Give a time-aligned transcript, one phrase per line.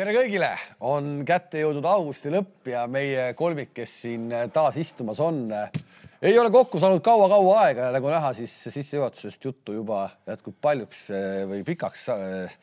[0.00, 0.48] tere kõigile,
[0.88, 5.42] on kätte jõudnud augusti lõpp ja meie kolmik, kes siin taas istumas on,
[6.24, 11.02] ei ole kokku saanud kaua-kaua aega ja nagu näha, siis sissejuhatusest juttu juba jätkub paljuks
[11.12, 12.54] eh, või pikaks eh,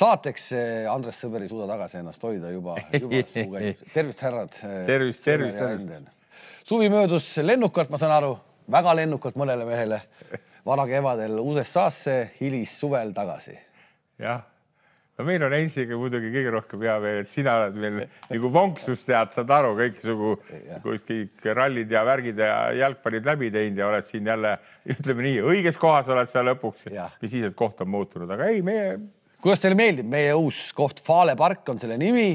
[0.00, 0.46] saateks.
[0.88, 3.82] Andres Sõber ei suuda tagasi ennast hoida juba, juba suu käib.
[3.92, 4.56] tervist, härrad.
[4.88, 6.46] tervist, tervist, tervist.
[6.64, 8.38] suvi möödus lennukalt, ma saan aru,
[8.72, 10.00] väga lennukalt mõnele mehele.
[10.64, 13.58] vanakevadel USA-sse, hilissuvel tagasi.
[14.20, 14.48] jah
[15.20, 18.00] no meil on Heinziga muidugi kõige rohkem hea meel, et sina oled meil
[18.30, 20.32] nagu vonksus tead, saad aru kõiksugu
[20.86, 24.56] kõik rallid ja värgid ja jalgpallid läbi teinud ja oled siin jälle
[24.88, 26.88] ütleme nii õiges kohas oled sa lõpuks.
[27.20, 28.96] mis siis, et koht on muutunud, aga ei, meie.
[29.42, 32.32] kuidas teile meeldib meie uus koht, Fale park on selle nimi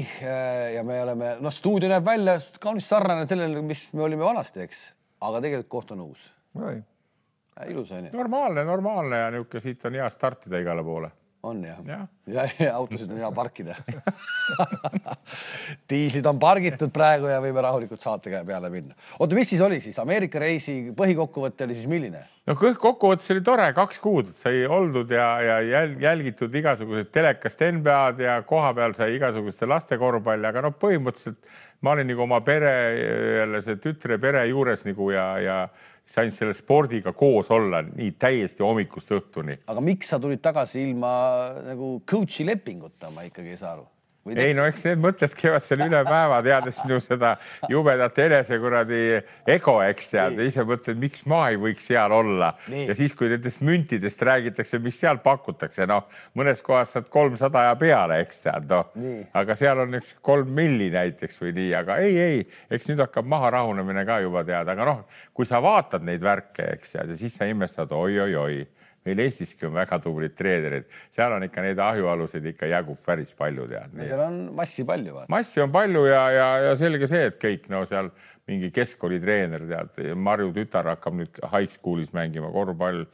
[0.76, 4.88] ja me oleme, noh, stuudio näeb välja kaunis sarnane sellele, mis me olime vanasti, eks,
[5.26, 6.30] aga tegelikult koht on uus.
[7.66, 8.16] ilus on ju.
[8.16, 11.10] normaalne, normaalne ja niisugune, siit on hea startida igale poole
[11.46, 11.98] on jah ja.?
[12.26, 13.76] ja, ja autosid on hea parkida
[15.90, 18.96] diislid on pargitud praegu ja võime rahulikult saate peale minna.
[19.18, 22.22] oota, mis siis oli siis Ameerika reisi põhikokkuvõte oli siis milline?
[22.46, 28.40] no kokkuvõttes oli tore, kaks kuud sai oldud ja, ja jälgitud igasugused telekast NBA-d ja
[28.48, 31.40] kohapeal sai igasuguste laste korvpalli, aga noh, põhimõtteliselt
[31.84, 32.72] ma olin nagu oma pere
[33.40, 35.58] jälle see tütre pere juures nagu ja, ja
[36.06, 39.58] sain selle spordiga koos olla nii täiesti hommikust õhtuni.
[39.66, 41.12] aga miks sa tulid tagasi ilma
[41.66, 43.86] nagu coach'i lepinguta, ma ikkagi ei saa aru
[44.34, 47.34] ei no eks need mõtted käivad seal üle päeva, teades sinu seda
[47.70, 49.00] jubedat enese kuradi
[49.52, 52.52] ego, eks tead, ise mõtled, miks ma ei võiks seal olla.
[52.68, 56.06] ja siis, kui nendest müntidest räägitakse, mis seal pakutakse, noh,
[56.38, 58.90] mõnes kohas saad kolmsada ja peale, eks tead, noh.
[59.36, 63.28] aga seal on üks kolm milli näiteks või nii, aga ei, ei, eks nüüd hakkab
[63.30, 65.04] maha rahunemine ka juba tead, aga noh,
[65.36, 68.64] kui sa vaatad neid värke, eks tead, ja siis sa imestad oi-oi-oi
[69.06, 73.68] meil Eestiski on väga tublid treenerid, seal on ikka neid ahjualuseid ikka jagub päris palju
[73.70, 73.94] tead.
[74.02, 75.22] seal on massi palju.
[75.32, 78.10] massi on palju ja, ja, ja selge see, et kõik no seal
[78.46, 83.06] mingi keskkoolitreener tead, Marju tütar hakkab nüüd high school'is mängima korvpall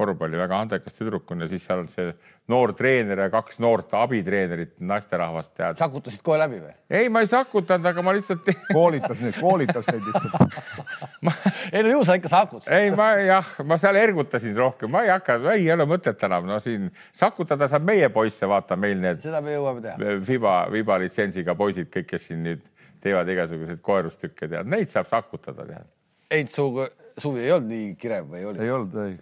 [0.00, 2.08] korvpalli, väga andekas tüdruk on ja siis seal on see
[2.50, 5.78] noor treener ja kaks noort abitreenerit, naisterahvast tead.
[5.80, 6.72] sakutasid kohe läbi või?
[6.88, 10.58] ei, ma ei sakutanud, aga ma lihtsalt koolitas neid, koolitas neid lihtsalt
[11.26, 11.34] ma...
[11.68, 12.72] ei no ju sa ikka sakutasid.
[12.78, 16.58] ei, ma jah, ma seal ergutasin rohkem, ma ei hakka, ei ole mõtet enam, no
[16.62, 19.22] siin sakutada saab meie poisse, vaata meil need.
[19.24, 20.18] seda me jõuame teha.
[20.26, 22.64] Fiba, Fiba litsentsiga poisid, kõik, kes siin nüüd
[23.00, 25.88] teevad igasuguseid koerustükke, tead, neid saab sakutada, tead.
[26.30, 26.70] Heit, su
[27.18, 28.62] suvi ei olnud nii kirev või oli?
[28.64, 29.16] ei olnud, ei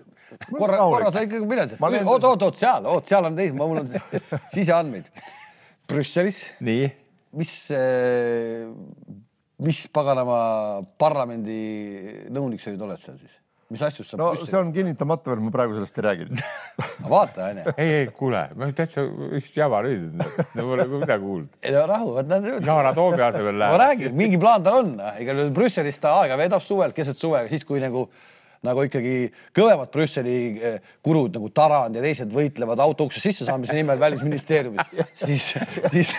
[0.50, 1.74] korra, korra sa ikkagi mined.
[1.80, 3.90] oot, oot, oot seal, oot, seal on teis, mul on
[4.54, 5.10] siseandmeid.
[5.88, 6.42] Brüsselis.
[6.60, 6.88] nii.
[7.38, 7.52] mis,
[9.64, 10.38] mis paganama
[11.00, 11.60] parlamendi
[12.32, 13.38] nõunik sa nüüd oled seal siis?
[13.68, 14.52] mis asjust sa no Brüsselis?
[14.52, 16.28] see on kinnitamata veel, ma praegu sellest ei räägi
[17.12, 17.74] vaata onju.
[17.82, 21.50] ei, ei kuule, ma täitsa vist jama nüüd, no pole midagi kuulnud.
[21.60, 22.48] ei no rahu, vot nad.
[22.64, 23.74] Yana Toomi asemel läheb.
[23.74, 27.44] ma räägin, mingi plaan tal on, igal juhul Brüsselis ta aega veedab suvel, keset suve,
[27.52, 28.06] siis kui nagu
[28.66, 29.14] nagu ikkagi
[29.56, 35.50] kõvemad Brüsseli eh, kurud nagu Tarand ja teised võitlevad auto uksest sissesaamise nimel välisministeeriumis, siis,
[35.92, 36.14] siis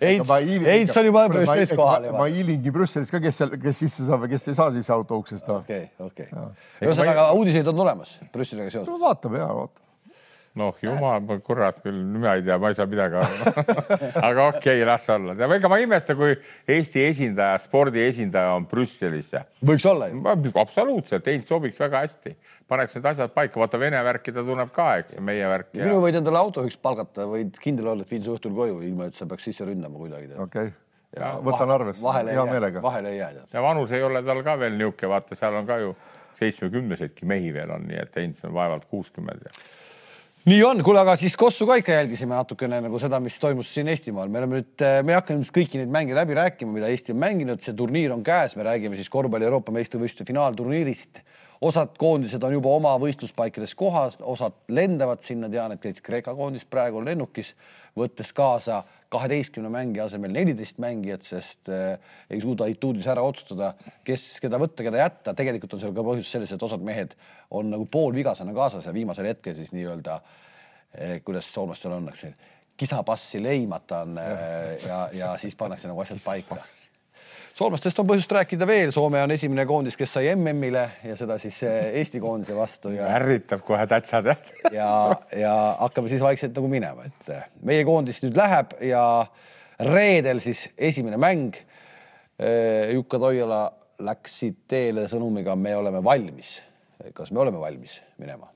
[0.00, 0.30] Heits,
[0.66, 2.10] Heits on juba Brüsselis kohal.
[2.14, 5.18] ma hiilingi Brüsselis ka, kes seal, kes sisse saab ja kes ei saa sisse auto
[5.22, 5.48] uksest.
[5.60, 6.28] okei, okei.
[6.82, 8.90] ühesõnaga uudiseid on tulemas Brüsseliga seoses.
[8.90, 9.83] no vaatame ja vaatame
[10.58, 13.64] noh, jumal, kurat küll, mina ei tea, ma ei saa midagi aru
[14.28, 15.34] aga okei okay,, las olla.
[15.34, 16.36] ega ma ei imesta, kui
[16.70, 19.32] Eesti esindaja, spordi esindaja on Brüsselis.
[19.66, 20.22] võiks olla ju.
[20.62, 22.36] absoluutselt, Heinz sobiks väga hästi,
[22.70, 25.74] paneks need asjad paika, vaata Vene värki ta tunneb ka, eks, meie värk.
[25.80, 29.18] minu võid endale autojuhiks palgata, võid kindel olla, et viin su õhtul koju, ilma et
[29.18, 30.32] sa peaks sisse ründama kuidagi.
[30.38, 30.80] okei okay.
[31.14, 32.80] Ja võtan arvesse, hea meelega.
[32.82, 33.44] vahele ei jää.
[33.52, 35.92] ja vanus ei ole tal ka veel niisugune, vaata, seal on ka ju
[36.34, 39.52] seitsmekümneseidki mehi veel on, nii et Heinz on vaevalt kuuskümmend ja
[40.44, 43.88] nii on, kuule, aga siis Kossu ka ikka jälgisime natukene nagu seda, mis toimus siin
[43.88, 47.14] Eestimaal, me oleme nüüd, me ei hakka nüüd kõiki neid mänge läbi rääkima, mida Eesti
[47.14, 51.22] on mänginud, see turniir on käes, me räägime siis korvpalli Euroopa meistrivõistluste finaalturniirist.
[51.64, 56.64] osad koondised on juba oma võistluspaikades kohas, osad lendavad sinna, tean, et näiteks Kreeka koondis
[56.68, 57.54] praegu on lennukis,
[57.96, 58.82] võttes kaasa
[59.14, 61.98] kaheteistkümne mängija asemel neliteist mängijat, sest äh,
[62.30, 63.72] ei suuda Ituudis ära otsustada,
[64.06, 65.36] kes, keda võtta, keda jätta.
[65.38, 67.14] tegelikult on seal ka põhjus selles, et osad mehed
[67.54, 70.18] on nagu poolvigasena kaasas ja viimasel hetkel siis nii-öelda
[70.94, 72.10] eh,, kuidas soomlastel on,
[72.76, 76.58] kisapassi leimata on eh, ja, ja siis pannakse nagu asjad paika
[77.54, 81.60] soomlastest on põhjust rääkida veel, Soome on esimene koondis, kes sai MM-ile ja seda siis
[81.66, 83.08] eh, Eesti koondise vastu ja.
[83.18, 84.50] ärritab kohe tätsad jah.
[84.74, 84.90] ja,
[85.38, 89.04] ja hakkame siis vaikselt nagu minema, et eh, meie koondis nüüd läheb ja
[89.84, 91.56] reedel siis esimene mäng.
[92.38, 93.62] Eh, Jukka Toiala
[94.04, 96.56] läksid teele sõnumiga, me oleme valmis.
[97.14, 98.53] kas me oleme valmis minema?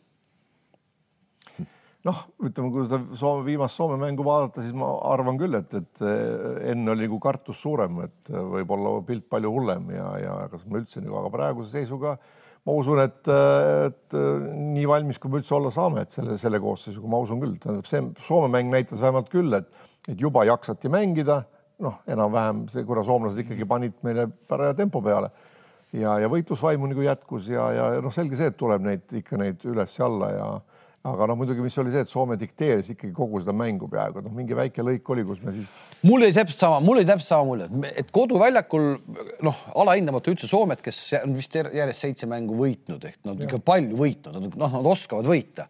[2.07, 6.03] Noh, ütleme, kui seda Soome viimast Soome mängu vaadata, siis ma arvan küll, et, et
[6.07, 10.79] eh, enne oli nagu kartus suurem, et võib-olla pilt palju hullem ja, ja kas ma
[10.83, 12.19] üldse nagu, aga praeguse seisuga
[12.69, 13.29] ma usun, et,
[13.89, 17.55] et nii valmis, kui me üldse olla saame, et selle, selle koosseisuga ma usun küll,
[17.63, 19.71] tähendab see Soome mäng näitas vähemalt küll, et,
[20.09, 21.43] et juba jaksati mängida,
[21.85, 25.31] noh, enam-vähem see, kuna soomlased ikkagi panid meile paraja tempo peale.
[25.97, 29.63] Ja, ja võitlusvaimu nagu jätkus ja, ja noh, selge see, et tuleb neid ikka neid
[29.71, 30.49] üles ja alla ja
[31.15, 34.29] aga noh, muidugi, mis oli see, et Soome dikteeris ikkagi kogu seda mängu peaaegu, et
[34.29, 35.73] noh, mingi väike lõik oli, kus me siis.
[36.03, 37.69] mul oli täpselt sama, mul oli täpselt sama mulje,
[38.01, 38.87] et koduväljakul
[39.47, 43.99] noh, alahindamata üldse Soomet, kes on vist järjest seitse mängu võitnud ehk nad ikka palju
[43.99, 45.69] võitnud, noh, nad oskavad võita.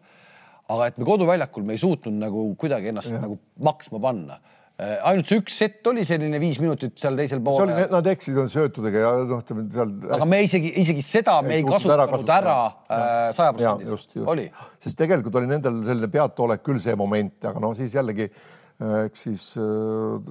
[0.69, 3.23] aga et me koduväljakul me ei suutnud nagu kuidagi ennast ja.
[3.23, 4.37] nagu maksma panna
[4.79, 7.67] ainult see üks sett oli selline viis minutit seal teisel pool.
[7.91, 9.91] Nad eksisid on söötudega ja noh, ütleme seal.
[10.15, 13.03] aga me isegi, isegi seda me ei kasutanud ära äh,
[13.35, 14.47] saja protsendiliselt, oli.
[14.79, 19.27] sest tegelikult oli nendel selline peataolek küll see moment, aga no siis jällegi äh, eks
[19.27, 19.51] siis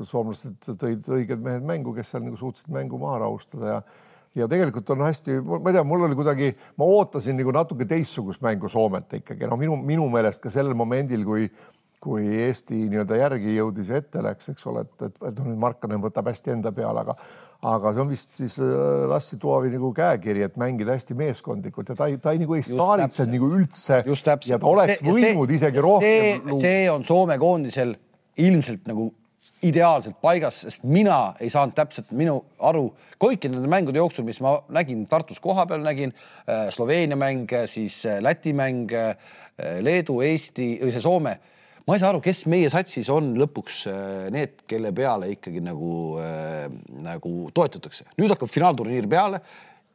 [0.08, 3.80] soomlased tõid õiged mehed mängu, kes seal nagu suutsid mängu maha rahustada ja
[4.38, 8.42] ja tegelikult on hästi, ma ei tea, mul oli kuidagi, ma ootasin nagu natuke teistsugust
[8.44, 11.48] mängu Soomet ikkagi, no minu, minu meelest ka sellel momendil, kui
[12.02, 15.60] kui Eesti nii-öelda järgi jõudis ja ette läks, eks ole, et, et, et noh, nüüd
[15.62, 17.16] Markkanen võtab hästi enda peale, aga
[17.66, 21.96] aga see on vist siis äh, Lassi Toavi nagu käekiri, et mängida hästi meeskondlikult ja
[21.98, 24.02] ta ei, ta ei nagu ei staaritsenud nagu üldse.
[24.46, 26.52] ja ta oleks see, võinud see, isegi rohkem.
[26.62, 27.96] see on Soome koondisel
[28.38, 29.10] ilmselt nagu
[29.66, 34.60] ideaalselt paigas, sest mina ei saanud täpselt minu aru kõikide nende mängude jooksul, mis ma
[34.70, 38.94] nägin Tartus kohapeal, nägin äh, Sloveenia mäng, siis äh, Läti mäng,
[39.82, 41.32] Leedu, Eesti või see Soome
[41.88, 45.92] ma ei saa aru, kes meie satsis on lõpuks äh, need, kelle peale ikkagi nagu
[46.20, 46.66] äh,,
[47.04, 48.10] nagu toetatakse.
[48.20, 49.40] nüüd hakkab finaalturniir peale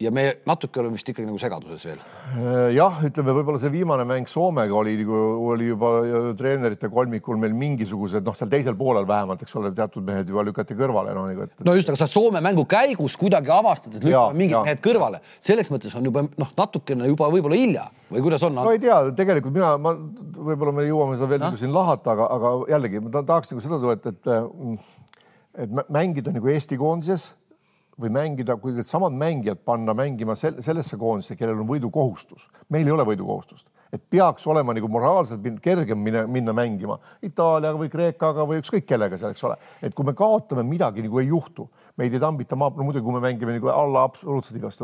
[0.04, 2.02] ja me natuke oleme vist ikkagi nagu segaduses veel.
[2.34, 5.20] Äh, jah, ütleme võib-olla see viimane mäng Soomega oli nagu
[5.54, 5.92] oli juba
[6.40, 10.78] treenerite kolmikul meil mingisugused noh, seal teisel poolel vähemalt, eks ole, teatud mehed juba lükati
[10.78, 11.48] kõrvale noh nagu.
[11.48, 11.66] Et...
[11.66, 14.64] no just, aga sa Soome mängu käigus kuidagi avastad, et lükkame mingid ja.
[14.68, 18.60] mehed kõrvale, selleks mõttes on juba noh, natukene juba võib-olla hilja või kuidas on?
[18.60, 22.30] no ei tea, tegelikult mina, ma võib-olla me jõuame seda veel nagu siin lahata, aga,
[22.38, 24.92] aga jällegi ma tahaks nagu seda tuua, et, et,
[25.66, 27.32] et mängida nagu Eesti koondises
[28.02, 33.06] või mängida, kui needsamad mängijad panna mängima sellesse koondisse, kellel on võidukohustus, meil ei ole
[33.06, 38.88] võidukohustust, et peaks olema nagu moraalselt kergem minna, minna mängima Itaaliaga või Kreekaga või ükskõik
[38.90, 39.60] kellega seal, eks ole.
[39.82, 41.68] et kui me kaotame, midagi nagu ei juhtu,
[42.02, 44.82] meid ei tambita maa, no muidugi, kui me mängime nagu alla absoluutselt igast,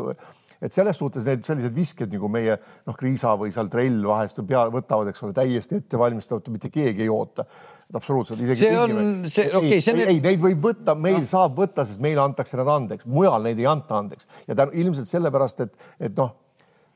[0.60, 4.68] et selles suhtes need sellised visked nagu meie noh, Kriisa või seal Trell vahest pea
[4.70, 7.48] võtavad, eks ole, täiesti ettevalmistatud, mitte keegi ei oota
[7.94, 8.64] absoluutselt isegi.
[8.64, 10.02] see on, see okei okay,, see on.
[10.04, 11.30] ei, neid võib võtta, meil no.
[11.30, 15.10] saab võtta, sest meile antakse nad andeks, mujal neid ei anta andeks ja ta ilmselt
[15.10, 16.36] sellepärast, et, et noh,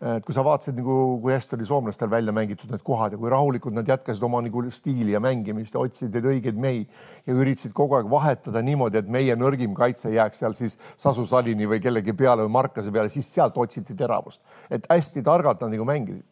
[0.05, 3.31] et kui sa vaatasid nagu, kui hästi oli soomlastel välja mängitud need kohad ja kui
[3.33, 6.83] rahulikult nad jätkasid oma nagu stiili ja mängimist ja otsisid neid õigeid mehi
[7.25, 11.69] ja üritasid kogu aeg vahetada niimoodi, et meie nõrgim kaitse jääks seal siis Sasu Salini
[11.71, 15.89] või kellegi peale või Markase peale, siis sealt otsiti teravust, et hästi targalt nad nagu
[15.89, 16.27] mängisid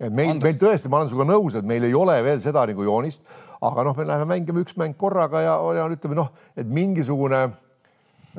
[0.00, 2.86] et meil, meil tõesti, ma olen sinuga nõus, et meil ei ole veel seda nagu
[2.86, 3.26] joonist,
[3.62, 7.44] aga noh, me läheme mängima üks mäng korraga ja, ja ütleme noh, et mingisugune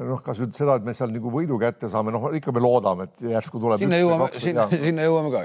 [0.02, 3.08] noh, kas nüüd seda, et me seal nagu võidu kätte saame, noh, ikka me loodame,
[3.10, 3.84] et järsku tuleb.
[3.84, 5.44] sinna jõuame, sinna, sinna jõuame ka.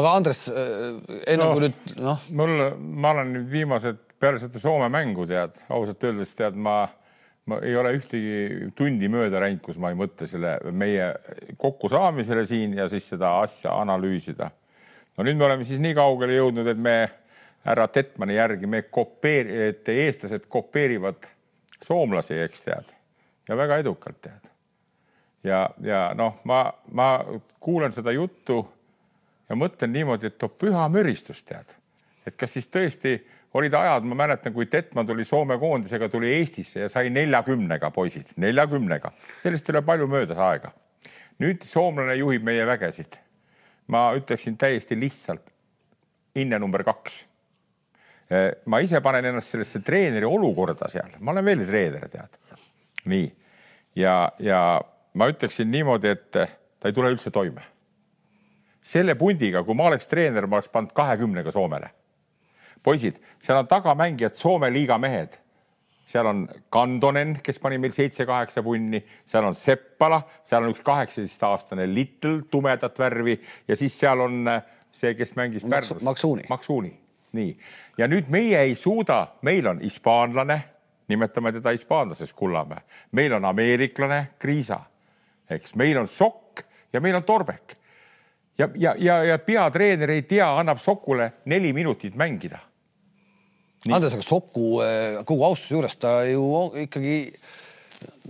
[0.00, 0.82] aga Andres, äh,
[1.30, 2.26] enne no, kui nüüd noh.
[2.40, 2.66] mul,
[3.04, 6.82] ma olen nüüd viimased peale seda Soome mängu tead, ausalt öeldes tead, ma,
[7.50, 11.12] ma ei ole ühtegi tundi mööda läinud, kus ma ei mõtle selle meie
[11.60, 14.50] kokkusaamisele siin ja siis seda asja analüüsida
[15.16, 16.96] no nüüd me oleme siis nii kaugele jõudnud, et me
[17.64, 21.28] härra Tetmani järgi me kopeeri-, et eestlased kopeerivad
[21.84, 22.90] soomlasi, eks tead,
[23.48, 24.50] ja väga edukalt tead.
[25.44, 27.08] ja, ja noh, ma, ma
[27.60, 28.62] kuulan seda juttu
[29.48, 31.76] ja mõtlen niimoodi, et oh püha müristus tead,
[32.26, 33.18] et kas siis tõesti
[33.54, 38.32] olid ajad, ma mäletan, kui Tetman tuli Soome koondisega, tuli Eestisse ja sai neljakümnega poisid,
[38.42, 40.72] neljakümnega, sellest ei ole palju möödas aega.
[41.38, 43.23] nüüd soomlane juhib meie vägesid
[43.86, 45.50] ma ütleksin täiesti lihtsalt
[46.36, 47.24] hinne number kaks.
[48.66, 52.38] ma ise panen ennast sellesse treeneri olukorda seal, ma olen veel treener, tead.
[53.04, 53.28] nii
[53.96, 54.80] ja, ja
[55.14, 57.62] ma ütleksin niimoodi, et ta ei tule üldse toime.
[58.84, 61.90] selle pundiga, kui ma oleks treener, ma oleks pannud kahekümnega Soomele.
[62.82, 65.38] poisid, seal on tagamängijad Soome liiga mehed
[66.06, 71.86] seal on Kandonen, kes pani meil seitse-kaheksa punni, seal on Seppala, seal on üks kaheksateistaastane
[71.94, 76.02] Little, tumedat värvi ja siis seal on äh, see, kes mängis Pärnus.
[76.02, 76.44] Maksuuni.
[76.48, 76.92] Maksuuni,
[77.32, 77.56] nii.
[77.98, 80.58] ja nüüd meie ei suuda, meil on hispaanlane,
[81.08, 84.80] nimetame teda hispaanlaseks Kullamäe, meil on ameeriklane Kriisa,
[85.50, 87.76] eks meil on Sokk ja meil on Torbek.
[88.58, 92.58] ja, ja, ja, ja peatreener ei tea, annab Sokule neli minutit mängida
[93.92, 96.44] Andres, aga Soku eh, kogu austuse juures ta ju
[96.86, 97.18] ikkagi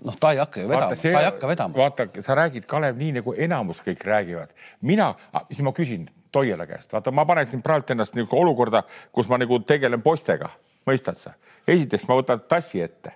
[0.02, 1.78] noh, ta ei hakka ju vedama, ta ei hakka vedama.
[1.78, 4.54] vaata, sa räägid, Kalev, nii nagu enamus kõik räägivad.
[4.80, 5.14] mina,
[5.50, 8.82] siis ma küsin Toiala käest, vaata, ma paneksin praegu ennast nagu olukorda,
[9.12, 10.50] kus ma nagu tegelen poistega,
[10.86, 11.36] mõistad sa?
[11.66, 13.14] esiteks ma võtan tassi ette.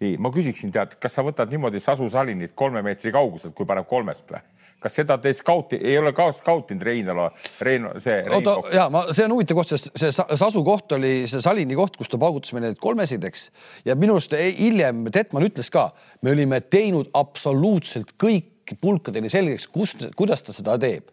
[0.00, 3.86] nii, ma küsiksin, tead, kas sa võtad niimoodi Sasu Salinit kolme meetri kauguselt, kui paneb
[3.90, 4.42] kolmest või?
[4.84, 7.28] Kas seda te skauti, ei ole ka skautinud Reinalo,
[7.64, 8.18] Reino, see.
[8.36, 11.96] oota ja ma, see on huvitav koht, sest see Sasu koht oli see Salini koht,
[12.00, 13.46] kus ta paugutas meile neid kolmesid, eks.
[13.88, 15.88] ja minu arust hiljem Detman ütles ka,
[16.22, 21.08] me olime teinud absoluutselt kõik pulkadeni selgeks, kust, kuidas ta seda teeb.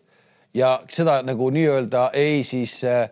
[0.55, 3.05] ja seda nagu nii-öelda ei siis äh,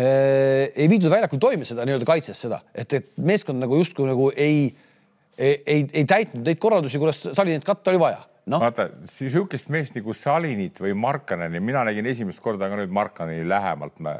[0.00, 4.30] äh, ei viidud väljakul toime seda nii-öelda kaitses seda, et, et meeskond nagu justkui nagu
[4.32, 4.70] ei,
[5.36, 8.60] ei, ei, ei täitnud neid korraldusi, kuidas Salinit katta oli vaja no..
[8.62, 14.00] vaata, sihukest meest nagu Salinit või Markaneni, mina nägin esimest korda ka nüüd Markaneni lähemalt.
[14.04, 14.18] ma,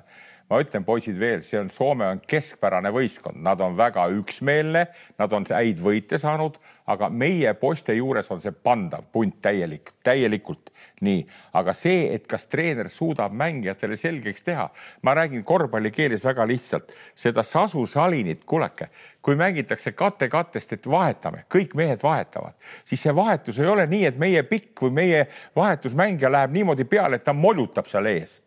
[0.49, 4.87] ma ütlen, poisid veel, see on, Soome on keskpärane võistkond, nad on väga üksmeelne,
[5.21, 6.59] nad on häid võite saanud,
[6.89, 10.73] aga meie poiste juures on see pandav punt täielik, täielikult
[11.05, 11.21] nii,
[11.59, 14.67] aga see, et kas treener suudab mängijatele selgeks teha,
[15.07, 18.89] ma räägin korvpallikeeles väga lihtsalt, seda Sasu Salinit, kuulake,
[19.23, 24.05] kui mängitakse kate kattest, et vahetame, kõik mehed vahetavad, siis see vahetus ei ole nii,
[24.11, 25.25] et meie pikk või meie
[25.57, 28.41] vahetusmängija läheb niimoodi peale, et ta molutab seal ees.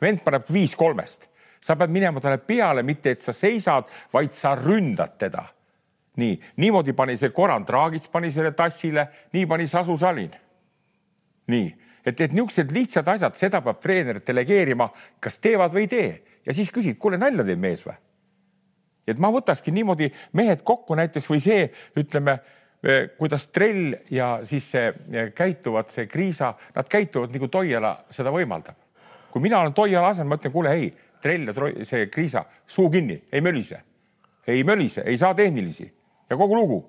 [0.00, 1.26] vend paneb viis kolmest,
[1.60, 5.42] sa pead minema talle peale, mitte et sa seisad, vaid sa ründad teda.
[6.18, 10.32] Nii, niimoodi pani see Goran Dragic pani selle tassile, nii pani Sasu Salin.
[11.48, 11.68] nii
[12.04, 14.88] et, et niisugused lihtsad asjad, seda peab treener delegeerima,
[15.20, 16.10] kas teevad või ei tee
[16.46, 17.96] ja siis küsid, kuule nalja teeb mees või?
[19.08, 22.38] et ma võtakski niimoodi mehed kokku näiteks või see, ütleme,
[22.84, 28.32] eh, kuidas Trell ja siis see eh, käituvad, see Kriisa, nad käituvad nagu Toiala seda
[28.34, 28.76] võimaldab.
[29.32, 33.22] kui mina olen Toiala asemel, ma ütlen, kuule, ei, Trell ja see Kriisa, suu kinni,
[33.32, 33.80] ei mölise,
[34.46, 35.88] ei mölise, ei saa tehnilisi
[36.30, 36.84] ja kogu lugu.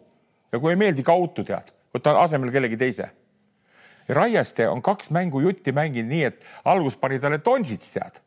[0.51, 3.09] ja kui ei meeldi, kautu tead, võta asemele kellegi teise
[4.09, 8.17] Raieste on kaks mängu jutti mänginud nii, et algus pani talle Tonsits, tead.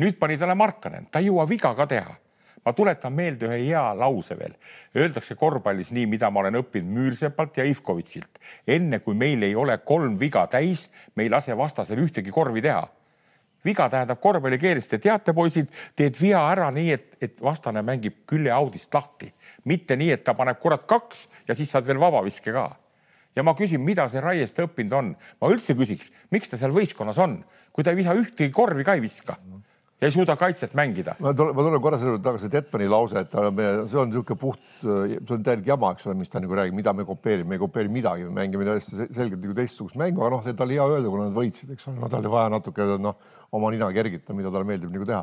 [0.00, 2.14] nüüd pani talle Markanen, ta ei jõua viga ka teha.
[2.64, 4.56] ma tuletan meelde ühe hea lause veel.
[4.96, 8.40] Öeldakse korvpallis nii, mida ma olen õppinud Müürsepalt ja Ivkovitsilt.
[8.66, 12.88] enne kui meil ei ole kolm viga täis, me ei lase vastasel ühtegi korvi teha
[13.66, 18.94] viga tähendab korvpallikeeles, te teate, poisid, teed vea ära nii, et, et vastane mängib küljeaudist
[18.94, 19.32] lahti,
[19.66, 22.70] mitte nii, et ta paneb kurat kaks ja siis saad veel vabaviske ka
[23.36, 25.14] ja ma küsin, mida see Raieste õppinud on.
[25.40, 27.40] ma üldse küsiks, miks ta seal võistkonnas on,
[27.72, 29.36] kui ta ei visa ühtegi korvi ka ei viska
[30.00, 31.16] ja ei suuda kaitset mängida.
[31.20, 34.64] ma tulen, ma tulen korra selle juurde tagasi, Detmani lause, et see on niisugune puht,
[34.82, 37.62] see on täielik jama, eks ole, mis ta nagu räägib, mida me kopeerime, me ei
[37.62, 41.30] kopeeri midagi, me mängime täiesti selgelt nagu teistsugust mängu, aga noh, oli hea öelda, kuna
[41.30, 44.68] nad võitsid, eks ole, no tal oli vaja natuke noh oma nina kergita, mida talle
[44.68, 45.22] meeldib nagu teha.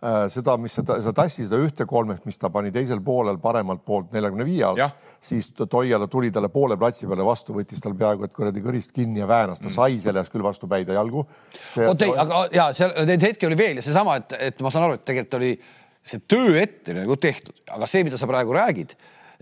[0.00, 3.84] Äh, seda, mis seda, seda tassi, seda ühte kolmest, mis ta pani teisel poolel paremalt
[3.86, 4.82] poolt neljakümne viie all,
[5.22, 9.22] siis Toiala tuli talle poole platsi peale vastu, võttis tal peaaegu et kuradi kõrist kinni
[9.22, 9.76] ja väänas, ta mm.
[9.76, 11.24] sai sellest küll vastu päid ja jalgu.
[11.86, 14.88] oot ei, aga ja seal neid hetki oli veel ja seesama, et, et ma saan
[14.88, 15.54] aru, et tegelikult oli
[16.04, 18.92] see töö ette nagu tehtud, aga see, mida sa praegu räägid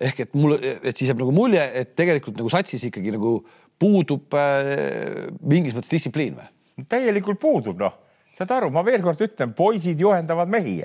[0.02, 3.36] ehk et mul, et siis jääb nagu mulje, et tegelikult nagu satsis ikkagi nagu
[3.82, 6.48] puudub äh, mingis mõttes distsipliin või?
[6.88, 7.98] täielikult puudub noh
[8.36, 10.80] saad aru, ma veel kord ütlen, poisid juhendavad mehi.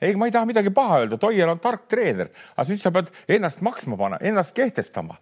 [0.00, 3.10] ei, ma ei taha midagi paha öelda, Toiel on tark treener, aga nüüd sa pead
[3.28, 5.18] ennast maksma panema, ennast kehtestama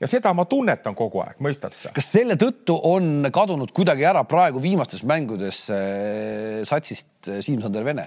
[0.00, 1.92] ja seda ma tunnetan kogu aeg, mõistad sa?
[1.96, 8.06] kas selle tõttu on kadunud kuidagi ära praegu viimastes mängudes äh, satsist äh, Siim-Sander Vene?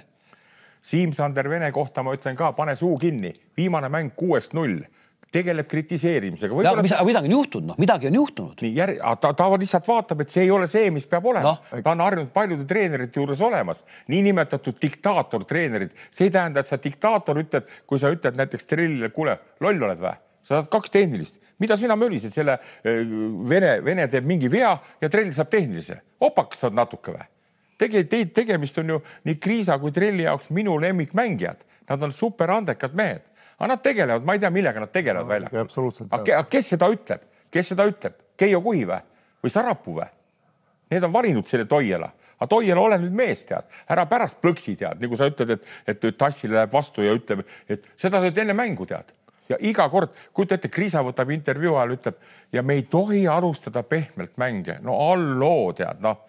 [0.83, 4.81] Siim-Sander Vene kohta ma ütlen ka, pane suu kinni, viimane mäng kuuest null
[5.33, 6.73] tegeleb kritiseerimisega.
[6.81, 8.61] Mis, midagi on juhtunud, noh, midagi on juhtunud.
[8.65, 11.81] nii järg, ta, ta lihtsalt vaatab, et see ei ole see, mis peab olema no..
[11.81, 15.95] ta on harjunud paljude treenerite juures olemas, niinimetatud diktaatortreenerid.
[16.09, 20.01] see ei tähenda, et sa diktaator ütled, kui sa ütled näiteks Trillile, kuule, loll oled
[20.03, 20.15] või?
[20.43, 25.31] sa saad kaks tehnilist, mida sina mölised selle Vene, Vene teeb mingi vea ja Trell
[25.33, 26.01] saab tehnilise.
[26.19, 27.27] opakas saad natuke või?
[27.79, 31.63] tege-, tegemist on ju nii Kriisa kui Trelli jaoks minu lemmikmängijad.
[31.89, 33.32] Nad on super andekad mehed
[33.63, 35.61] aga nad tegelevad, ma ei tea, millega nad tegelevad no, väljakul.
[35.63, 36.11] absoluutselt.
[36.11, 38.99] aga kes seda ütleb, kes seda ütleb, Keijo Kuhi või,
[39.43, 40.09] või Sarapuu või?
[40.91, 44.99] Need on valinud selle Toiela, aga Toiela, ole nüüd mees, tead, ära pärast plõksi tead,
[45.01, 48.57] nagu sa ütled, et, et Tassile läheb vastu ja ütleb, et seda sa ütled enne
[48.57, 49.13] mängu tead
[49.51, 52.19] ja iga kord, kujuta ette, Kriisa võtab intervjuu ajal, ütleb
[52.55, 54.77] ja me ei tohi alustada pehmelt mänge.
[54.83, 56.19] no halloo, tead, noh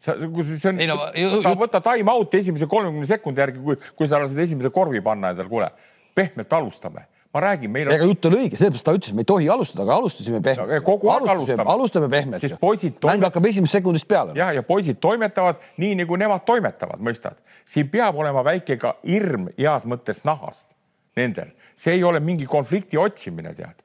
[0.00, 4.20] sa, kui see on, no, võta time out'i esimese kolmekümne sekundi järgi, kui, kui sa
[4.22, 5.70] lased esimese korvi panna endale, kuule
[6.14, 7.06] pehmelt alustame.
[7.34, 7.94] ma räägin, meil on.
[7.94, 10.84] ega jutt oli õige, sellepärast ta ütles, me ei tohi alustada, aga alustasime pehmelt.
[10.84, 11.66] kogu aeg alustame.
[11.66, 12.40] alustame pehmelt.
[12.40, 13.20] siis poisid toimet....
[13.20, 14.34] mäng hakkab esimesest sekundist peale.
[14.38, 17.38] ja, ja poisid toimetavad nii, nagu nemad toimetavad, mõistad.
[17.64, 20.74] siin peab olema väike ka hirm heas mõttes nahast
[21.16, 23.78] nendel, see ei ole mingi konflikti otsimine, tead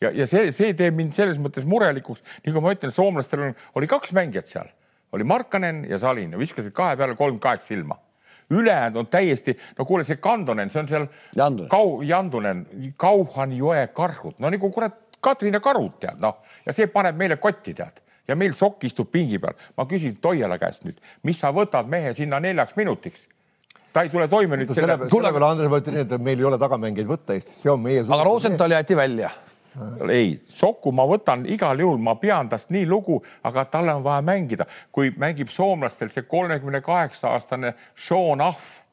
[0.00, 3.90] ja, ja see, see teeb mind selles mõttes murelikuks, nagu ma ütlen, soomlastel on, oli
[3.90, 4.70] kaks mängijat seal,
[5.16, 7.98] oli Markanen ja Salin ja viskasid kahe peale kolm kaheksa ilma
[8.50, 11.70] ülejäänud on täiesti, no kuule, see Kandonen, see on seal Jandunen.
[11.72, 17.16] Kau-, Jandunen, Kauhan jõe karhud, no nagu kurat, Katrina karud tead, noh, ja see paneb
[17.18, 19.54] meile kotti, tead ja meil sokk istub pingi peal.
[19.76, 23.28] ma küsin Toiala käest nüüd, mis sa võtad mehe sinna neljaks minutiks?
[23.92, 24.72] ta ei tule toime nüüd.
[24.74, 27.80] selle peale, Andres, ma ütlen nii, et meil ei ole tagamängijaid võtta Eestis, see on
[27.82, 28.02] meie.
[28.04, 29.30] aga Rosenthal jäeti välja
[30.10, 34.24] ei, Soku ma võtan igal juhul, ma pean tast nii lugu, aga talle on vaja
[34.24, 38.85] mängida, kui mängib soomlastel see kolmekümne kaheksa aastane Sean Ahv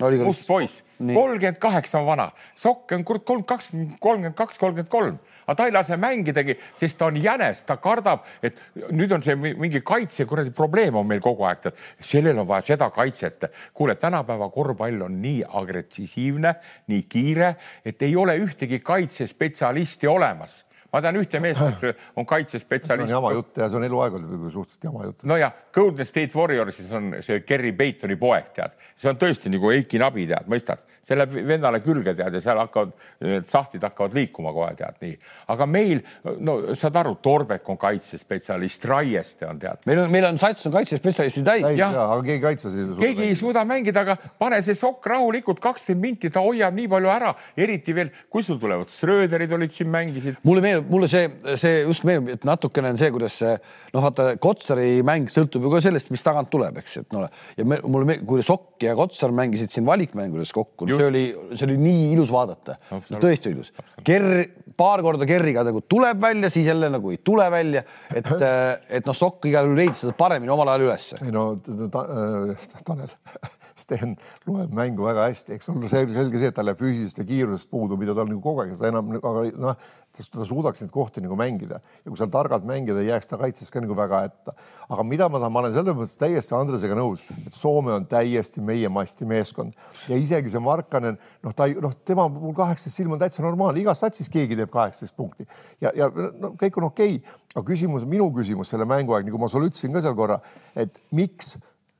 [0.00, 5.18] must poiss, kolmkümmend kaheksa on vana, Sokk on kurat kolmkümmend kaks, kolmkümmend kaks, kolmkümmend kolm,
[5.46, 9.36] aga ta ei lase mängidagi, sest ta on jänes, ta kardab, et nüüd on see
[9.38, 13.48] mingi kaitse kuradi probleem on meil kogu aeg, sellel on vaja seda kaitset.
[13.74, 16.54] kuule, tänapäeva korvpall on nii agressiivne,
[16.86, 23.08] nii kiire, et ei ole ühtegi kaitsespetsialisti olemas ma tean ühte meest, kes on kaitsespetsialist.
[23.08, 25.26] see on jama jutt ja see on eluaeg olnud suhteliselt jama jutt.
[25.28, 29.72] no ja Golden State Warriorsis on see Kerry Paytoni poeg, tead, see on tõesti nagu
[29.74, 34.16] Eiki Nabi, tead, mõistad, see läheb vennale külge, tead, ja seal hakkavad, need sahtid hakkavad
[34.16, 35.14] liikuma kohe, tead nii.
[35.54, 36.02] aga meil,
[36.44, 39.84] no saad aru, Torbek on kaitsespetsialist, Raieste on, tead.
[39.88, 41.68] meil on, meil on sats on kaitsespetsialistid täis.
[41.68, 43.00] aga keegi kaitses ei suuda.
[43.02, 47.12] keegi ei suuda mängida, aga pane see sokk rahulikult kakskümmend minti, ta hoiab nii palju
[47.12, 50.38] ära, eriti veel, kui sul tulevad Schröderid olid siin, mängisid.
[50.46, 51.28] mulle meenub meenub, mulle see,
[51.60, 53.54] see just meenub, et natukene on see, kuidas see
[53.94, 57.66] noh, vaata Kotsari mäng sõltub ju ka sellest, mis tagant tuleb, eks, et no ja
[57.68, 62.08] me, mulle, kui Sokk ja Kotsar mängisid siin valikmängudes kokku, see oli, see oli nii
[62.14, 62.78] ilus vaadata,
[63.10, 63.72] tõesti ilus.
[64.06, 64.44] Kerr,
[64.78, 68.32] paar korda Kerriga nagu tuleb välja, siis jälle nagu ei tule välja, et,
[69.00, 71.22] et noh, Sokk igal juhul leidis seda paremini omal ajal ülesse.
[71.24, 73.10] ei no ta, äh, Tanel
[73.78, 74.16] Sten
[74.48, 77.98] loeb mängu väga hästi, eks ole, selge, see, et tal jääb füüsilisest ja kiirusest puudu,
[78.00, 81.78] mida tal nagu kogu aeg, seda enam, aga noh, ta suudaks neid kohti nagu mängida.
[82.02, 84.54] Ja kui seal targalt mängida, ei jääks ta kaitses ka nagu väga hätta.
[84.88, 88.64] aga mida ma tahan, ma olen selles mõttes täiesti Andresega nõus, et Soome on täiesti
[88.64, 89.76] meie masti meeskond
[90.08, 93.82] ja isegi see Markanen, noh, ta ei, noh, tema puhul kaheksateist silm on täitsa normaalne,
[93.82, 95.46] igas satsis keegi teeb kaheksateist punkti.
[95.84, 97.20] Ja, ja no kõik on okei.
[97.20, 100.38] Okay., aga küsimus, minu küsimus selle mängu aeg, nagu ma sulle ütlesin ka seal korra,
[100.78, 101.56] et miks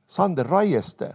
[0.09, 1.11] Sander Raieste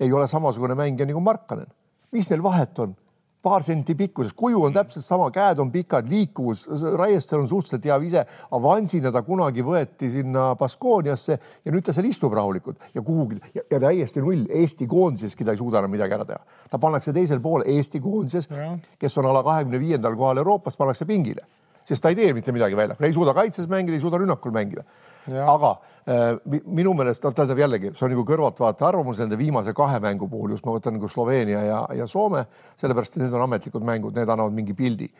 [0.00, 1.66] ei ole samasugune mängija nagu Markkanen.
[2.12, 2.96] mis neil vahet on?
[3.42, 6.64] paar senti pikkuses, kuju on täpselt sama, käed on pikad, liikuvus,
[6.98, 8.24] Raiestel on suhteliselt hea vise.
[8.50, 13.62] avansina ta kunagi võeti sinna Baskooniasse ja nüüd ta seal istub rahulikult ja kuhugi ja,
[13.70, 14.46] ja täiesti null.
[14.48, 16.40] Eesti koondiseski ta ei suuda enam midagi ära teha.
[16.70, 18.50] ta pannakse teisel pool Eesti koondises,
[18.98, 21.46] kes on ala kahekümne viiendal kohal Euroopas, pannakse pingile,
[21.84, 24.84] sest ta ei tee mitte midagi välja, ei suuda kaitses mängida, ei suuda rünnakul mängida
[25.28, 25.72] aga
[26.08, 30.28] äh, minu meelest, noh, tähendab jällegi, see on nagu kõrvaltvaataja arvamus nende viimase kahe mängu
[30.30, 32.44] puhul, just ma võtan nagu Sloveenia ja, ja Soome,
[32.80, 35.10] sellepärast et need on ametlikud mängud, need annavad mingi pildi.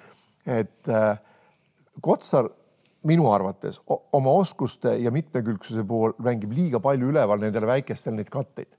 [0.47, 1.19] et äh,
[2.01, 2.49] Kotsar
[3.09, 8.79] minu arvates oma oskuste ja mitmekülgsuse puhul mängib liiga palju üleval nendele väikestele neid katteid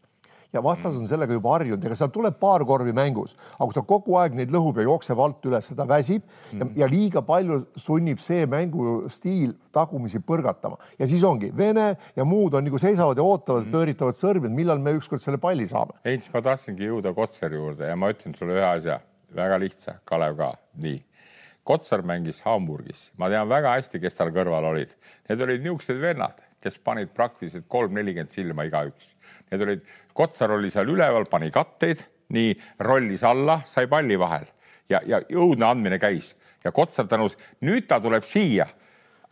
[0.54, 3.84] ja vastas on sellega juba harjunud, ega seal tuleb paar korvi mängus, aga kui sa
[3.88, 6.62] kogu aeg neid lõhub ja jookseb alt üles, seda väsib mm.
[6.62, 12.56] ja, ja liiga palju sunnib see mängustiil tagumisi põrgatama ja siis ongi Vene ja muud
[12.58, 16.00] on nagu seisavad ja ootavad mm., pööritavad sõrmi, et millal me ükskord selle palli saame.
[16.04, 19.00] ei, siis ma tahtsingi jõuda Kotsari juurde ja ma ütlen sulle ühe asja,
[19.36, 20.98] väga lihtsa, Kalev ka, nii
[21.70, 24.96] Kotsar mängis Hamburgis, ma tean väga hästi, kes tal kõrval olid.
[25.30, 29.12] Need olid niisugused vennad, kes panid praktiliselt kolm-nelikümmend silma igaüks.
[29.52, 29.84] Need olid
[30.20, 32.02] Kotsar oli seal üleval, pani katteid,
[32.36, 32.52] nii
[32.84, 34.50] rollis alla, sai palli vahel.
[34.90, 36.34] Ja, ja õudne andmine käis.
[36.64, 38.68] Ja Kotsar tänus, nüüd ta tuleb siia.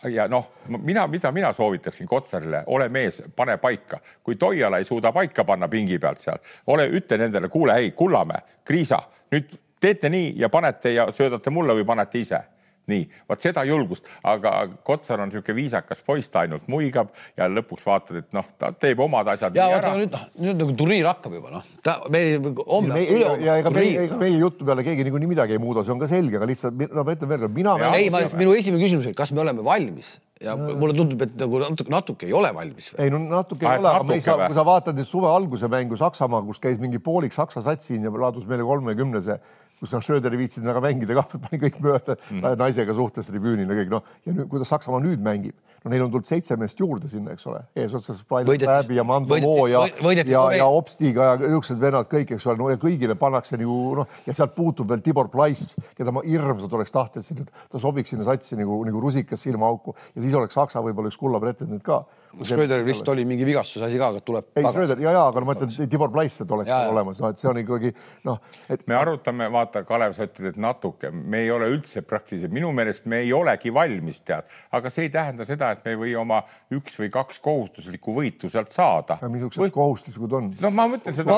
[0.08, 5.12] Ja noh, mina, mida mina soovitaksin Kotsarile, ole mees, pane paika, kui Toiala ei suuda
[5.12, 6.38] paika panna pingi pealt seal,
[6.70, 9.02] ole, ütle nendele, kuule, ei, Kullamäe, Kriisa,
[9.34, 12.44] nüüd teete nii ja panete ja söödate mulle või panete ise
[12.92, 14.54] nii, vot seda julgust, aga
[14.88, 19.02] Kotsar on niisugune viisakas poiss, ta ainult muigab ja lõpuks vaatad, et noh, ta teeb
[19.04, 19.58] omad asjad.
[19.58, 22.22] ja vaata nüüd noh, nüüd nagu turniir hakkab juba noh, ta me
[22.62, 23.02] homme.
[23.04, 26.04] ja, ja ega meie, ega meie jutu peale keegi niikuinii midagi ei muuda, see on
[26.04, 27.76] ka selge, aga lihtsalt no ma ütlen veel kord, mina.
[27.98, 31.62] ei, ma, minu esimene küsimus oli, kas me oleme valmis ja mulle tundub, et nagu
[31.64, 32.92] natuke, natuke ei ole valmis.
[33.02, 35.70] ei no natuke ei ole, aga me ei saa, kui sa vaatad nüüd suve alguse
[35.72, 39.40] mängu Saksamaa, kus käis mingi poolik Saksa sats siin ja laadus meile kolmekümnese
[39.80, 42.58] kus noh, Schröder ei viitsinud väga mängida kah, pani kõik mööda mm.
[42.60, 46.12] naisega suhtes tribüünil ja kõik noh, ja nüüd, kuidas Saksamaa nüüd mängib, no neil on
[46.12, 49.86] tulnud seitse meest juurde sinna, eks ole, eesotsas Päebi ja Mando Moo ja,
[50.28, 54.20] ja, ja Obstiga ja niisugused vennad kõik, eks ole, no ja kõigile pannakse nagu noh,
[54.28, 58.14] ja sealt puutub veel Tibor Plaiss, keda ma hirmsalt oleks tahtnud siin, et ta sobiks
[58.14, 62.04] sinna satsi nagu, nagu rusikas silmaauku ja siis oleks Saksa võib-olla üks kulla pretendent ka.
[62.38, 64.50] Schröderil vist oli mingi vigastuse asi ka, aga tuleb.
[64.58, 67.42] ei, Schröder ja, ja, aga ma ütlen, Tibor Plaiss, et oleks ja, olemas, noh, et
[67.42, 67.94] see on ikkagi
[68.28, 68.84] noh, et.
[68.90, 73.08] me arutame, vaata, Kalev, sa ütled, et natuke, me ei ole üldse praktiliselt, minu meelest
[73.10, 76.42] me ei olegi valmis, tead, aga see ei tähenda seda, et me ei või oma
[76.74, 79.16] üks või kaks kohustuslikku võitu sealt saada.
[79.32, 79.72] missugused või...
[79.72, 80.50] kohustuslikud on?
[80.60, 81.38] no ma mõtlen seda.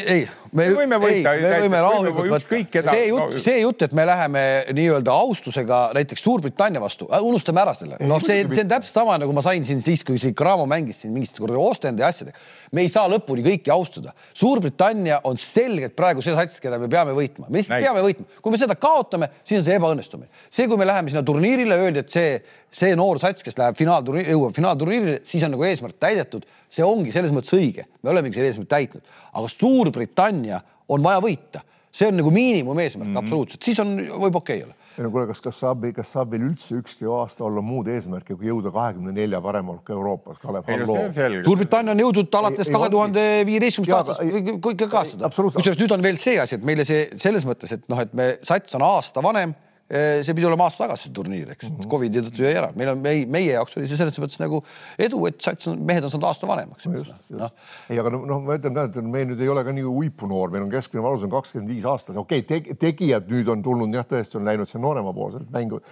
[0.00, 2.84] ei, me, me võime võita, me võime rahulikult võtta.
[2.88, 7.98] see jutt, see jutt, et me läheme nii-öelda austusega näiteks Suurbritannia vastu, unustame ära selle.
[8.08, 11.02] noh, see, see on täpselt sama, nagu ma sain siin siis, kui siin Cramo mängis
[11.04, 12.40] siin mingit kuradi Ostende ja asjadega.
[12.72, 14.14] me ei saa lõpuni kõiki austada.
[14.32, 18.26] Suurbritannia on selgelt praegu see sats, keda me peame võitma, me lihtsalt peame võitma.
[18.40, 20.44] kui me seda kaotame, siis on see ebaõnnestumine.
[20.48, 22.38] see, kui me läheme sinna turniirile, öeldi, et see,
[22.74, 26.46] see noor sats, kes läheb finaalturniiri, jõuab finaalturniirile, siis on nagu eesmärk täidetud.
[26.74, 31.62] see ongi selles mõttes õige, me olemegi selle eesmärgi täitnud, aga Suurbritannia on vaja võita,
[31.94, 33.22] see on nagu miinimumeesmärk mm -hmm.
[33.22, 36.30] absoluutselt, siis on, võib okei okay olla ei no kuule, kas, kas saab, kas saab
[36.30, 40.70] veel üldse ükski aasta olla muud eesmärki kui jõuda kahekümne nelja parema hulka Euroopas, Kalev
[40.70, 40.98] Hallo?
[41.44, 45.26] Suurbritannia on jõudnud alates kahe tuhande viieteistkümnendast aastast kõik aastad.
[45.56, 48.28] kusjuures nüüd on veel see asi, et meile see selles mõttes, et noh, et me
[48.46, 49.56] sats on aasta vanem
[49.88, 51.68] see pidi olema aasta tagasi turniir, eks.
[51.68, 51.90] Mm -hmm.
[51.90, 54.62] Covidi tõttu jäi ära, meil on, meie, meie jaoks oli see selles mõttes nagu
[54.98, 56.88] edu, et sats on, mehed on saanud aasta vanemaks.
[57.28, 57.50] No.
[57.90, 60.72] ei, aga noh, ma ütlen et me nüüd ei ole ka nii uipunoor, meil on
[60.72, 64.40] keskmine vanus on kakskümmend viis aastat, okei okay, te, tegijad nüüd on tulnud jah, tõesti
[64.40, 65.82] on läinud see noorema poolselt mängu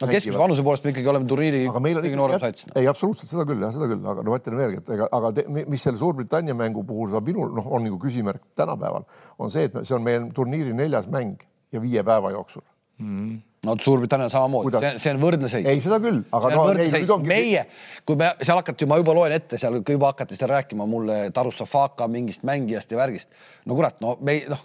[0.00, 2.74] no keskmise vanuse poolest me ikkagi oleme turniiri kõige noorem sats no..
[2.76, 5.32] ei, absoluutselt seda küll jah, seda küll, aga no ma ütlen veelgi, et ega, aga
[5.38, 9.06] te, mis selle Suurbritannia mängu puhul saab minul noh, on nagu küsimärk tänapäeval
[9.38, 12.64] on see, et see on meil turniiri neljas mäng ja viie päeva jooksul
[13.02, 15.66] mm no Suurbritannia samamoodi, see, see on võrdne seis.
[15.66, 17.30] ei, seda küll, aga no ei, nüüd ongi.
[17.30, 17.64] meie,
[18.06, 22.08] kui me seal hakati, ma juba loen ette, seal juba hakati seal rääkima mulle Tarussafaka
[22.12, 23.32] mingist mängijast ja värgist.
[23.66, 24.62] no kurat, no me noh,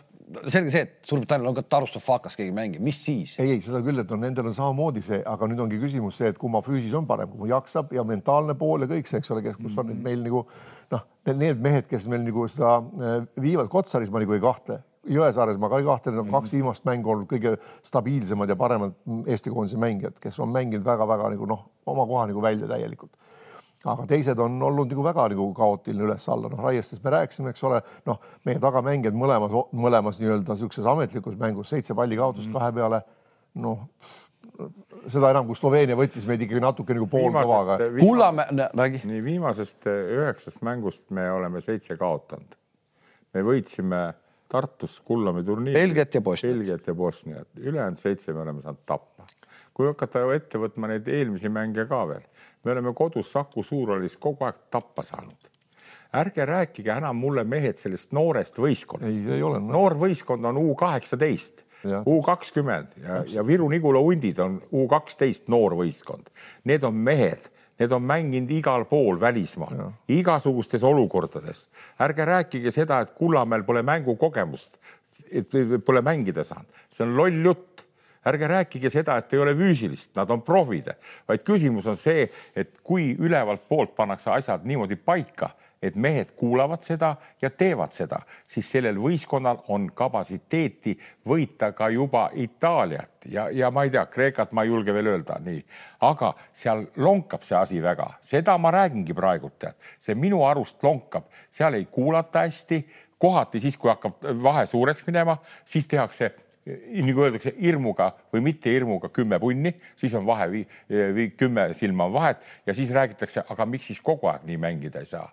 [0.51, 3.33] selge see, et Suurbritannial on ka Tarussafakas keegi mängib, mis siis?
[3.41, 6.29] ei, ei seda küll, et on nendel on samamoodi see, aga nüüd ongi küsimus see,
[6.31, 9.43] et kumma füüsis on parem, kumma jaksab ja mentaalne pool ja kõik see, eks ole,
[9.45, 10.45] kes, kus on nüüd meil nagu
[10.93, 15.57] noh, need mehed, kes meil nagu seda äh, viivad Kotsaris, ma nagu ei kahtle Jõesaares
[15.57, 17.55] ma ka ei kahtle, need on kaks viimast mängu olnud kõige
[17.87, 18.93] stabiilsemad ja paremad
[19.25, 23.15] Eesti koondise mängijad, kes on mänginud väga-väga nagu noh, oma koha nagu välja täielikult.
[23.81, 27.81] aga teised on olnud nagu väga nagu kaootiline üles-alla, noh Raiestest me rääkisime, eks ole,
[28.05, 32.59] noh, meie tagamängijad mõlemas, mõlemas nii-öelda niisuguses ametlikus mängus seitse palli kaotust mm.
[32.59, 33.01] kahe peale.
[33.57, 33.87] noh,
[35.09, 37.79] seda enam, kui Sloveenia võttis meid ikkagi natuke nagu poolkovaga.
[37.97, 39.01] Kullamäe, räägi.
[39.09, 42.59] nii viimasest üheksast mängust me oleme seitse kaotanud.
[43.33, 44.11] me võitsime
[44.51, 45.79] Tartus Kullami turniiri.
[45.79, 46.57] Belgiat ja Bosniat.
[46.57, 49.27] Belgiat ja Bosniat, ülejäänud seitse me oleme saanud tappa.
[49.73, 52.25] kui hakata ette võtma neid eelmisi mänge ka veel,
[52.65, 55.47] me oleme kodus Saku Suurhallis kogu aeg tappa saanud.
[56.13, 59.07] ärge rääkige enam mulle mehed sellest noorest võistkonnast.
[59.11, 59.71] ei, ei ole no..
[59.71, 61.63] noor võistkond on U kaheksateist,
[62.05, 66.27] U kakskümmend ja, ja Viru-Nigula hundid on U kaksteist noorvõistkond.
[66.63, 67.47] Need on mehed
[67.81, 71.69] Need on mänginud igal pool välismaal, igasugustes olukordades.
[71.99, 74.77] ärge rääkige seda, et Kullamäel pole mängukogemust,
[75.31, 75.49] et
[75.85, 77.85] pole mängida saanud, see on loll jutt.
[78.21, 80.91] Ärge rääkige seda, et ei ole füüsilist, nad on profid,
[81.27, 85.49] vaid küsimus on see, et kui ülevalt poolt pannakse asjad niimoodi paika,
[85.81, 90.93] et mehed kuulavad seda ja teevad seda, siis sellel võistkonnal on kapatsiteeti
[91.27, 93.25] võita ka juba Itaaliat.
[93.31, 95.61] Ja, ja ma ei tea, Kreekat ma ei julge veel öelda, nii,
[96.05, 101.27] aga seal lonkab see asi väga, seda ma räägingi praegult, tead, see minu arust lonkab,
[101.53, 102.81] seal ei kuulata hästi,
[103.21, 109.09] kohati siis, kui hakkab vahe suureks minema, siis tehakse nagu öeldakse, hirmuga või mitte hirmuga
[109.09, 110.65] kümme punni, siis on vahe,
[111.37, 115.09] kümme silma on vahet ja siis räägitakse, aga miks siis kogu aeg nii mängida ei
[115.09, 115.29] saa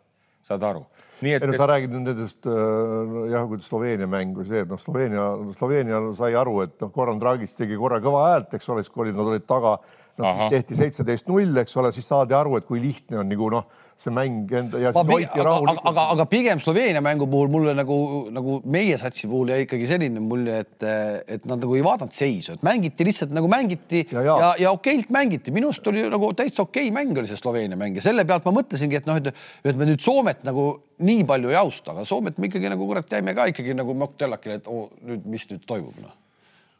[0.48, 0.86] saad aru?
[1.24, 1.44] nii et.
[1.44, 5.28] ei no sa räägid nüüd nendest äh, jah, kuidas Sloveenia mängu, see, et noh, Sloveenia,
[5.58, 9.06] Sloveenia sai aru, et noh, Goran Dragic tegi korra kõva häält, eks ole, siis kui
[9.06, 9.78] olid, nad olid taga,
[10.22, 13.52] noh, siis tehti seitseteist null, eks ole, siis saadi aru, et kui lihtne on nagu
[13.54, 15.86] noh see mäng enda ja siis hoiti rahulikult.
[15.90, 17.96] aga, aga pigem Sloveenia mängu puhul mulle nagu,
[18.34, 20.86] nagu meie satsi puhul jäi ikkagi selline mulje, et,
[21.34, 24.74] et nad nagu ei vaadanud seisu, et mängiti lihtsalt nagu mängiti ja, ja, ja, ja
[24.76, 28.22] okeilt mängiti, minu arust oli nagu täitsa okei mäng oli see Sloveenia mäng ja selle
[28.28, 29.32] pealt ma mõtlesingi, et noh, et,
[29.66, 30.68] et me nüüd Soomet nagu
[31.02, 34.60] nii palju ei austa, aga Soomet me ikkagi nagu kurat jäime ka ikkagi nagu Moktellakile,
[34.62, 36.14] et oo, nüüd, mis nüüd toimub noh,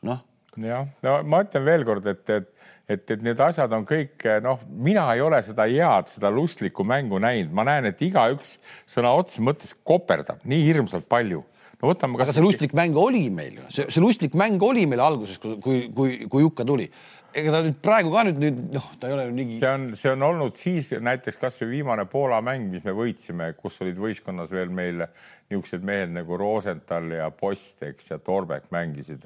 [0.07, 0.23] noh.
[0.63, 2.55] jah, no ma ütlen veelkord, et, et
[2.89, 7.21] et, et need asjad on kõik noh, mina ei ole seda head, seda lustlikku mängu
[7.23, 8.57] näinud, ma näen, et igaüks
[8.89, 11.45] sõna otseses mõttes koperdab nii hirmsalt palju
[11.79, 12.19] no võtame.
[12.23, 15.59] aga see lustlik mäng oli meil ju, see, see lustlik mäng oli meil alguses, kui,
[15.63, 16.89] kui, kui, kui Jukka tuli
[17.37, 19.59] ega ta nüüd praegu ka nüüd, nüüd noh, ta ei ole ju nii.
[19.61, 23.79] see on, see on olnud siis näiteks kasvõi viimane Poola mäng, mis me võitsime, kus
[23.85, 25.05] olid võistkonnas veel meil
[25.49, 29.25] niisugused mehed nagu Rosenthal ja Post, eks, ja Torbek mängisid.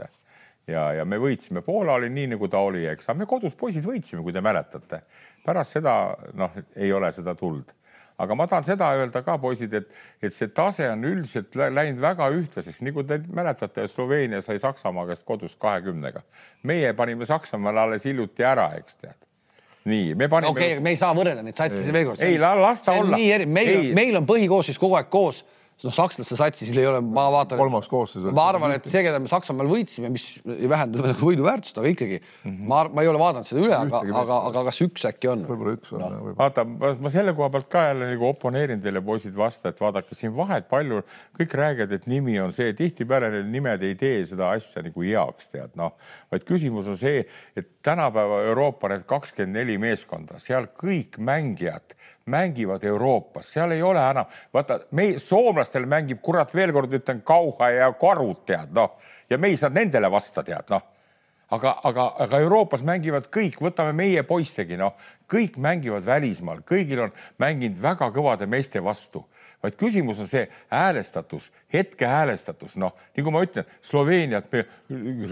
[0.70, 3.86] Ja, ja me võitsime, Poola oli nii, nagu ta oli, eks, aga me kodus poisid
[3.86, 5.02] võitsime, kui te mäletate.
[5.44, 7.74] pärast seda noh, ei ole seda tuld
[8.22, 9.88] aga ma tahan seda öelda ka, poisid, et,
[10.22, 15.26] et see tase on üldiselt läinud väga ühtlaseks, nagu te mäletate, Sloveenia sai Saksamaa käest
[15.26, 16.22] kodus kahekümnega.
[16.62, 19.18] meie panime Saksamaale alles hiljuti ära, eks tead
[19.84, 20.50] nii, me panime.
[20.50, 22.22] okei okay,, me ei saa võrrelda neid satse veel kord.
[22.22, 23.18] ei, las ta olla.
[23.18, 25.42] meil, meil on põhikoosseis kogu aeg koos
[25.86, 27.58] noh, sakslaste satsis ei ole, ma vaatan.
[27.60, 28.26] kolmas koosseis.
[28.34, 31.90] ma arvan, et see, keda me Saksamaal võitsime, mis ei vähenda nagu võidu väärtust, aga
[31.92, 32.68] ikkagi mm -hmm.
[32.70, 35.44] ma, ma ei ole vaadanud seda üle, aga, aga, aga kas üks äkki on?
[35.48, 36.34] võib-olla üks on no..
[36.38, 40.34] vaata, ma selle koha pealt ka jälle nagu oponeerin teile, poisid, vastu, et vaadake siin
[40.36, 41.02] vahet palju,
[41.38, 45.50] kõik räägivad, et nimi on see, tihtipeale need nimed ei tee seda asja nagu heaks,
[45.52, 45.96] tead noh,
[46.32, 52.84] vaid küsimus on see, et tänapäeva Euroopa need kakskümmend neli meeskonda, seal kõik mängijad mängivad
[52.84, 57.92] Euroopas, seal ei ole enam, vaata, me soomlastel mängib, kurat, veel kord ütlen, Kauha ja
[57.98, 58.96] Karud, tead noh,
[59.30, 60.84] ja me ei saa nendele vasta, tead noh.
[61.52, 64.94] aga, aga, aga Euroopas mängivad kõik, võtame meie poissegi, noh,
[65.28, 69.26] kõik mängivad välismaal, kõigil on mänginud väga kõvade meeste vastu.
[69.62, 74.64] Vaid küsimus on see häälestatus, hetke häälestatus, noh, nagu ma ütlen, Sloveeniat me,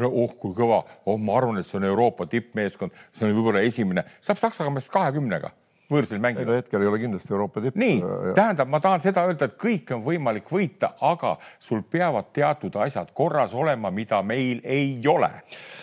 [0.07, 4.07] oh kui kõva, oh, ma arvan, et see on Euroopa tippmeeskond, see on võib-olla esimene,
[4.23, 5.51] saab Saksaga meest kahekümnega
[5.91, 6.47] võõrsil mängida.
[6.49, 7.79] no hetkel ei ole kindlasti Euroopa tipp.
[7.81, 7.99] nii,
[8.37, 13.11] tähendab, ma tahan seda öelda, et kõike on võimalik võita, aga sul peavad teatud asjad
[13.17, 15.31] korras olema, mida meil ei ole.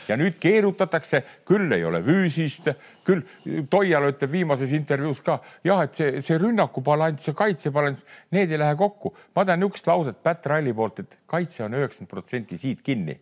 [0.08, 2.72] ja nüüd keerutatakse, küll ei ole füüsist,
[3.08, 3.24] küll
[3.70, 8.76] Toial ütleb viimases intervjuus ka jah, et see, see rünnakubalanss ja kaitsebalanss, need ei lähe
[8.80, 9.16] kokku.
[9.36, 13.20] ma tean niisugust lauset Pat Ralli poolt, et kaitse on üheksakümmend protsenti siit kinni.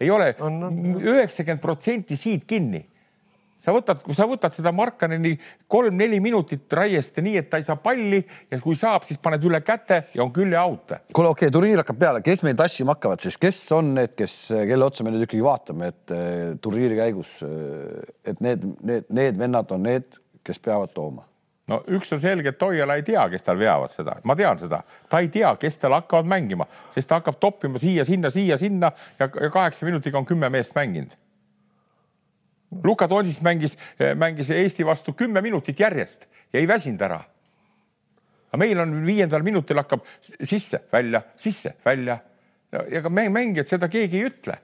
[0.00, 2.84] ei ole üheksakümmend protsenti siit kinni
[3.62, 5.34] sa võtad, sa võtad seda Markaneni
[5.70, 9.60] kolm-neli minutit raiesta nii, et ta ei saa palli ja kui saab, siis paned üle
[9.66, 10.94] käte ja on küll ja out.
[11.12, 14.36] kuule, okei okay,, turniir hakkab peale, kes meil tassima hakkavad siis, kes on need, kes,
[14.52, 19.40] kelle otsa me nüüd ikkagi vaatame, et eh, turniiri käigus, eh, et need, need, need
[19.40, 21.26] vennad on need, kes peavad tooma?
[21.68, 24.80] no üks on selge, et Toiala ei tea, kes tal veavad seda, ma tean seda,
[25.10, 29.88] ta ei tea, kes tal hakkavad mängima, sest ta hakkab toppima siia-sinna, siia-sinna ja kaheksa
[29.88, 31.18] minutiga on kümme meest mänginud
[32.84, 33.78] Luka Tontsis mängis,
[34.16, 37.20] mängis Eesti vastu kümme minutit järjest ja ei väsinud ära.
[38.48, 42.18] aga meil on viiendal minutil hakkab sisse, välja, sisse, välja.
[42.90, 44.58] ja ka mängijad seda keegi ei ütle.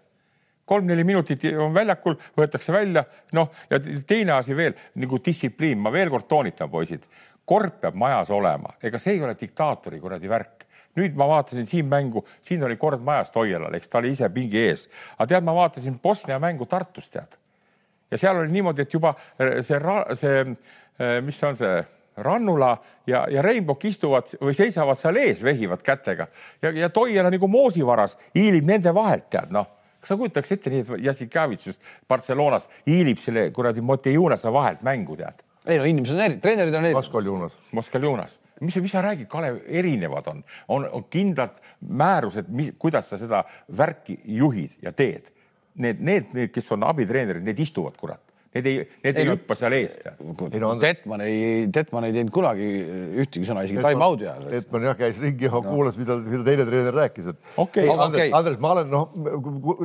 [0.65, 6.11] kolm-neli minutit on väljakul, võetakse välja, noh ja teine asi veel nagu distsipliin, ma veel
[6.11, 7.05] kord toonitan, poisid,
[7.45, 10.65] kord peab majas olema, ega see ei ole diktaatori kuradi värk
[10.97, 14.61] nüüd ma vaatasin siin mängu, siin oli kord majas Toialal, eks ta oli ise pingi
[14.61, 14.89] ees,
[15.19, 17.37] aga tead, ma vaatasin Bosnia mängu Tartus, tead
[18.11, 19.81] ja seal oli niimoodi, et juba äh, see,
[20.15, 20.41] see,
[21.01, 21.85] äh, mis on see
[22.17, 26.29] Rannula ja, ja Reinbok istuvad või seisavad seal ees, vehivad kätega
[26.63, 29.73] ja, ja Toiala nagu moosivaras hiilib nende vahelt, tead noh
[30.05, 35.17] kas sa kujutaks ette nii, et Jassikavitš just Barcelonas hiilib selle kuradi Motejunase vahelt mängu,
[35.17, 35.41] tead?
[35.65, 36.97] ei no inimesed on eri, treenerid on eri.
[36.97, 37.57] Moskaljunas.
[37.73, 43.45] Moskaljunas, mis, mis sa räägid, Kalev, erinevad on, on, on kindlad määrused, kuidas sa seda
[43.77, 45.33] värki juhid ja teed
[45.83, 48.23] need, need, kes on abitreenerid, need istuvad, kurat.
[48.55, 49.97] Need ei, need ei, ei hüppa seal ees.
[49.99, 51.39] Tetman ei,
[51.75, 52.69] Tetman ei teinud kunagi
[53.25, 54.45] ühtegi sõna, isegi time-out'i ajal.
[54.53, 57.83] Tetman jah, käis ringi ja kuulas, mida, mida teine treener rääkis, et okay.
[57.83, 58.31] Ei, Andres, okay.
[58.39, 59.11] Andres, ma olen noh,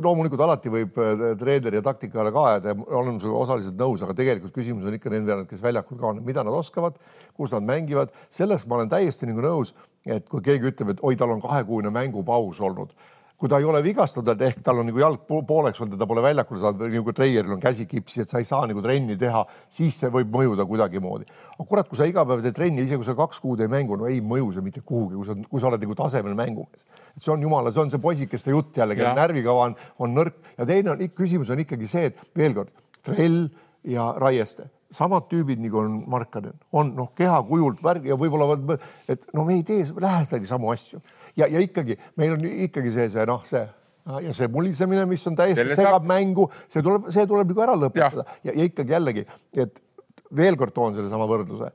[0.06, 4.14] loomulikult alati võib äh, treeneri ja taktikale ka ajada ja olen sinuga osaliselt nõus, aga
[4.22, 7.02] tegelikult küsimus on ikka nende, kes väljakul ka on, mida nad oskavad,
[7.34, 9.74] kus nad mängivad, selles ma olen täiesti nagu nõus,
[10.06, 12.94] et kui keegi ütleb, et oi, tal on kahekuune mängupaus olnud
[13.40, 16.20] kui ta ei ole vigastatud, ehk tal on nagu jalg pooleks olnud ja ta pole
[16.24, 19.40] väljakule saanud või nagu treieril on käsi kipsi, et sa ei saa nagu trenni teha,
[19.72, 21.24] siis see võib mõjuda kuidagimoodi.
[21.54, 23.96] aga kurat, kui sa iga päev teed trenni, isegi kui sa kaks kuud ei mängu,
[23.96, 26.84] no ei mõju see mitte kuhugi, kui sa, kui sa oled nagu tasemel mängumees.
[27.16, 30.36] et see on jumala, see on see poisikeste jutt jälle, kelle närvikava on, on nõrk.
[30.58, 33.46] Ja teine on, küsimus on ikkagi see, et veel kord, trell
[33.88, 34.68] ja raieste.
[34.92, 38.76] Samad tüübid nagu on Markanen, on noh, kehakujult värg ja võib-olla,
[39.08, 41.00] et no me ei tee lähedagi samu asju
[41.40, 43.66] ja, ja ikkagi meil on ikkagi see, see noh, see
[44.24, 46.08] ja see mulisemine, mis on täiesti Selle segab saab...
[46.08, 49.26] mängu, see tuleb, see tuleb nagu ära lõpetada ja, ja, ja ikkagi jällegi,
[49.60, 49.80] et
[50.36, 51.70] veel kord toon sellesama võrdluse.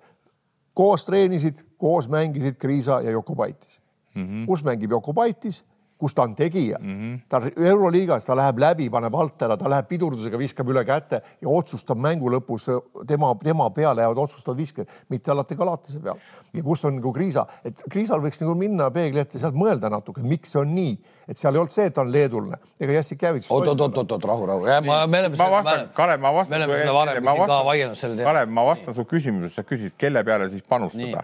[0.76, 3.80] koos treenisid, koos mängisid Kriisa ja Jokubaitis
[4.16, 4.24] mm.
[4.24, 4.46] -hmm.
[4.50, 5.64] kus mängib Jokubaitis
[5.98, 7.20] kus ta on tegija mm, -hmm.
[7.30, 11.50] ta Euroliigas, ta läheb läbi, paneb alt ära, ta läheb pidurdusega, viskab üle käte ja
[11.50, 12.68] otsustab mängu lõpus
[13.08, 16.20] tema, tema peale jäävad otsustavad visked, mitte alati Galatase peal.
[16.54, 20.24] ja kus on nagu Kriisa, et Kriisal võiks nagu minna peegli ette, sealt mõelda natuke,
[20.24, 23.52] miks see on nii, et seal ei olnud see, et ta on leedulane ega Jassikevitš.
[23.52, 24.66] oot, oot, oot, oot, oot, rahu, rahu.
[24.86, 25.38] ma, me oleme.
[25.38, 26.60] ma vastan, Kalev, ma vastan.
[26.60, 28.34] me oleme seda varem siin ka vaielnud selle teemal.
[28.34, 31.24] Kalev, ma vastan su küsimusele, sa küsid, kelle peale siis panustada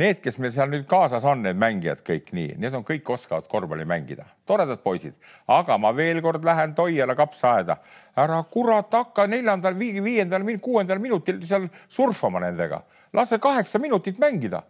[0.00, 3.44] Need, kes meil seal nüüd kaasas on, need mängijad kõik nii, need on kõik oskavad
[3.50, 5.16] korvpalli mängida, toredad poisid,
[5.50, 7.74] aga ma veel kord lähen Toiala kapsaaeda,
[8.22, 12.78] ära kurat hakka neljandal, viiendal, kuuendal minutil seal surfama nendega,
[13.12, 14.62] lase kaheksa minutit mängida.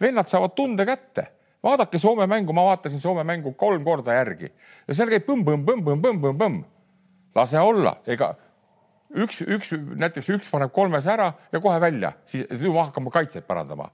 [0.00, 1.26] vennad saavad tunde kätte,
[1.62, 4.48] vaadake Soome mängu, ma vaatasin Soome mängu kolm korda järgi.
[4.88, 6.64] Ja seal käib põmm-põmm-põmm-põmm-põmm-põmm.
[7.34, 8.34] lase olla, ega
[9.10, 13.90] üks, üks näiteks üks paneb kolmes ära ja kohe välja, siis hakkame kaitset parandama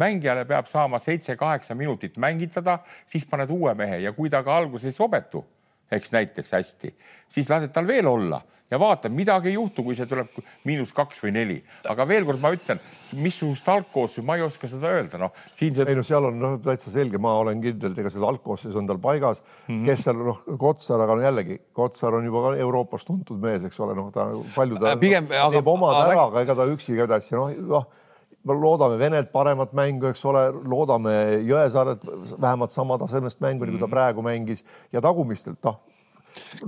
[0.00, 4.90] mängijale peab saama seitse-kaheksa minutit mängitada, siis paned uue mehe ja kui ta ka alguses
[4.90, 5.44] ei sobetu,
[5.92, 6.94] eks näiteks hästi,
[7.28, 10.36] siis lased tal veel olla ja vaata, midagi ei juhtu, kui see tuleb
[10.68, 11.56] miinus kaks või neli.
[11.90, 12.80] aga veel kord ma ütlen,
[13.18, 15.86] missugust algkoosseisu, ma ei oska seda öelda, noh siin see.
[15.90, 18.86] ei no seal on noh, täitsa selge, ma olen kindel, et ega see algkoosseis on
[18.90, 19.86] tal paigas mm, -hmm.
[19.88, 23.80] kes seal noh, Kotsar, aga no jällegi Kotsar on juba ka Euroopas tuntud mees, eks
[23.80, 26.12] ole, noh, ta palju ta pigem no, teeb omad aga...
[26.12, 27.90] ära, aga ega ta üksi ka edasi, noh, noh
[28.44, 31.14] loodame Venelt paremat mängu, eks ole, loodame
[31.46, 32.04] Jõesaarelt
[32.40, 33.94] vähemalt sama tasemest mängu, nagu ta mhm.
[33.94, 35.80] praegu mängis ja tagumistelt, noh.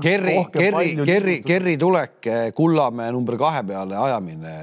[0.02, 4.54] Kerri, Kerri, Kerri, Kerri tulek Kullamäe number kahe peale ajamine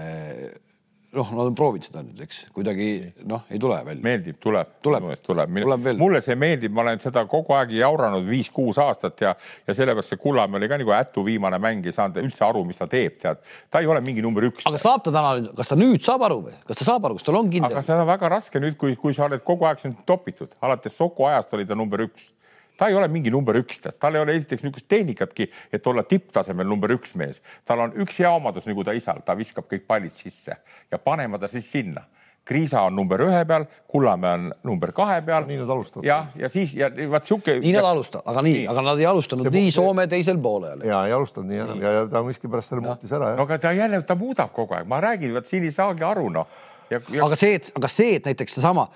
[1.15, 2.87] noh, nad on proovinud seda nüüd, eks kuidagi
[3.29, 4.03] noh, ei tule välja.
[4.05, 5.57] meeldib, tuleb, tuleb, tuleb, tuleb.
[5.97, 9.33] mulle see meeldib, ma olen seda kogu aeg jauranud viis-kuus aastat ja,
[9.67, 12.81] ja sellepärast see Kullamäe oli ka nagu ätu viimane mäng, ei saanud üldse aru, mis
[12.81, 13.41] ta teeb, tead.
[13.71, 14.67] ta ei ole mingi number üks.
[14.69, 17.29] aga saab ta täna, kas ta nüüd saab aru või, kas ta saab aru, kas
[17.29, 17.71] tal on kindel?
[17.71, 20.97] aga seda on väga raske nüüd, kui, kui sa oled kogu aeg siin topitud, alates
[20.99, 22.33] Soku ajast oli ta number üks
[22.79, 26.67] ta ei ole mingi number üks, tal ei ole esiteks niisugust tehnikatki, et olla tipptasemel
[26.67, 27.43] number üks mees.
[27.67, 30.55] tal on üks hea omadus nagu ta isal, ta viskab kõik pallid sisse
[30.91, 32.05] ja paneme ta siis sinna
[32.49, 35.45] Kriisa on number ühe peal, Kullamäe on number kahe peal.
[35.45, 36.07] nii nad alustavad.
[36.07, 37.59] jah, ja siis ja vaat sihuke.
[37.61, 40.81] nii nad alustavad, aga nii, nii., aga nad ei alustanud see, nii Soome teisel poolel.
[40.87, 41.83] ja ei alustanud nii, nii.
[41.83, 43.35] ja, ja ta miskipärast selle muutis ära.
[43.37, 46.25] no aga ta jälle, ta muudab kogu aeg, ma räägin, vot siin ei saagi aru,
[46.39, 46.49] noh.
[46.89, 47.25] Ja, ja...
[47.27, 48.87] aga see, et, aga see, et näiteks seesama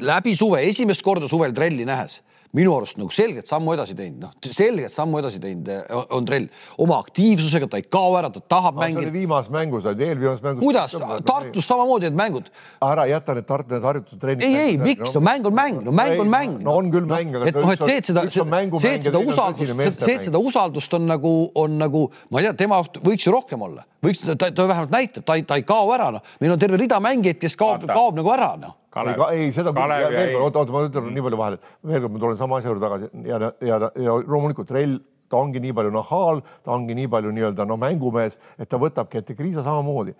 [0.00, 2.22] läbi suve, esimest korda suvel trelli nähes
[2.56, 6.50] minu arust nagu selget sammu edasi teinud, noh, selget sammu edasi teinud eh, on Trell
[6.84, 9.12] oma aktiivsusega, ta ei kao ära, ta tahab no, mängida.
[9.14, 10.60] viimases mängus, eelviimases mängus.
[10.60, 10.96] kuidas,
[11.28, 12.50] Tartus samamoodi need mängud.
[12.84, 14.44] ära jäta need Tartu need harjutustrennid.
[14.44, 16.58] ei, ei, miks no mäng on mäng, no mäng on mäng.
[16.60, 17.48] no on küll mäng, aga.
[17.48, 21.08] et noh, et see, et seda, see, et seda usaldust, see, et seda usaldust on
[21.08, 21.34] nagu,
[21.64, 25.24] on nagu, ma ei tea, tema võiks ju rohkem olla, võiks, ta, ta vähemalt näitab,
[25.24, 28.20] ta ei, ta ei kao ära, noh, meil on terve rida mängijaid, kes kaob, kaob
[28.20, 31.40] nagu ära, noh Kalev, ei, ei seda, veel kord, oota, oota, ma ütlen nii palju
[31.40, 33.08] vahele, veel kord ma tulen sama asja juurde tagasi.
[33.24, 34.98] Ja, ja, ja loomulikult Rell,
[35.32, 39.22] ta ongi nii palju nahaal, ta ongi nii palju nii-öelda noh, mängumees, et ta võtabki
[39.22, 40.12] ette Kriisa samamoodi.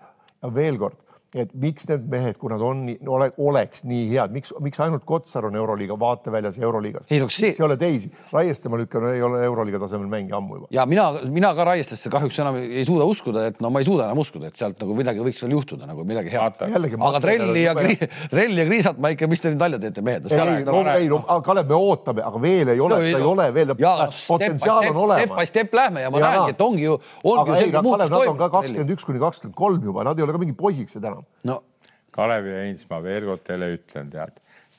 [0.43, 0.97] ja veel kord
[1.35, 2.83] et miks need mehed, kui nad on,
[3.15, 7.07] ole, oleks nii head, miks, miks ainult Kotsar on Euroliiga vaateväljas ja Euroliigas?
[7.09, 7.51] ei no see.
[7.51, 10.69] ei ole teisi, Raieste ma lükkan, ei ole Euroliiga tasemel mängija ammu juba.
[10.71, 14.07] ja mina, mina ka Raiestesse kahjuks enam ei suuda uskuda, et no ma ei suuda
[14.09, 16.61] enam uskuda, et sealt nagu midagi võiks veel juhtuda nagu midagi head.
[16.63, 17.97] aga Trelli ja Kri,
[18.33, 20.29] Trelli ja Kriisat ma ikka, mis te nüüd nalja teete, mehed?
[20.33, 23.49] ei, no, ei no Kalev, me ootame, aga veel ei ole no,, ta ei ole
[23.55, 23.73] veel,
[24.27, 25.23] potentsiaal on olemas.
[25.23, 28.13] Step by step lähme ja ma näengi, et ongi ju, selge muutus toimunud.
[28.13, 31.03] Nad on ka kakskümmend üks kuni kakskümmend kolm juba, nad ei ole ka mingid poisikesed
[31.03, 31.22] enam.
[31.49, 31.61] No.
[32.13, 34.35] Kalev ja Heinz, ma veel kord teile ütlen, tead,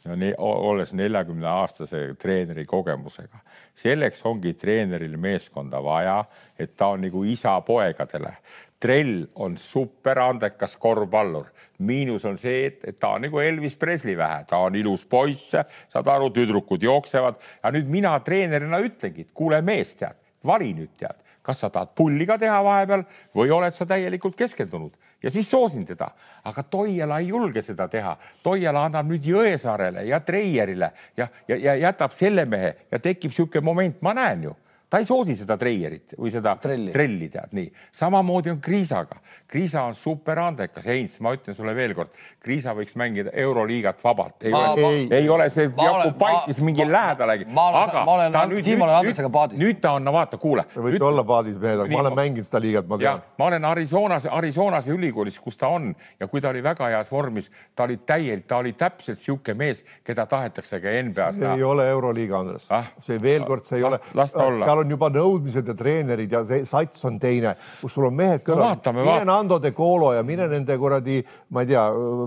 [0.07, 3.41] no nii, olles neljakümne aastase treeneri kogemusega,
[3.79, 6.21] selleks ongi treeneril meeskonda vaja,
[6.59, 8.37] et ta on nagu isa poegadele.
[8.85, 11.47] trell on superandekas korvpallur,
[11.79, 15.55] miinus on see, et, et ta on nagu Elvis Presley vähe, ta on ilus poiss,
[15.89, 17.39] saad aru, tüdrukud jooksevad.
[17.63, 21.95] Ja nüüd mina treenerina ütlengi, et kuule mees, tead, vali nüüd tead, kas sa tahad
[21.97, 24.93] pulli ka teha vahepeal või oled sa täielikult keskendunud
[25.25, 26.11] ja siis soosin teda.
[26.45, 28.17] aga Toiala ei julge seda teha.
[28.43, 33.65] Toiala annab nüüd Jõesaarele ja Treierile ja, ja, ja jätab selle mehe ja tekib niisugune
[33.65, 34.57] moment, ma näen ju
[34.95, 37.67] ta ei soosi seda treierit või seda trelli, trelli, tead nii.
[37.99, 39.17] samamoodi on Kriisaga.
[39.51, 45.09] Kriisa on superandekas, Heinz, ma ütlen sulle veelkord, Kriisa võiks mängida Euroliigat vabalt, ei ei,
[45.19, 47.47] ei ole see Jakub Paitis mingi lähedalegi.
[47.51, 50.67] aga olen, ta nüüd, nüüd, nüüd, nüüd ta on, no vaata, kuule.
[50.71, 53.27] Te võite nüüd, olla paadis mehed, aga ma olen mänginud seda liigat, ma tean.
[53.39, 57.51] ma olen Arizonas, Arizonas ülikoolis, kus ta on ja kui ta oli väga heas vormis,
[57.75, 61.91] ta oli täielik, ta oli täpselt sihuke mees, keda tahetakse ka NBA-s see ei ole
[61.91, 62.95] Euroliiga, Andres ah?.
[63.03, 63.99] see veel kord, see ei ole.
[64.15, 68.09] las ta olla on juba nõudmised ja treenerid ja see sats on teine, kus sul
[68.09, 68.95] on mehed kõrval no,.
[69.01, 69.25] mine.
[69.29, 71.21] Nando de Colo ja mine nende kuradi,
[71.55, 71.85] ma ei tea,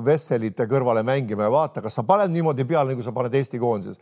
[0.07, 4.01] Vesselite kõrvale mängima ja vaata, kas sa paned niimoodi peale, nagu sa paned Eesti koondises.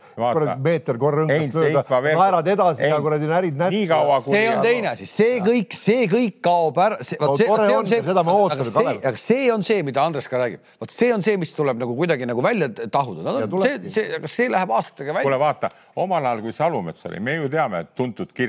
[0.64, 4.30] meeter korra rõngast mööda, naerad edasi ja kuradi närid nätsu.
[4.30, 7.00] see on teine asi, see kõik, see kõik kaob ära.
[7.20, 9.00] No, see, see on see, seda me ootame, Kalev.
[9.12, 10.64] aga see on see, mida Andres ka räägib.
[10.80, 13.62] vot see on see, mis tuleb nagu kuidagi nagu välja tahuda no,.
[13.64, 15.26] see, see, aga see läheb aastatega välja.
[15.28, 18.45] kuule, vaata omal ajal, kui Salumets oli, me ju teame, et tuntud kirvemees,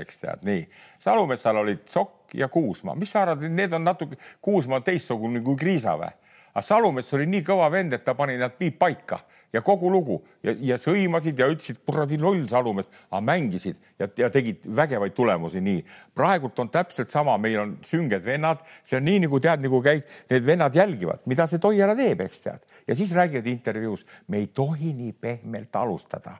[0.00, 0.66] eks tead, nii.
[0.98, 5.56] Salumetsal olid Sokk ja Kuusma, mis sa arvad, need on natuke, Kuusma on teistsugune kui
[5.56, 6.12] Kriisa või?
[6.56, 9.20] aga Salumets oli nii kõva vend, et ta pani nad piip paika
[9.52, 14.30] ja kogu lugu ja, ja sõimasid ja ütlesid kuradi loll Salumees, aga mängisid ja, ja
[14.32, 15.60] tegid vägevaid tulemusi.
[15.60, 15.82] nii
[16.16, 20.08] praegult on täpselt sama, meil on sünged vennad, see on nii nagu tead, nagu käib,
[20.30, 24.48] need vennad jälgivad, mida see Toiala teeb, eks tead, ja siis räägivad intervjuus, me ei
[24.48, 26.38] tohi nii pehmelt alustada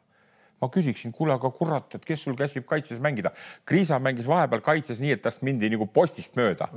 [0.62, 3.32] ma küsiksin, kuule, aga kurat, et kes sul käsib kaitses mängida.
[3.68, 6.68] Kriisa mängis vahepeal kaitses nii, et tast mindi nagu postist mööda.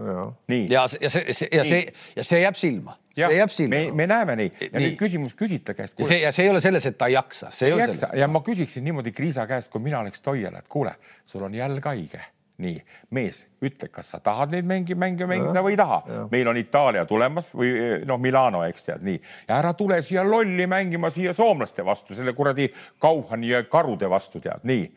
[0.52, 0.66] nii.
[0.72, 1.84] ja, ja see, see ja see
[2.16, 2.98] ja see jääb silma.
[3.16, 3.76] see jääb silma.
[3.76, 4.88] me, me näeme nii ja nii.
[4.88, 6.00] nüüd küsimus küsite käest.
[6.00, 8.08] ja see ja see ei ole selles, et ta ei jaksa, see ei, jaksa.
[8.08, 8.20] selles.
[8.24, 11.88] ja ma küsiksin niimoodi Kriisa käest, kui mina oleks Toial, et kuule, sul on jalg
[11.92, 12.26] haige
[12.60, 12.80] nii,
[13.16, 16.00] mees, ütle, kas sa tahad neid mänge, mänge mängida või ei taha.
[16.32, 17.72] meil on Itaalia tulemas või
[18.08, 22.34] noh, Milano, eks tead nii ja ära tule siia lolli mängima siia soomlaste vastu, selle
[22.38, 24.90] kuradi Kauhani ja karude vastu tead nii.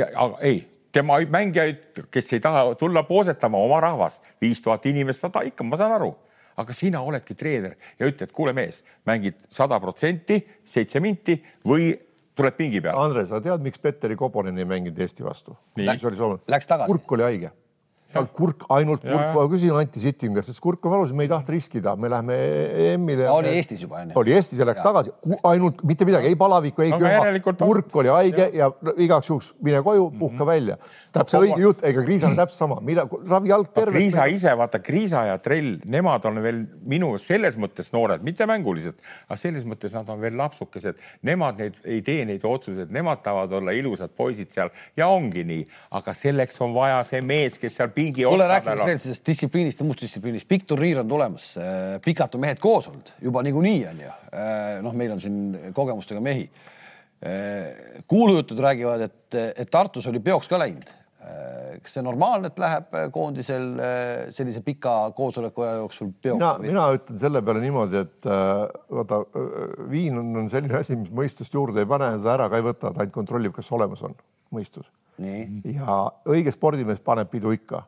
[0.00, 5.26] ja aga ei, tema mängijaid, kes ei taha tulla poosetama, oma rahvas, viis tuhat inimest,
[5.26, 6.14] sada ikka, ma saan aru
[6.56, 11.36] aga sina oledki treener ja ütled, kuule mees, mängid sada protsenti, seitse minti
[11.66, 11.92] või
[12.36, 12.98] tuleb pingi peale.
[13.00, 15.56] Andres, sa tead, miks Petteri Koponen ei mänginud Eesti vastu?
[16.50, 16.90] Läks tagasi.
[16.92, 17.52] kurk oli haige
[18.34, 21.54] kurk, ainult kurk, ma küsisin Anti Sitting käest, ütles kurk on valus, me ei tahtnud
[21.54, 22.36] riskida, me lähme
[22.86, 23.28] EM-ile.
[23.30, 24.16] oli Eestis juba onju.
[24.20, 24.86] oli Eestis ja läks ja.
[24.88, 25.12] tagasi,
[25.50, 29.82] ainult mitte midagi, ei palavikku, ei köha, kurk oli haige ja, ja igaks juhuks mine
[29.82, 30.46] koju, puhka mm -hmm.
[30.46, 30.76] välja.
[31.12, 33.98] täpselt õige jutt, ega Kriisa on täpselt sama, mida ravi jalg terve.
[33.98, 38.98] Kriisa ise, vaata Kriisa ja Trell, nemad on veel minu selles mõttes noored, mitte mänguliselt,
[39.28, 43.52] aga selles mõttes nad on veel lapsukesed, nemad neid ei tee neid otsuseid, nemad tahavad
[43.52, 47.92] olla ilusad poisid seal ja ongi nii, aga selleks on vaja see mees, kes seal
[48.04, 52.36] pingi kuule, rääkides veel sellest distsipliinist ja muust distsipliinist, pikk turniir on tulemas, äh, pikalt
[52.36, 54.10] on mehed koos olnud juba niikuinii on ju.
[54.32, 56.48] Äh, noh, meil on siin kogemustega mehi.
[57.24, 61.00] Äh, kuulujutud räägivad, et, et Tartus oli peoks ka läinud.
[61.80, 63.62] kas see normaalne, et läheb koondisel
[64.36, 66.36] sellise pika koosoleku aja jooksul peoks?
[66.36, 69.22] mina, mina ütlen selle peale niimoodi, et vaata,
[69.88, 72.92] viin on, on selline asi, mis mõistust juurde ei pane, seda ära ka ei võta,
[72.92, 74.18] ta ainult kontrollib, kas olemas on
[74.52, 74.92] mõistus.
[75.16, 75.96] ja
[76.28, 77.86] õige spordimees paneb pidu ikka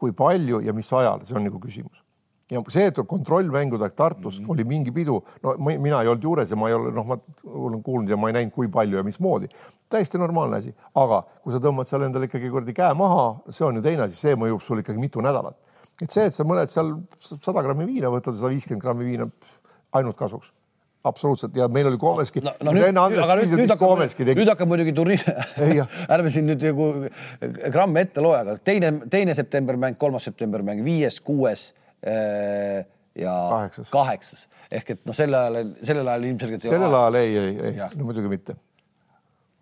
[0.00, 2.04] kui palju ja mis ajal, see on nagu küsimus.
[2.50, 4.50] ja see, et kontrollmängudega Tartus mm -hmm.
[4.52, 7.82] oli mingi pidu, no mina ei olnud juures ja ma ei ole, noh, ma olen
[7.82, 9.48] kuulnud ja ma ei näinud, kui palju ja mismoodi.
[9.88, 13.76] täiesti normaalne asi, aga kui sa tõmbad seal endale ikkagi kuradi käe maha, see on
[13.76, 15.56] ju teine asi, see mõjub sul ikkagi mitu nädalat.
[16.02, 19.30] et see, et sa mõned seal sada grammi viina võtad, sada viiskümmend grammi viina
[19.92, 20.52] ainult kasuks
[21.04, 22.52] absoluutselt ja meil oli Komeski no,.
[22.64, 25.24] No, nüüd, nüüd, nüüd, hakkab, nüüd hakkab muidugi turniir
[26.14, 26.88] ärme siin nüüd nagu
[27.72, 31.70] gramme ette loe, aga teine, teine september mäng, kolmas september mäng, viies, kuues
[32.04, 32.82] äh,
[33.16, 34.46] ja kaheksas, kaheksas.
[34.70, 36.66] ehk et noh, sel ajal, sellel ajal ilmselgelt.
[36.68, 38.56] sellel ajal ei, ei, ei, no muidugi mitte.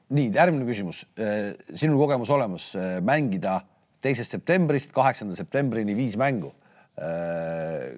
[0.09, 1.05] nii, järgmine küsimus.
[1.21, 3.61] Äh, sinul kogemus olemas äh, mängida
[4.03, 6.51] teisest septembrist kaheksanda septembrini viis mängu.
[6.99, 7.95] Äh,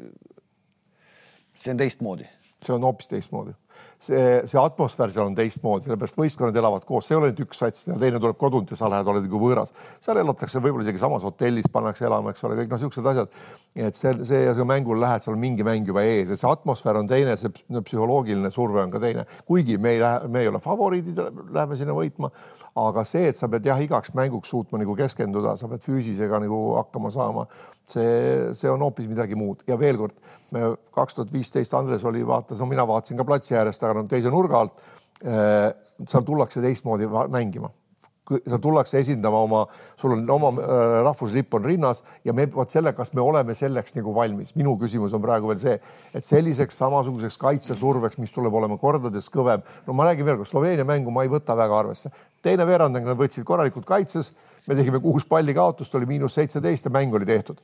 [1.57, 2.29] see on teistmoodi
[2.65, 3.57] see on hoopis teistmoodi
[4.01, 7.61] see, see atmosfäär seal on teistmoodi, sellepärast võistkonnad elavad koos, see ei ole ainult üks
[7.63, 9.73] sats ja teine tuleb kodunt ja sa lähed, oled nagu võõras.
[10.03, 13.37] seal elatakse võib-olla isegi samas hotellis, pannakse elama, eks ole, kõik noh, siuksed asjad.
[13.77, 16.51] et see, see ja sa mängul lähed, seal on mingi mäng juba ees, et see
[16.51, 20.51] atmosfäär on teine, see psühholoogiline surve on ka teine, kuigi me ei lähe, me ei
[20.51, 21.21] ole favoriidid,
[21.53, 22.33] läheme sinna võitma.
[22.81, 26.61] aga see, et sa pead jah, igaks mänguks suutma nagu keskenduda, sa pead füüsisega nagu
[26.79, 27.47] hakkama saama,
[27.89, 30.17] see, see on hoopis midagi muud ja veel kord
[30.55, 34.07] me kaks tuhat viisteist Andres oli, vaatas, no mina vaatasin ka platsi äärest, aga no
[34.11, 34.83] teise nurga alt.
[35.21, 35.71] Äh,
[36.09, 37.71] seal tullakse teistmoodi mängima
[38.39, 39.63] seal tullakse esindama oma,
[39.99, 43.97] sul on oma äh, rahvuslipp on rinnas ja me vot selle, kas me oleme selleks
[43.97, 44.55] nagu valmis.
[44.59, 45.77] minu küsimus on praegu veel see,
[46.15, 49.65] et selliseks samasuguseks kaitsesurveks, mis tuleb olema kordades kõvem.
[49.87, 52.13] no ma räägin veel kord, Sloveenia mängu ma ei võta väga arvesse.
[52.43, 54.33] teine veerand, nad võtsid korralikult kaitses,
[54.67, 57.61] me tegime kuus palli kaotust, oli miinus seitseteist ja mäng oli tehtud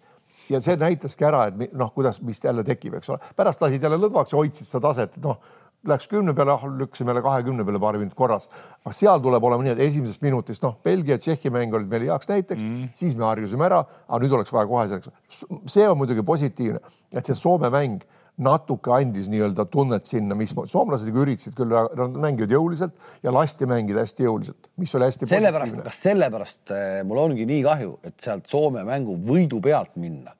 [0.50, 4.00] ja see näitaski ära, et noh, kuidas, mis jälle tekib, eks ole, pärast lasid jälle
[4.00, 5.40] lõdvaks ja hoidsid seda taset, noh
[5.86, 8.48] läks kümne peale, ah, lükkasime jälle kahekümne peale paari minutit korras.
[8.84, 12.28] aga seal tuleb olema nii, et esimesest minutist, noh, Belgia, Tšehhi mäng olid meile heaks
[12.30, 15.44] näiteks mm., siis me harjusime ära, aga nüüd oleks vaja kohe selleks.
[15.70, 16.80] see on muidugi positiivne,
[17.12, 18.02] et see Soome mäng
[18.36, 23.68] natuke andis nii-öelda tunnet sinna, mis soomlased ikka üritasid küll, nad mängivad jõuliselt ja lasti
[23.68, 28.18] mängida hästi jõuliselt, mis oli hästi sellepärast, kas sellepärast eh, mul ongi nii kahju, et
[28.20, 30.34] sealt Soome mängu võidu pealt minna?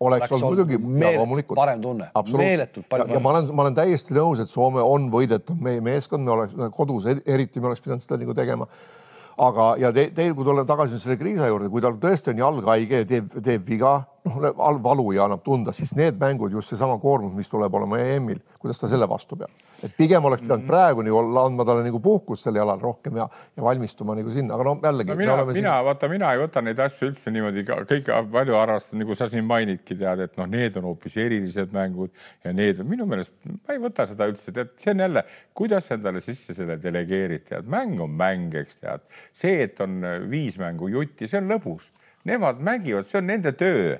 [0.00, 1.58] Oleks olnud muidugi loomulikult.
[1.58, 3.18] parem tunne, meeletult palju parem.
[3.18, 6.56] ja ma olen, ma olen täiesti nõus, et Soome on võidetav meie meeskond, me oleks
[6.72, 8.68] kodus eriti, me oleks pidanud seda nagu tegema.
[9.40, 12.66] Aga, ja te, teil, kui tulla tagasi selle kriisa juurde, kui tal tõesti on jalg
[12.68, 13.92] haige ja teeb, teeb viga,
[14.24, 18.40] noh, valu ja annab tunda, siis need mängud, just seesama koormus, mis tuleb olema EM-il,
[18.60, 19.50] kuidas ta selle vastu peab.
[19.82, 20.68] et pigem oleks pidanud mhm.
[20.68, 24.54] praegu nagu olla, andma talle nagu puhkust sel jalal rohkem ja, ja valmistuma nagu sinna,
[24.54, 25.16] aga no jällegi no,.
[25.16, 29.30] mina, mina, vaata, mina ei võta neid asju üldse niimoodi, kõik palju arvestan, nagu sa
[29.32, 32.12] siin mainidki, tead, et noh, need on hoopis erilised mängud
[32.44, 35.24] ja need on minu meelest, ma ei võta seda üldse, tead, see on jälle,
[35.56, 40.60] kuidas endale sisse selle delegeerid, tead, mäng on mäng, eks tead, see, et on viis
[40.60, 41.88] mängu jutti, see on lõbus,
[42.28, 43.96] nemad mängivad, see on nende töö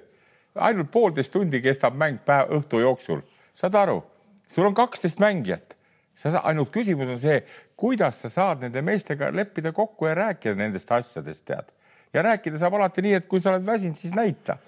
[0.54, 3.20] ainult poolteist tundi kestab mäng päev õhtu jooksul,
[3.54, 4.00] saad aru,
[4.48, 5.76] sul on kaksteist mängijat,
[6.14, 7.40] sa saad, ainult küsimus on see,
[7.76, 11.70] kuidas sa saad nende meestega leppida kokku ja rääkida nendest asjadest, tead.
[12.12, 14.58] ja rääkida saab alati nii, et kui sa oled väsinud, siis näita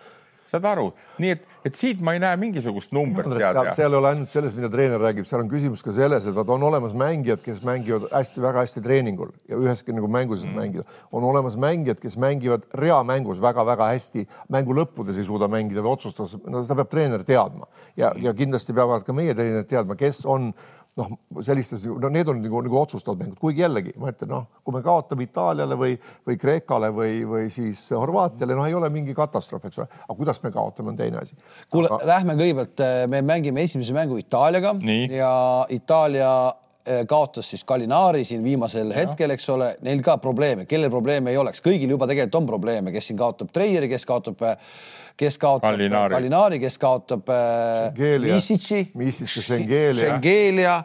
[0.53, 0.91] saad aru,
[1.23, 3.29] nii et, et siit ma ei näe mingisugust numbrit.
[3.73, 6.53] seal ei ole ainult selles, mida treener räägib, seal on küsimus ka selles, et vaat
[6.53, 10.59] on olemas mängijad, kes mängivad hästi, väga hästi treeningul ja üheski nagu mängus mm.
[10.59, 10.85] mängida.
[11.13, 16.37] on olemas mängijad, kes mängivad reamängus väga-väga hästi, mängu lõppudes ei suuda mängida või otsustas,
[16.45, 20.25] no seda peab treener teadma ja mm., ja kindlasti peavad ka meie treenerid teadma, kes
[20.29, 20.53] on
[21.01, 24.77] noh, sellistes, no need on nagu, nagu otsustatud mängud, kuigi jällegi ma ütlen, noh, kui
[24.77, 25.95] me kaotame Itaaliale või,
[26.29, 30.43] või Kreekale või, või siis Horvaatiale, noh, ei ole mingi katastroof, eks ole, aga kuidas
[30.45, 31.39] me kaotame, on teine asi.
[31.73, 35.09] kuule aga..., lähme kõigepealt, eh, me mängime esimese mängu Itaaliaga Nii.
[35.17, 35.33] ja
[35.73, 36.33] Itaalia
[37.09, 39.03] kaotas siis Gallinari siin viimasel ja.
[39.03, 42.95] hetkel, eks ole, neil ka probleeme, kellel probleeme ei oleks, kõigil juba tegelikult on probleeme,
[42.95, 44.57] kes siin kaotab Treieri, kes kaotab äh,
[45.17, 45.79] kes kaotab
[46.11, 47.29] Gallinari, kes kaotab
[48.99, 49.43] Misic'i,
[50.09, 50.77] Schengelia,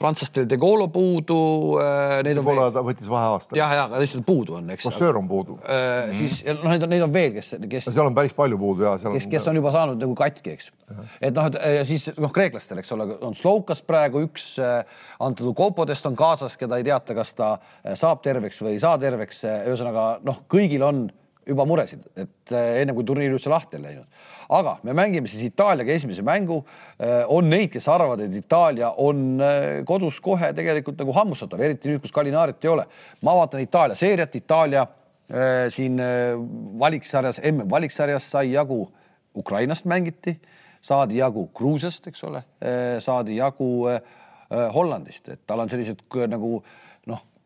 [0.00, 1.38] prantslastel De Gaulle puudu.
[1.80, 2.62] Äh, neid on veel.
[2.74, 3.56] ta võttis vaheaasta.
[3.58, 4.86] jah, ja lihtsalt puudu on, eks.
[4.88, 6.16] Kossöör on puudu mm..
[6.18, 7.90] siis noh, neid on, neid on veel, kes, kes.
[7.90, 9.14] seal on päris palju puudu ja seal.
[9.16, 10.72] kes, kes on juba saanud nagu katki, eks.
[11.20, 14.82] et noh, et ja siis noh, kreeklastel, eks ole, on Slovkas praegu üks äh,
[15.20, 17.54] Anto Kopodest on kaasas, keda ei teata, kas ta
[17.98, 19.44] saab terveks või ei saa terveks.
[19.44, 21.08] ühesõnaga noh, kõigil on
[21.46, 24.20] juba muresid, et eh, ennem kui turniir üldse lahti on läinud.
[24.50, 26.60] aga me mängime siis Itaaliaga esimese mängu.
[26.98, 31.90] Eh, on neid, kes arvavad, et Itaalia on eh, kodus kohe tegelikult nagu hammustatav, eriti
[31.90, 32.86] nüüd, kus Galinarit ei ole.
[33.24, 34.86] ma vaatan Itaalia seeriat, Itaalia
[35.70, 36.00] siin
[36.78, 38.80] valiksarjas, MM-valiksarjas sai jagu
[39.38, 40.32] Ukrainast mängiti,
[40.82, 42.40] saadi jagu Gruusiast, eks ole,
[42.98, 43.68] saadi jagu
[44.74, 46.64] Hollandist, et tal on sellised nagu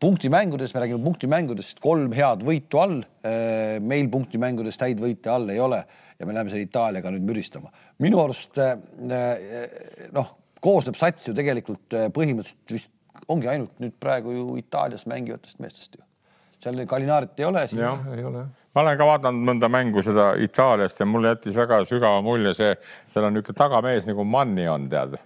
[0.05, 2.99] punktimängudes, me räägime punktimängudest, kolm head võitu all.
[3.25, 5.81] Äh, meil punktimängudest häid võite all ei ole
[6.19, 7.71] ja me läheme selle Itaaliaga nüüd müristama.
[8.03, 8.75] minu arust äh,
[9.09, 12.93] äh, noh, koosneb sats ju tegelikult põhimõtteliselt vist
[13.31, 16.05] ongi ainult nüüd praegu ju Itaalias mängivatest meestest ju.
[16.61, 17.65] seal Galinarit ei ole.
[17.65, 18.45] ei ole
[18.75, 22.75] ma olen ka vaadanud mõnda mängu seda Itaaliast ja mulle jättis väga sügava mulje see,
[23.07, 25.17] seal on niisugune tagamees nagu Manni on, tead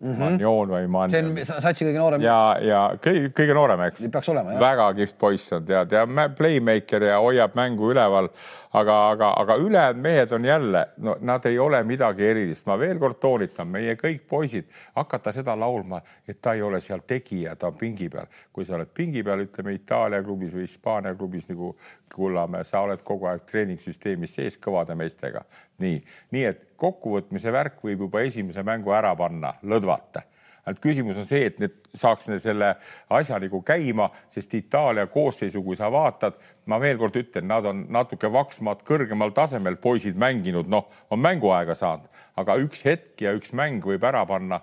[0.00, 0.12] mm.
[0.12, 0.18] -hmm.
[0.18, 1.10] Manjon või Man-.
[1.10, 1.22] see
[1.56, 2.24] on satsi kõige noorem.
[2.24, 4.06] ja, ja kõige, kõige noorem, eks.
[4.12, 4.60] peaks olema, jah.
[4.60, 8.30] väga kihvt poiss on tead ja playmaker ja hoiab mängu üleval
[8.72, 12.98] aga, aga, aga ülejäänud mehed on jälle, no nad ei ole midagi erilist, ma veel
[12.98, 17.70] kord toonitan, meie kõik poisid, hakata seda laulma, et ta ei ole seal tegija, ta
[17.70, 18.26] on pingi peal.
[18.52, 21.76] kui sa oled pingi peal, ütleme Itaalia klubis või Hispaania klubis nagu
[22.14, 25.44] Kullamäe, sa oled kogu aeg treeningsüsteemis sees kõvade meestega.
[25.78, 30.24] nii, nii et kokkuvõtmise värk võib juba esimese mängu ära panna lõdvata.
[30.66, 32.74] Ainult küsimus on see, et need saaks selle
[33.10, 36.36] asja nagu käima, sest Itaalia koosseisu, kui sa vaatad,
[36.68, 41.74] ma veel kord ütlen, nad on natuke vaksmaad kõrgemal tasemel poisid mänginud, noh, on mänguaega
[41.74, 42.06] saanud,
[42.36, 44.60] aga üks hetk ja üks mäng võib ära panna,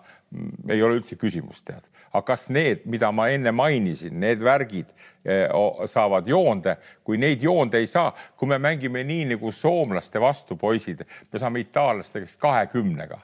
[0.70, 1.88] ei ole üldse küsimust, tead.
[2.12, 4.90] aga kas need, mida ma enne mainisin, need värgid
[5.24, 5.48] eh,
[5.88, 11.06] saavad joonde, kui neid joonde ei saa, kui me mängime nii nagu soomlaste vastu, poisid,
[11.32, 13.20] me saame itaallaste käest kahekümnega.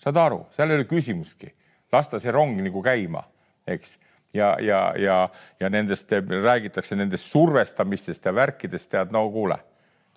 [0.00, 1.52] saad aru, seal ei ole küsimustki.
[1.92, 3.24] Lasta see rong nagu käima,
[3.66, 3.98] eks.
[4.32, 5.28] Ja, ja, ja,
[5.60, 9.56] ja nendest räägitakse nendest survestamistest ja värkidest, tead, no kuule,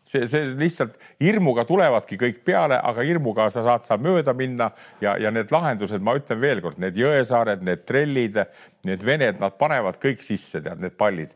[0.04, 5.16] see, see lihtsalt hirmuga tulevadki kõik peale, aga hirmuga sa saad sa mööda minna ja,
[5.22, 8.44] ja need lahendused, ma ütlen veelkord, need Jõesaared, need trellid,
[8.88, 11.34] need vened, nad panevad kõik sisse, tead, need pallid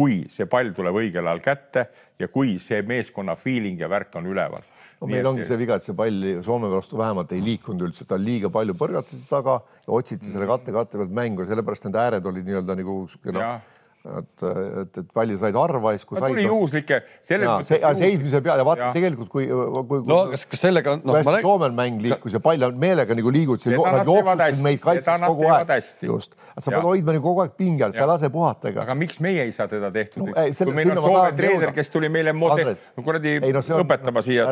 [0.00, 1.86] kui see pall tuleb õigel ajal kätte
[2.20, 4.62] ja kui see meeskonna feeling ja värk on üleval.
[5.00, 8.18] no meil ongi see viga, et see pall Soome vastu vähemalt ei liikunud üldse, ta
[8.20, 12.30] liiga palju põrgatati taga ja otsiti selle katte katte pealt mängu ja sellepärast need ääred
[12.32, 13.44] olid nii-öelda nagu niisugune
[14.00, 14.42] et,
[14.80, 16.32] et, et palju said harva siis, kui said.
[16.32, 17.00] tuli juhuslikke.
[17.26, 18.92] Seismise peale vaata ja.
[18.96, 20.00] tegelikult, kui, kui.
[20.08, 21.16] no kas, kas sellega no,.
[21.18, 25.74] hästi Soomel mäng liikus ja pall meelega nagu liigutasid, nad jooksusid meid kaitses kogu aeg.
[26.06, 28.86] just, sa pead hoidma nagu kogu aeg pinge all, sa ei lase puhata ega.
[28.86, 30.32] aga miks meie ei saa teda tehtud no,?
[30.32, 32.34] kui meil on Soome treener, kes tuli meile
[33.04, 34.48] kuradi õpetama siia.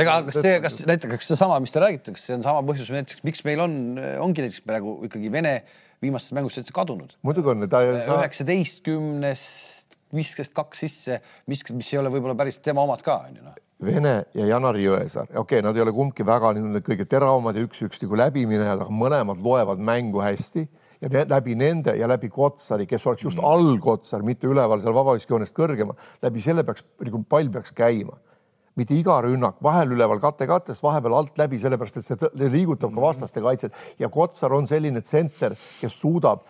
[0.00, 3.20] ega kas see, kas näiteks, seesama, mis te räägite, kas see on sama põhjus näiteks,
[3.28, 3.78] miks meil on,
[4.24, 5.58] ongi näiteks praegu ikkagi Vene
[6.02, 7.16] viimastes mängus täitsa kadunud.
[7.22, 7.82] muidugi on ta.
[7.84, 13.58] üheksateistkümnest viskas kaks sisse, viskas, mis ei ole võib-olla päris tema omad ka onju noh.
[13.80, 17.64] Vene ja Janari Jõesaar, okei okay,, nad ei ole kumbki väga nii kõige teravamad ja
[17.64, 20.66] üks-üks nagu läbiminejad, aga mõlemad loevad mängu hästi
[21.00, 23.46] ja läbi nende ja läbi Kotsari, kes oleks just mm.
[23.48, 28.18] all Kotsar, mitte üleval seal vabaviskejoonest kõrgemal, läbi selle peaks nagu pall peaks käima
[28.80, 33.42] mitte iga rünnak, vahel üleval kate-kattest, vahepeal alt läbi, sellepärast et see liigutab ka vastaste
[33.44, 36.46] kaitset ja Kotsar on selline tsenter, kes suudab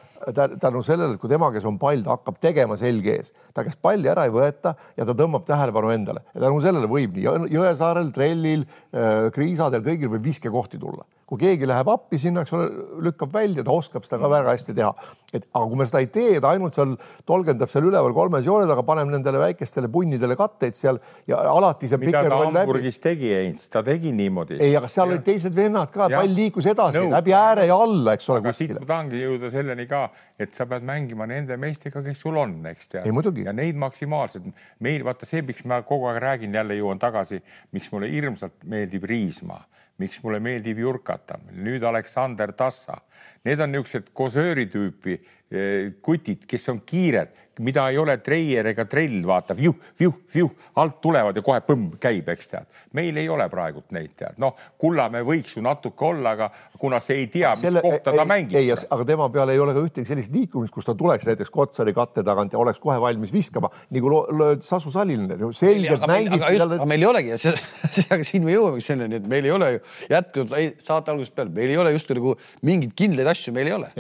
[0.60, 3.80] tänu sellele, et kui tema käes on pall, ta hakkab tegema selge ees, ta käest
[3.82, 6.24] palli ära ei võeta ja ta tõmbab tähelepanu endale.
[6.34, 11.66] Ja tänu sellele võib nii Jõesaarel, Trellil, äh, Kriisadel, kõigil võib viskekohti tulla kui keegi
[11.68, 12.64] läheb appi sinna, eks ole,
[13.06, 14.90] lükkab välja, ta oskab seda ka väga hästi teha.
[15.30, 16.96] et aga kui me seda ei tee, ta ainult seal
[17.28, 20.98] tolgendab seal üleval kolmes joone taga, paneb nendele väikestele punnidele katteid seal
[21.30, 23.04] ja alati see mida ta Hamburgis läbi.
[23.04, 24.58] tegi, Heinz, ta tegi niimoodi.
[24.58, 25.14] ei, aga seal ja.
[25.14, 27.14] olid teised vennad ka, pall liikus edasi Nõus.
[27.14, 28.42] läbi ääre ja alla, eks ole.
[28.42, 30.04] aga siit ma tahangi jõuda selleni ka,
[30.34, 33.10] et sa pead mängima nende meestega, kes sul on, eks tead.
[33.44, 34.50] ja neid maksimaalselt.
[34.82, 37.38] meil vaata see, miks ma kogu aeg räägin, jälle jõuan tagasi,
[37.70, 39.62] miks mulle hirmsalt meeldib Riismaa
[40.00, 43.00] miks mulle meeldib Jurkata, nüüd Aleksander Tassa.
[43.44, 48.84] Need on niisugused kosööri tüüpi eh, kutid, kes on kiired, mida ei ole treier ega
[48.88, 50.50] trell, vaata, viuh, viuh, viuh,
[50.80, 52.68] alt tulevad ja kohe põmm käib, eks tead.
[52.96, 56.50] meil ei ole praegult neid tead, noh, Kullamäe võiks ju natuke olla, aga
[56.80, 58.56] kuna see ei tea, mis Selle, kohta ta ei, mängib.
[58.58, 61.94] ei, aga tema peal ei ole ka ühtegi sellist liikumist, kus ta tuleks näiteks Kotsari
[61.96, 64.24] katte tagant ja oleks kohe valmis viskama, nagu
[64.64, 66.40] Sasu Saliline ju selgelt mängib.
[66.40, 67.38] aga, just, aga meil ei olegi
[68.16, 71.74] aga siin me jõuamegi selleni, et meil ei ole ju jätkuvalt saate algusest peale, meil
[71.74, 72.36] ei ole justkui nagu
[72.66, 73.92] mingeid kindlaid asju, meil ei ole.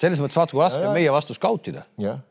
[0.00, 1.86] selles mõttes vaata, kui raske on meie vastu skautida.
[2.00, 2.22] jah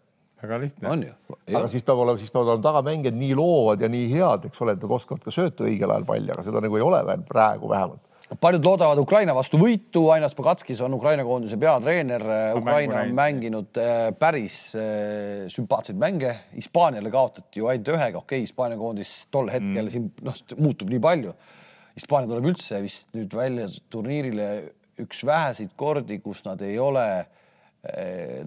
[0.43, 1.11] väga lihtne.
[1.55, 4.77] aga siis peab olema, siis peavad olema tagamängijad nii loovad ja nii head, eks ole,
[4.77, 7.71] et nad oskavad ka sööta õigel ajal palli, aga seda nagu ei ole veel praegu
[7.71, 8.09] vähemalt
[8.41, 12.23] paljud loodavad Ukraina vastu võitu, Ainas Pagatskis on Ukraina koondise peatreener.
[12.57, 18.47] Ukraina on mänginud äh, päris äh, sümpaatseid mänge, Hispaaniale kaotati ju ainult ühega, okei okay,,
[18.47, 19.91] Hispaania koondis tol hetkel mm.
[19.93, 21.35] siin noh, muutub nii palju.
[21.99, 24.49] Hispaania tuleb üldse vist nüüd välja turniirile
[25.03, 27.42] üks väheseid kordi, kus nad ei ole äh,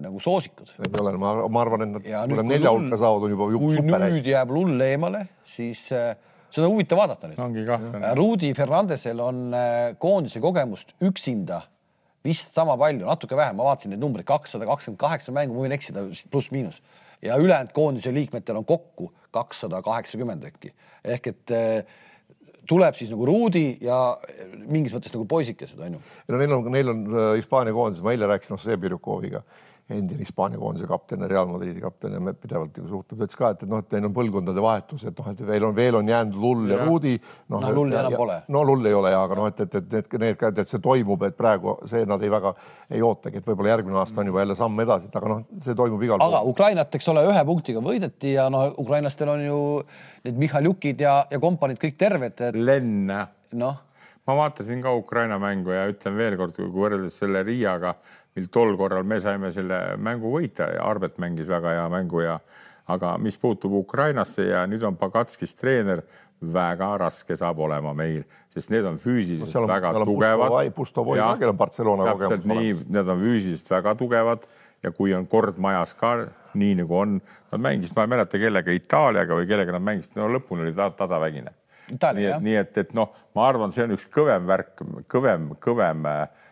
[0.01, 0.71] nagu soosikud.
[0.81, 4.17] ei ole, ma, ma arvan, et nad tuleb nelja hulka saavad, on juba super hästi.
[4.17, 6.15] nüüd jääb lull eemale, siis äh,
[6.49, 7.41] seda on huvitav vaadata nüüd.
[7.45, 8.13] ongi kahtlane.
[8.17, 11.61] Rudi Fernandesel on äh, koondise kogemust üksinda
[12.25, 15.77] vist sama palju, natuke vähem, ma vaatasin neid numbreid, kakssada kakskümmend kaheksa mängu, ma võin
[15.77, 16.81] eksida, pluss-miinus
[17.21, 20.73] ja ülejäänud koondise liikmetel on kokku kakssada kaheksakümmend äkki
[21.05, 21.95] ehk et äh,
[22.67, 23.99] tuleb siis nagu Ruudi ja
[24.67, 26.03] mingis mõttes nagu poisikesed on ju.
[26.31, 29.43] no neil on, neil on äh, Hispaania koondises, ma eile rääkisin Jose Birjukoviga
[29.89, 33.39] endine Hispaania koondise kapten ja Real Madridi kapten ja me pidevalt nagu suhtleme, ta ütles
[33.39, 35.95] ka, et, et noh, et neil on põlvkondade vahetus, et noh, et veel on, veel
[35.99, 37.13] on jäänud Lull ja, ja Ruudi.
[37.53, 38.35] noh no, Lulli enam pole.
[38.51, 40.83] no Lull ei ole ja, aga noh, et, et, et need, need ka, et see
[40.83, 42.53] toimub, et praegu see nad ei väga
[42.91, 45.79] ei ootagi, et võib-olla järgmine aasta on juba jälle samm edasi, et aga noh, see
[45.79, 46.37] toimub igal aga pool.
[46.41, 49.63] aga Ukrainat, eks ole, ühe punktiga võideti ja no ukrainlastel on ju
[50.27, 52.59] need Mihhaljukid ja, ja kompaniid kõik terved et....
[52.59, 53.07] Lenn.
[53.55, 53.83] noh
[54.27, 57.93] ma vaatasin ka Ukraina mängu ja ütlen veel kord, kui võrreldes selle Riiaga,
[58.37, 62.37] mil tol korral me saime selle mängu võita ja Arbet mängis väga hea mängu ja
[62.87, 66.03] aga mis puutub Ukrainasse ja nüüd on Pagatskis treener,
[66.53, 68.21] väga raske saab olema meil,
[68.53, 70.53] sest need on füüsiliselt no, on, väga tugevad.
[72.45, 74.45] Nii, need on füüsiliselt väga tugevad
[74.85, 76.13] ja kui on kord majas ka
[76.57, 77.17] nii nagu on,
[77.51, 80.89] nad mängisid, ma ei mäleta, kellega Itaaliaga või kellega nad mängisid, no lõpuni oli ta,
[80.93, 81.53] tasavägine.
[81.89, 86.05] nii et, nii et, et noh, ma arvan, see on üks kõvem värk, kõvem, kõvem
[86.09, 86.46] äh,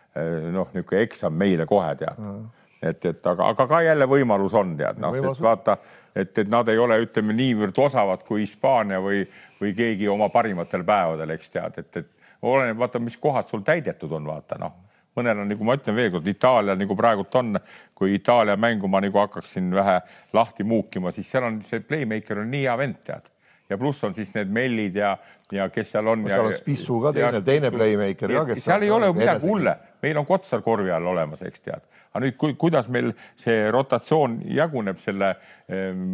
[0.52, 2.18] noh, niisugune eksam meile kohe tead.
[2.18, 2.46] Mm.
[2.82, 5.00] et, et aga, aga ka jälle võimalus on tead.
[5.02, 5.78] Noh, sest vaata,
[6.14, 9.24] et, et nad ei ole, ütleme niivõrd osavad kui Hispaania või,
[9.60, 14.12] või keegi oma parimatel päevadel, eks tead, et, et oleneb, vaata, mis kohad sul täidetud
[14.12, 14.82] on, vaata noh.
[15.16, 17.56] Mõnel on, nagu ma ütlen veelkord, Itaalia nagu praegult on,
[17.96, 19.94] kui Itaalia mängu ma nagu hakkaksin vähe
[20.36, 23.30] lahti muukima, siis seal on see playmaker on nii hea vend, tead.
[23.70, 25.16] Ja pluss on siis need Mellid ja,
[25.50, 26.20] ja kes seal on.
[26.28, 28.62] seal on Spissu ka teine, teine playmaker ka, kes.
[28.68, 29.72] seal ei ole midagi hulle,
[30.06, 31.84] meil on Kotsar korvi all olemas, eks tead.
[32.16, 35.34] aga nüüd, kui, kuidas meil see rotatsioon jaguneb selle,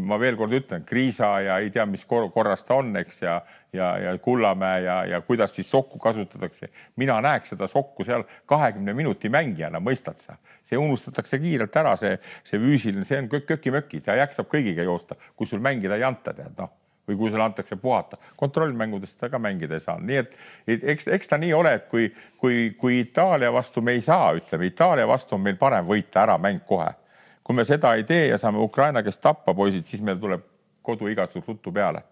[0.09, 3.36] ma veel kord ütlen, Kriisa ja ei tea, mis korras ta on, eks, ja,
[3.76, 6.72] ja, ja Kullamäe ja, ja kuidas siis sokku kasutatakse.
[6.97, 10.38] mina näeks seda sokku seal kahekümne minuti mängijana, mõistad sa?
[10.64, 15.47] see unustatakse kiirelt ära, see, see füüsiline, see on köki-möki, ta jaksab kõigiga joosta, kui
[15.47, 18.16] sul mängida ei anta, tead noh või kui sulle antakse puhata.
[18.36, 20.36] kontrollmängudest ta ka mängida ei saanud, nii et,
[20.66, 24.32] et eks, eks ta nii ole, et kui, kui, kui Itaalia vastu me ei saa,
[24.38, 26.92] ütleme Itaalia vastu on meil parem võita ära mäng kohe.
[27.42, 30.44] kui me seda ei tee ja saame Ukraina käest tappa, poisid, siis meil tuleb
[30.82, 32.05] kodu igasugust ruttu peale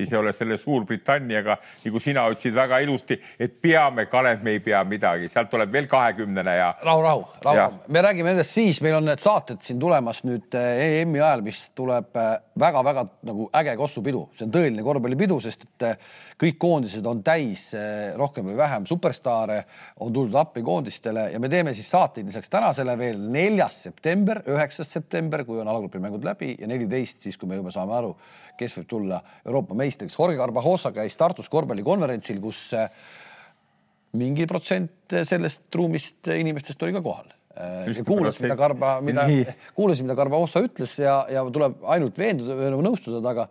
[0.00, 4.62] siis ei ole selle Suurbritanniaga, nagu sina ütlesid väga ilusti, et peame, Kalev, me ei
[4.64, 6.70] pea midagi, sealt tuleb veel kahekümnene ja.
[6.86, 11.00] rahu, rahu, rahu, me räägime nendest siis, meil on need saated siin tulemas nüüd eh,
[11.00, 12.16] EM-i ajal, mis tuleb
[12.60, 17.22] väga-väga eh, nagu äge kossupidu, see on tõeline korvpallipidu, sest et eh, kõik koondised on
[17.26, 17.68] täis
[18.16, 19.62] rohkem või vähem superstaare,
[20.00, 24.88] on tuldud appi koondistele ja me teeme siis saateid lisaks tänasele veel neljas september, üheksas
[24.92, 28.14] september, kui on alagrupi mängud läbi ja neliteist, siis kui me juba saame aru
[28.60, 29.89] kes võib tulla Euroopa meistriks.
[29.98, 32.88] Jorge Carbajosa käis Tartus korvpallikonverentsil, kus äh,
[34.20, 37.28] mingi protsent sellest ruumist inimestest oli ka kohal.
[37.60, 39.26] Äh, kuulas, mida Karba, mida,
[39.76, 43.48] kuulasin, mida Carbajosa ütles ja, ja tuleb ainult veenduda või nagu nõustuda temaga,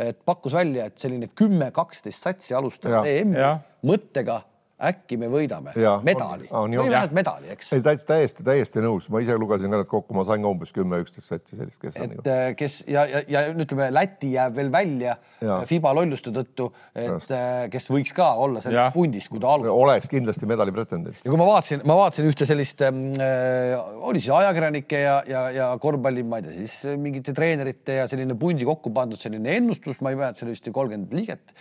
[0.00, 3.42] et pakkus välja, et selline kümme, kaksteist satsi alustab EM-i
[3.86, 4.40] mõttega
[4.80, 7.70] äkki me võidame ja, medali või vähemalt medali, eks.
[7.76, 10.72] ei täitsa täiesti, täiesti nõus, ma ise lugesin ka need kokku, ma sain ka umbes
[10.76, 12.24] kümme, üksteist sätti sellist, kes et, on nagu.
[12.32, 15.58] Äh, kes ja, ja, ja ütleme, Läti jääb veel välja ja.
[15.68, 17.34] Fiba lolluste tõttu, et Just.
[17.36, 19.76] Äh, kes võiks ka olla selles pundis, kui ta alustab.
[19.84, 21.20] oleks kindlasti medali pretendent.
[21.20, 25.70] ja kui ma vaatasin, ma vaatasin ühte sellist äh,, oli siis ajakirjanike ja, ja, ja
[25.82, 30.14] korvpalli, ma ei tea, siis mingite treenerite ja selline pundi kokku pandud selline ennustus, ma
[30.14, 31.56] ei mäleta, see oli vist kolmkümmend liiget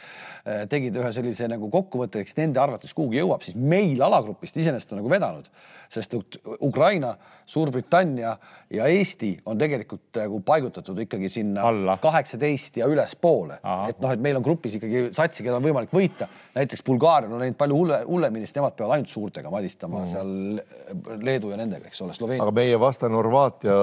[0.48, 4.94] Äh, tegid ühe sellise nagu kokkuvõtte, eks nende arvates kuhugi jõuab, siis meil alagrupist iseenesest
[4.94, 5.50] on nagu vedanud,
[5.90, 6.16] sest
[6.62, 7.16] Ukraina,
[7.50, 8.36] Suurbritannia
[8.70, 13.58] ja Eesti on tegelikult nagu paigutatud ikkagi sinna kaheksateist ja ülespoole.
[13.90, 16.28] et noh, et meil on grupis ikkagi satsi, keda on võimalik võita.
[16.54, 20.12] näiteks Bulgaaria on läinud palju hulle, hullemini, sest nemad peavad ainult suurtega madistama mm.
[20.14, 22.46] seal Leedu ja nendega, eks ole, Sloveenia.
[22.46, 23.80] aga meie vastane Horvaatia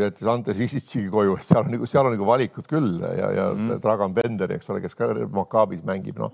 [0.00, 3.46] jättis Ante Sisitšigi koju, et seal on nagu, seal on nagu valikud küll ja, ja
[3.52, 3.76] mm.
[3.84, 6.32] Dragan Bender, eks ole, kes ka Makaabis mängib, noh.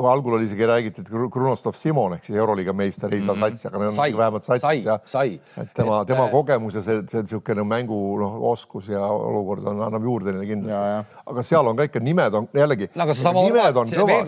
[0.00, 3.44] algul oli isegi räägiti, et Krunostov Simon ehk siis Euroliiga meister ei saa mm.
[3.44, 4.98] satsi, aga neil on vähemalt satsis ja
[5.60, 10.06] et tema, tema kogemus ja see, see niisugune mängu noh, oskus ja olukord on, annab
[10.06, 11.18] juurde neile kindlasti.
[11.32, 12.90] aga seal on ka ikka nimed on jällegi.
[12.94, 13.76] no aga seesama, veel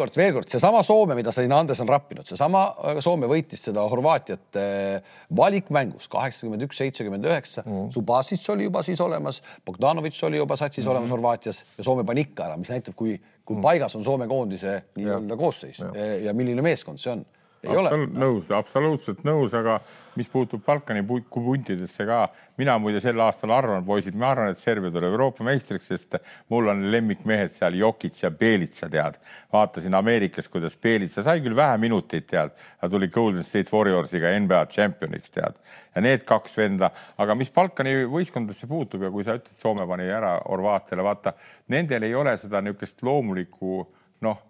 [0.01, 2.65] kord, veel kord, seesama Soome, mida siin Andes on rappinud, seesama
[3.05, 7.65] Soome võitis seda Horvaatiat eh, valikmängus kaheksakümmend üks, seitsekümmend üheksa.
[7.95, 10.93] Subasic oli juba siis olemas, Bogdanovitš oli juba satsis mm -hmm.
[10.97, 13.63] olemas Horvaatias ja Soome pani ikka ära, mis näitab, kui, kui mm.
[13.63, 15.93] paigas on Soome koondise nii-öelda koosseis ja.
[16.29, 17.27] ja milline meeskond see on
[17.63, 18.21] ei Absolut, ole.
[18.23, 19.81] nõus, absoluutselt nõus, aga
[20.19, 22.21] mis puutub Balkani puntidesse ka,
[22.61, 26.19] mina muide sel aastal arvan, poisid, ma arvan, et Serbia tuleb Euroopa meistriks, sest
[26.55, 29.19] mul on lemmikmehed seal Jokic ja Belitsa, tead.
[29.53, 34.65] vaatasin Ameerikas, kuidas Belitsa sai küll vähe minuteid, tead, aga tuli Golden State Warriorsiga NBA
[34.71, 35.59] tšempioniks, tead.
[35.95, 40.07] ja need kaks venda, aga mis Balkani võistkondadesse puutub ja kui sa ütled, Soome pani
[40.07, 41.35] ära Horvaatiale, vaata,
[41.75, 43.81] nendel ei ole seda niisugust loomulikku
[44.23, 44.48] noh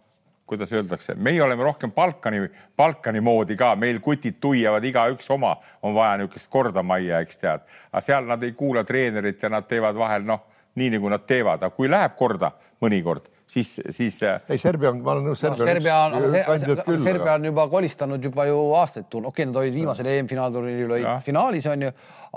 [0.49, 2.47] kuidas öeldakse, meie oleme rohkem Balkani,
[2.77, 7.67] Balkani moodi ka, meil kutid tuiavad igaüks oma, on vaja niisugust korda majja, eks tead.
[7.93, 10.47] aga seal nad ei kuula treenerit ja nad teevad vahel noh,
[10.79, 14.23] nii nagu nad teevad, aga kui läheb korda mõnikord, siis, siis.
[14.23, 15.43] Äh, ei, Serbia on, ma olen nõus.
[15.43, 19.75] Serbia on, Serbia, Serbia on juba kolistanud juba ju aastaid tulnud, okei okay,, nad olid
[19.75, 21.93] viimasel EM-finaalturniiril olid finaalis onju,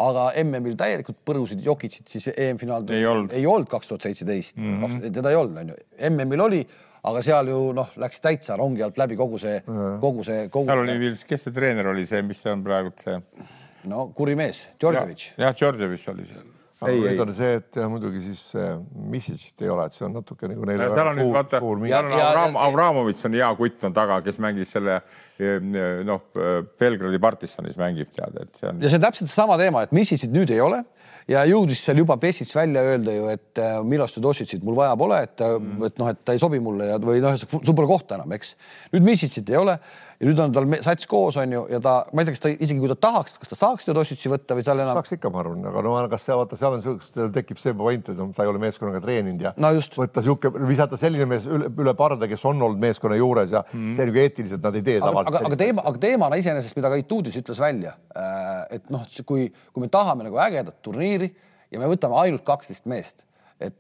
[0.08, 5.12] aga MM-il täielikult põrusid jokitsid siis EM-finaalturniiril ei olnud kaks tuhat seitseteist, mhm.
[5.12, 5.78] teda ei olnud onju,
[6.10, 6.64] MM-il oli
[7.10, 9.60] aga seal ju noh, läks täitsa rongi alt läbi kogu see,
[10.02, 10.70] kogu see kogu....
[10.70, 13.18] seal oli, kes see treener oli, see, mis see on praegult see?
[13.90, 15.32] no kuri mees, Djordjevic.
[15.42, 16.46] jah, Djordjevic oli seal.
[16.82, 18.44] aga ei, nüüd on see, et muidugi siis
[18.94, 20.92] Missicit ei ole, et see on natuke nagu neile.
[20.94, 21.62] seal on nüüd vaata,
[22.22, 25.02] Avram, Avramovitš on hea kutt on taga, kes mängis selle
[26.06, 26.26] noh,
[26.82, 28.82] Belgradi partisanis mängib tead, et see on.
[28.82, 30.84] ja see on täpselt seesama teema, et Missicit nüüd ei ole
[31.30, 35.22] ja jõudis seal juba Pessits välja öelda ju, et äh, Milos Tudositsit mul vaja pole,
[35.28, 38.18] et mm., et noh, et ta ei sobi mulle ja, või noh, sul pole kohta
[38.18, 38.56] enam, eks.
[38.96, 39.78] nüüd Missitsit ei ole
[40.22, 42.52] ja nüüd on tal sats koos, on ju, ja ta, ma ei tea, kas ta
[42.54, 44.94] isegi kui ta tahaks, kas ta saaks Teodositši võtta või seal enam.
[45.00, 48.12] saaks ikka, ma arvan, aga no kas seal vaata, seal on siukest, tekib see point,
[48.14, 51.96] et ta ei ole meeskonnaga treeninud ja no võtta sihuke, visata selline mees üle, üle
[51.98, 53.96] parda, kes on olnud meeskonna juures ja mm.
[53.98, 55.42] see nagu eetiliselt nad ei tee tavaliselt.
[55.42, 59.50] aga, aga teema, aga teemana iseenesest, mida ka Ituudis ütles välja, äh, et noh, kui,
[59.74, 61.34] kui me tahame nagu ägedat turniiri
[61.74, 63.26] ja me võtame ainult kaksteist meest
[63.62, 63.76] et,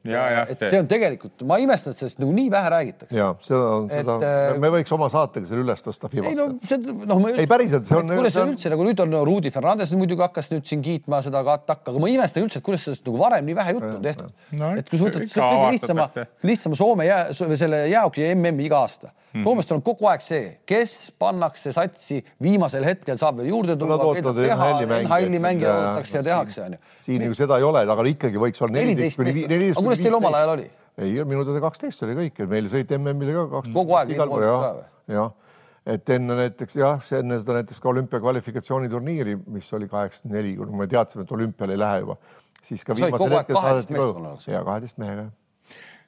[0.53, 3.17] et see on tegelikult, ma imestan, et sellest nagu nii vähe räägitakse.
[3.17, 6.11] ja seda on, seda, äh, me võiks oma saatega selle üles tõsta.
[6.15, 6.79] ei no see,
[7.09, 8.11] noh, ei päriselt, see on.
[8.13, 8.53] kuidas see on...
[8.55, 12.03] üldse nagu nüüd on no, Rudi Fernandes muidugi hakkas nüüd siin kiitma seda Katakka, aga
[12.03, 14.73] ma imestan üldse, et kuidas sellest nagu varem nii vähe juttu on tehtud no,.
[14.77, 16.09] et kui sa võtad kõige lihtsama,
[16.51, 19.43] lihtsama Soome jää, või selle jäähoki MM-i iga aasta mm..
[19.43, 25.41] Soomestel on kogu aeg see, kes pannakse satsi viimasel hetkel saab veel juurde teha, NHL-i
[25.43, 26.81] mängija oodatakse ja tehakse, onju.
[27.03, 29.47] siin nagu seda ei ole, aga ikkagi võiks olla neliteist kuni
[29.77, 30.67] aga kuidas teil omal ajal oli?
[31.01, 33.77] ei, minu teada kaksteist oli kõik, meil sõit MM-ile ka kaksteist.
[33.77, 34.65] kogu aeg igal pool jah,
[35.11, 35.59] jah,
[35.95, 40.89] et enne näiteks jah, enne seda näiteks ka olümpiakvalifikatsiooniturniiri, mis oli kaheksakümmend neli, kui me
[40.91, 42.17] teadsime, et olümpiale ei lähe juba,
[42.61, 45.29] siis ka viimasel hetkel saadeti ka ja kaheteist mehega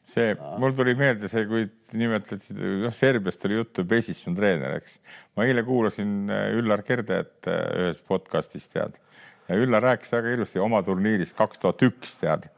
[0.08, 1.66] see, mul tuli meelde see, kui
[1.98, 5.00] nimetati, noh, Serbiast oli juttu, Pesic on treener, eks.
[5.38, 9.00] ma eile kuulasin äh, Üllar Kerdet äh, ühes podcastis, tead.
[9.48, 12.50] ja Üllar rääkis väga ilusti oma turniirist kaks tuhat üks, tead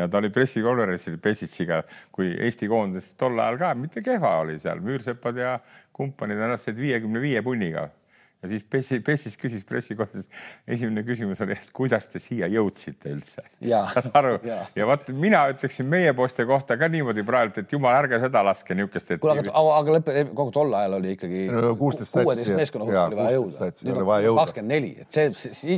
[0.00, 1.82] ja ta oli pressikonverentsil Pesic'iga,
[2.12, 5.56] kui Eesti koondis tol ajal ka mitte kehva oli seal, Müürsepad ja
[5.96, 7.90] kumpanid ennast said viiekümne viie punniga
[8.42, 10.30] ja siis Pessi, Pessis küsis pressikonverentsis,
[10.68, 13.44] esimene küsimus oli, et kuidas te siia jõudsite üldse.
[13.60, 14.38] saad aru?
[14.76, 18.76] ja vot mina ütleksin meie poiste kohta ka niimoodi praegu, et jumal, ärge seda laske
[18.76, 19.12] niisugust.
[19.20, 21.42] kuule, aga, aga lõpp, kogu tol ajal oli ikkagi
[21.80, 23.70] kuueteist meeskonna hulka oli vaja jõuda.
[23.90, 24.00] nüüd
[24.32, 25.28] on kakskümmend neli, et see,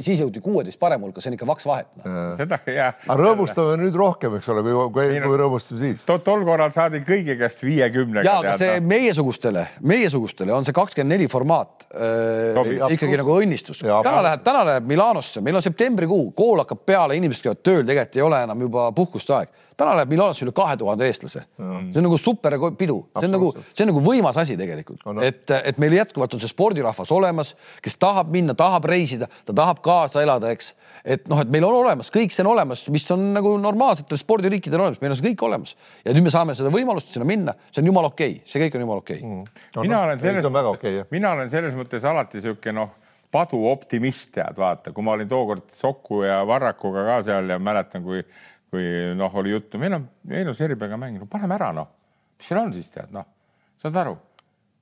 [0.06, 2.22] siis jõuti kuueteist parema hulka, see on ikka vaks vahet no..
[2.38, 2.92] seda ja.
[3.08, 6.20] aga rõõmustame nüüd rohkem, eks ole, kui, kui, kui rõõmustame siis to,.
[6.22, 8.26] tol korral saadi kõigi käest viiekümnega.
[8.28, 11.88] ja, aga see meiesugustele, meiesugustele on see kakskümmend neli formaat
[12.94, 13.82] ikkagi nagu õnnistus.
[13.82, 18.18] täna läheb, täna läheb Milanosse, meil on septembrikuu, kool hakkab peale, inimesed käivad tööl, tegelikult
[18.18, 19.52] ei ole enam juba puhkuste aeg.
[19.76, 21.44] täna läheb Milanosse üle kahe tuhande eestlase.
[21.56, 25.18] see on nagu super pidu, see on nagu, see on nagu võimas asi tegelikult no,,
[25.18, 25.26] no.
[25.26, 29.82] et, et meil jätkuvalt on see spordirahvas olemas, kes tahab minna, tahab reisida, ta tahab
[29.84, 30.74] kaasa elada, eks
[31.04, 34.84] et noh, et meil on olemas, kõik see on olemas, mis on nagu normaalsetel spordiriikidel
[34.84, 35.74] olemas, meil on see kõik olemas.
[36.06, 38.78] Ja nüüd me saame seda võimalust sinna minna, see on jumala okei okay., see kõik
[38.78, 39.18] on jumala okei.
[39.18, 39.28] Okay.
[39.28, 39.68] mm..
[39.76, 42.96] No, mina olen selles, okay, mina olen selles mõttes alati niisugune noh,
[43.32, 48.22] paduoptimist, tead, vaata, kui ma olin tookord Soku ja Varrakuga ka seal ja mäletan, kui,
[48.70, 48.88] kui
[49.18, 51.88] noh, oli juttu, meil on, meil on Serbiaga mänginud, paneme ära noh,
[52.36, 53.26] mis seal on siis tead, noh,
[53.80, 54.18] saad aru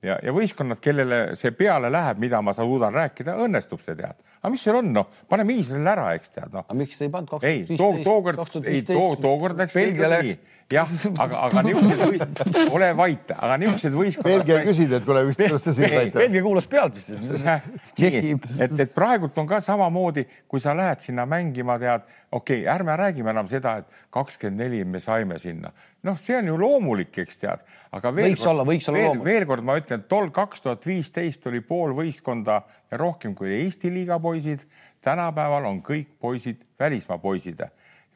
[0.05, 4.17] ja, ja võistkonnad, kellele see peale läheb, mida ma suudan rääkida, õnnestub see tead.
[4.41, 6.65] aga mis seal on, noh, paneme Iisraelile ära, eks tead, noh.
[6.65, 7.99] aga miks te ei pannud kaks tuhat viisteist?
[7.99, 9.77] ei, tookord, ei too, tookord läks.
[9.77, 10.39] Belgia läks.
[10.71, 10.95] jah,
[11.25, 12.41] aga, aga niisugused,
[12.77, 14.31] ole vait, aga niisugused võistkonnad.
[14.31, 16.23] Belgia ei küsinud, et kuule, vist kuidas te siin saite.
[16.23, 17.11] Belgia kuulas pealt vist.
[18.65, 22.97] et, et praegult on ka samamoodi, kui sa lähed sinna mängima, tead, okei okay,, ärme
[22.97, 25.75] räägime enam seda, et kakskümmend neli me saime sinna
[26.07, 29.09] noh, see on ju loomulik, eks tead, aga veel võiks kord, olla, võiks olla veel,
[29.09, 29.27] loomulik.
[29.29, 33.93] veel kord ma ütlen, tol kaks tuhat viisteist oli pool võistkonda ja rohkem kui Eesti
[33.93, 34.65] liiga poisid.
[35.01, 37.61] tänapäeval on kõik poisid välismaa poisid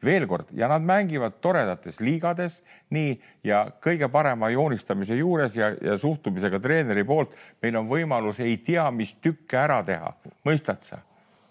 [0.04, 2.60] veel kord ja nad mängivad toredates liigades
[2.90, 8.58] nii ja kõige parema joonistamise juures ja, ja suhtumisega treeneri poolt meil on võimalus ei
[8.58, 10.12] tea, mis tükke ära teha,
[10.46, 11.00] mõistad sa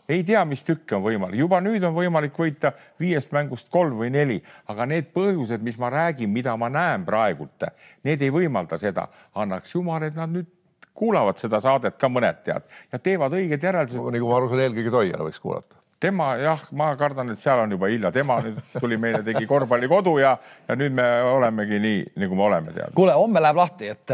[0.10, 4.12] ei tea, mis tükke on võimalik, juba nüüd on võimalik võita viiest mängust kolm või
[4.14, 4.42] neli,
[4.72, 7.68] aga need põhjused, mis ma räägin, mida ma näen praegult,
[8.04, 9.08] need ei võimalda seda.
[9.36, 10.52] annaks jumal, et nad nüüd
[10.96, 14.14] kuulavad seda saadet ka mõned tead ja teevad õiged järeldused.
[14.16, 17.74] nagu ma aru saan, eelkõige Toiala võiks kuulata tema jah, ma kardan, et seal on
[17.76, 20.36] juba hilja, tema nüüd tuli meile, tegi korvpallikodu ja,
[20.68, 22.94] ja nüüd me olemegi nii, nagu me oleme tead.
[22.98, 24.14] kuule, homme läheb lahti, et,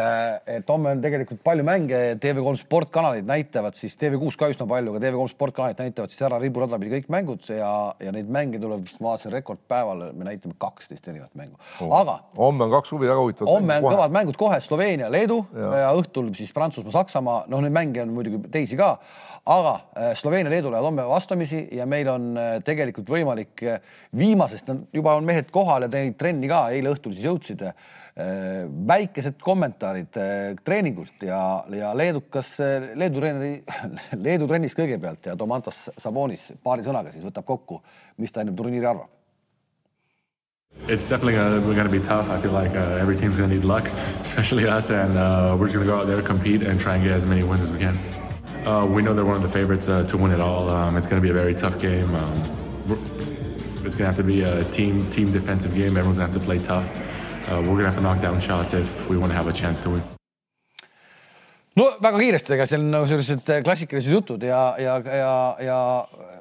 [0.57, 5.03] et homme on tegelikult palju mänge, TV3 sportkanalid näitavad siis TV6 ka üsna palju, aga
[5.05, 7.71] TV3 sportkanalid näitavad siis ära riburada pidi kõik mängud ja,
[8.01, 12.19] ja neid mänge tuleb vist ma vaatasin rekordpäeval, me näitame kaksteist erinevat mängu oh., aga.
[12.37, 13.51] homme on kaks huvi väga huvitavat.
[13.51, 17.75] homme on kõvad mängud kohe Sloveenia, Leedu ja, ja õhtul siis Prantsusmaa, Saksamaa, noh, neid
[17.75, 18.95] mänge on muidugi teisi ka
[19.45, 23.79] aga äh, Sloveenia, Leedu lähevad homme vastamisi ja meil on äh, tegelikult võimalik äh,
[24.17, 27.65] viimasest, juba on mehed kohal ja teinud trenni ka, eile õhtul siis jõudsid
[28.91, 30.17] väikesed kommentaarid
[30.67, 31.39] treeningult ja,
[31.71, 32.49] ja leedukas,
[32.99, 33.53] Leedu treeneri,
[34.25, 37.79] Leedu trennis kõigepealt ja Domantas Sabonis paari sõnaga siis võtab kokku,
[38.19, 39.07] mis ta enne turniiri arvab.
[40.87, 42.29] It's definitely gonna, gonna be tough.
[42.29, 43.87] I feel like uh, every team's gonna need luck,
[44.21, 47.13] especially us, and uh, we're just gonna go out there, compete, and try and get
[47.13, 48.20] as many wins as we can.
[48.65, 50.69] Uh, we know they're one of the favorites uh, to win it all.
[50.69, 52.13] Um, it's going to be a very tough game.
[52.13, 52.33] Um,
[53.83, 55.97] it's going to have to be a team team defensive game.
[55.97, 56.85] Everyone's going to have to play tough.
[57.49, 59.53] Uh, we're going to have to knock down shots if we want to have a
[59.53, 60.03] chance to win.
[61.75, 65.79] no väga kiiresti, ega seal on nagu sellised äh, klassikalised jutud ja, ja, ja, ja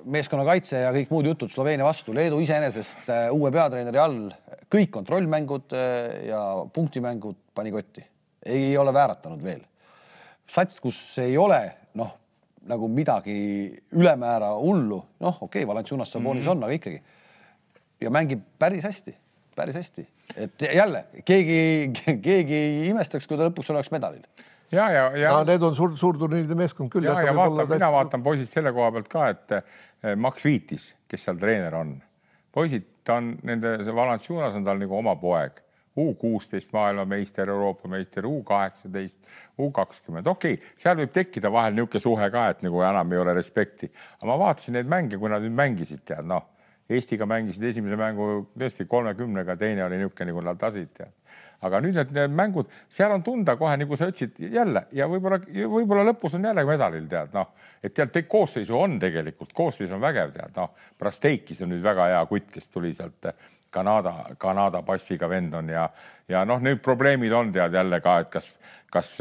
[0.04, 2.12] meeskonnakaitse ja kõik muud jutud Sloveenia vastu.
[2.12, 4.24] Leedu iseenesest äh, uue peatreeneri all
[4.68, 6.42] kõik kontrollmängud äh, ja
[6.74, 8.04] punktimängud pani kotti,
[8.44, 9.62] ei ole vääratanud veel.
[10.50, 11.62] sats, kus ei ole
[11.98, 12.12] noh,
[12.70, 13.36] nagu midagi
[13.96, 16.56] ülemäära hullu, noh, okei okay,, Valanciunas Sabonis mm -hmm.
[16.56, 17.02] on, aga ikkagi.
[18.00, 19.16] ja mängib päris hästi,
[19.56, 21.90] päris hästi, et jälle keegi,
[22.22, 24.22] keegi ei imestaks, kui ta lõpuks oleks medalil
[24.72, 27.04] ja, ja, ja no, need on suur, suurturniiride meeskond küll.
[27.04, 27.92] ja, ja vaata, mina täitsa...
[27.92, 31.96] vaatan poisid selle koha pealt ka, et eh, Max Viitis, kes seal treener on,
[32.52, 35.60] poisid, ta on nende, see Valanciunas on tal nagu oma poeg
[36.00, 39.20] U kuusteist maailmameister, Euroopa meister, U kaheksateist,
[39.60, 43.22] U kakskümmend, okei okay,, seal võib tekkida vahel niisugune suhe ka, et nagu enam ei
[43.22, 46.48] ole respekti, aga ma vaatasin neid mänge, kui nad nüüd mängisid, tead noh,
[46.90, 48.24] Eestiga mängisid esimese mängu
[48.58, 51.12] tõesti kolmekümnega, teine oli niisugune, nagu nad tasid, tead
[51.66, 55.40] aga nüüd need, need mängud, seal on tunda kohe, nagu sa ütlesid jälle ja võib-olla,
[55.44, 57.52] võib-olla lõpus on jälle medalil tead noh,
[57.82, 62.22] et tead, koosseisu on tegelikult, koosseis on vägev, tead noh, Brasteikis on nüüd väga hea
[62.30, 63.32] kutt, kes tuli sealt
[63.70, 65.88] Kanada, Kanada passiga vend on ja,
[66.28, 68.52] ja noh, need probleemid on tead jälle ka, et kas,
[68.90, 69.18] kas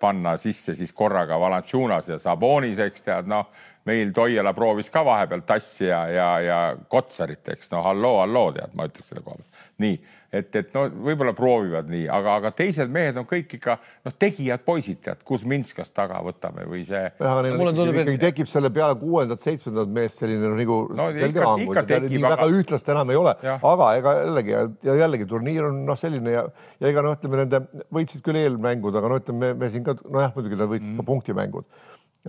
[0.00, 3.52] panna sisse siis korraga Valanciunas ja Sabonis, eks tead noh.
[3.82, 8.76] Meil Toiala proovis ka vahepeal tassi ja, ja, ja Kotsarit, eks no halloo, halloo, tead,
[8.78, 9.64] ma ütleks selle koha pealt.
[9.82, 9.96] nii,
[10.32, 14.64] et, et no võib-olla proovivad nii, aga, aga teised mehed on kõik ikka noh, tegijad
[14.64, 17.04] poisid, tead, Kuzminskas taga võtame või see.
[17.20, 22.22] mulle tundub, et ikkagi tekib selle peale kuuendat-seitsmendat meest selline nagu no, selge langus, nii
[22.22, 22.34] aga...
[22.36, 24.56] väga ühtlast enam ei ole, aga ega jällegi
[24.88, 26.46] ja jällegi turniir on noh, selline ja,
[26.80, 29.98] ja ega noh, ütleme nende võitsid küll eelmängud, aga no ütleme, me, me siin ka
[30.06, 31.02] nojah, muidugi nad võitsid mm.
[31.02, 31.68] ka punktimängud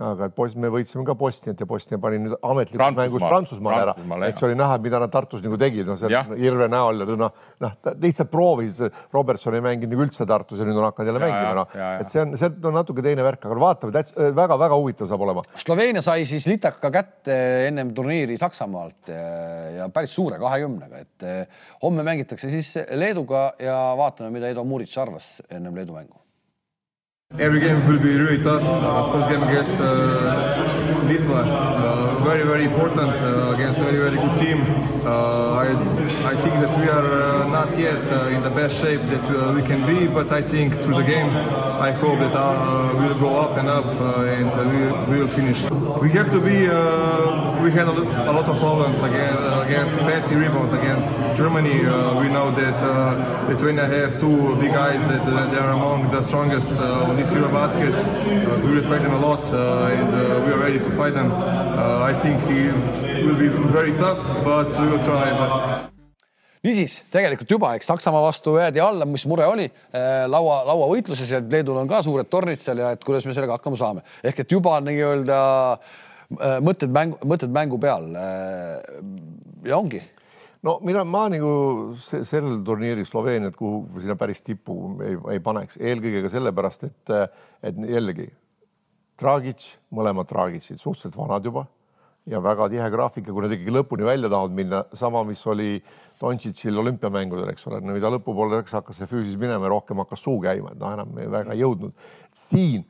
[0.02, 3.92] aga et poiss, me võitsime ka Bosniat ja Bosnia pani nüüd ametlikult mängus Prantsusmaal ära,
[4.26, 7.76] eks oli näha, mida nad Tartus nagu tegid, no seal Irve näol ja noh, noh
[7.78, 8.80] ta lihtsalt proovis,
[9.14, 12.10] Robertson ei mänginud nagu üldse Tartus ja nüüd on hakanud jälle ja, mängima, noh, et
[12.10, 14.02] see on, see on natuke teine värk, aga vaatame,
[14.40, 15.46] väga-väga huvitav saab olema.
[15.62, 17.38] Sloveenia sai siis litaka kätte
[17.68, 19.14] ennem turniiri Saksamaalt
[19.78, 24.98] ja päris suure kahekümnega, et eh, homme mängitakse siis Leeduga ja vaatame, mida Edo Murits
[24.98, 26.23] arvas ennem Leedu mängu
[27.38, 28.62] Every game will be really tough.
[28.62, 30.54] Uh, first game against uh,
[31.02, 34.60] Litva, uh, very very important uh, against a very very good team.
[35.04, 35.66] Uh, I
[36.30, 37.98] I think that we are uh, not yet
[38.32, 41.90] in the best shape that we can be, but I think through the games, I
[41.90, 42.34] hope that
[42.98, 45.60] we'll go up and up and we will finish.
[46.00, 46.70] We have to be.
[47.64, 51.78] we had a, lot of problems against, against passing rebound against Germany.
[52.22, 52.78] we know that
[53.48, 56.76] Lithuania have two big guys that they are among the strongest
[57.24, 57.94] this Eurobasket.
[57.94, 61.32] Uh, we respect them a lot uh, and uh, we are ready to fight them.
[62.10, 65.90] I think it will be very tough, but we will try best
[66.64, 69.66] niisiis, tegelikult juba, eks Saksamaa vastu jäädi alla, mis mure oli
[70.32, 73.76] laua, lauavõitluses ja Leedul on ka suured tornid seal ja et kuidas me sellega hakkama
[73.76, 74.00] saame.
[74.24, 75.40] ehk et juba nii-öelda
[76.64, 78.08] mõtted mängu, mõtted mängu peal.
[79.68, 80.00] ja ongi
[80.64, 81.50] no mina, ma nagu
[81.98, 87.14] sellel turniiril Sloveeniat, kuhu sinna päris tippu ei, ei paneks, eelkõige ka sellepärast, et,
[87.62, 88.30] et jällegi
[89.20, 91.66] Dragic, mõlemad Dragicid, suhteliselt vanad juba
[92.26, 95.76] ja väga tihe graafik ja kui nad ikkagi lõpuni välja tahavad minna, sama, mis oli
[96.20, 100.38] Dontšitšil olümpiamängudel, eks ole, mida lõpupoole läks, hakkas see füüsis minema ja rohkem hakkas suu
[100.42, 101.92] käima, et noh, enam väga ei jõudnud.
[102.32, 102.86] siin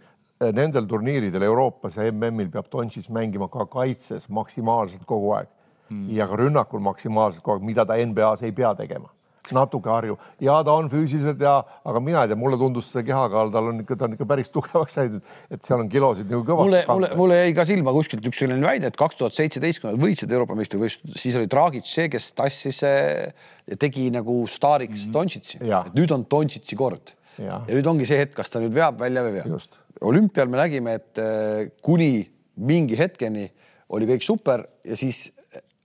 [0.55, 5.51] nendel turniiridel Euroopas ja MM-il peab Dontšits mängima ka kaitses maksimaalselt kogu aeg
[5.89, 6.09] mm.
[6.16, 9.11] ja ka rünnakul maksimaalselt kogu aeg, mida ta NBA-s ei pea tegema
[9.53, 13.51] natuke harju ja ta on füüsiliselt ja, aga mina ei tea, mulle tundus see kehakaal,
[13.53, 16.70] tal on ikka, ta on ikka päris tugevaks läinud, et seal on kilosid nagu kõvasti.
[16.70, 19.91] mulle, mulle, mulle jäi ka silma kuskilt üks selline väide, et kaks tuhat seitseteist, kui
[19.91, 23.35] nad võitsid Euroopa meistrivõistlused, siis oli Dragic see, kes tassis eh,
[23.68, 25.18] ja tegi nagu staariks mm -hmm.
[25.18, 25.61] Dontšitsi.
[25.61, 27.14] et nüüd on Dontšitsi kord.
[27.37, 27.61] Ja.
[27.66, 29.59] ja nüüd ongi see hetk, kas ta nüüd veab välja või ei vea.
[30.01, 33.51] olümpial me nägime, et eh, kuni mingi hetkeni
[33.89, 35.34] oli kõik super ja siis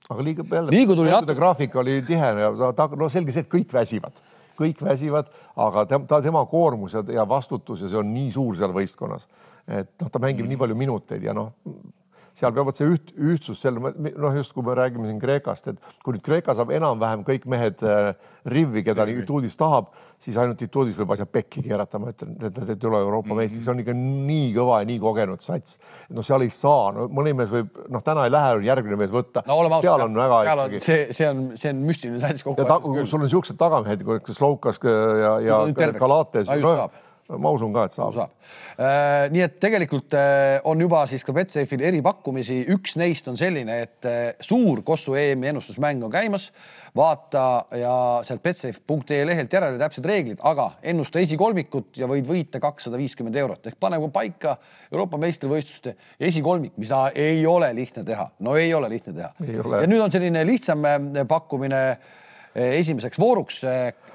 [0.09, 0.71] aga liiga jälle.
[0.71, 1.35] liigu tuli natuke.
[1.35, 4.21] graafik oli tihe ja ta, no selge see, et kõik väsivad,
[4.59, 8.73] kõik väsivad, aga ta, tema koormus ja, ja vastutus ja see on nii suur seal
[8.75, 9.27] võistkonnas,
[9.67, 10.53] et noh, ta mängib mm.
[10.53, 11.53] nii palju minuteid ja noh,
[12.37, 16.15] seal peavad see üht, ühtsus seal, noh, just kui me räägime siin Kreekast, et kui
[16.15, 18.11] nüüd Kreeka saab enam-vähem kõik mehed äh,
[18.49, 19.89] rivvi, keda Ituudis tahab,
[20.21, 23.31] siis ainult Ituudis võib asja pekki keerata, ma ütlen, et nad ei tule Euroopa mm
[23.31, 23.41] -hmm.
[23.41, 25.79] meistriks, see on ikka nii kõva ja nii kogenud sats.
[26.09, 29.43] no seal ei saa, no mõni mees võib, noh, täna ei lähe järgmine mees võtta
[29.47, 29.59] no,.
[29.81, 33.05] seal on väga seal on, see, see on, see on müstiline sats kogu aeg.
[33.05, 35.59] sul on niisugused tagamehed, kui Slovkas ja, ja
[35.99, 36.49] Galates.
[36.61, 36.89] No,
[37.37, 38.33] ma usun ka, et saab, saab..
[38.79, 43.75] Äh, nii et tegelikult äh, on juba siis ka Betsafe'il eripakkumisi, üks neist on selline,
[43.85, 46.49] et äh, suur Kossu EM-i ennustusmäng on käimas.
[46.95, 47.91] vaata ja
[48.25, 53.69] sealt betsafe.ee lehelt järele täpsed reeglid, aga ennusta esikolmikut ja võid võita kakssada viiskümmend eurot.
[53.69, 54.55] Ehk pane paika
[54.89, 59.29] Euroopa meistrivõistluste esikolmik, mida ei ole lihtne teha, no ei ole lihtne teha.
[59.83, 60.81] ja nüüd on selline lihtsam
[61.29, 61.83] pakkumine
[62.59, 63.61] esimeseks vooruks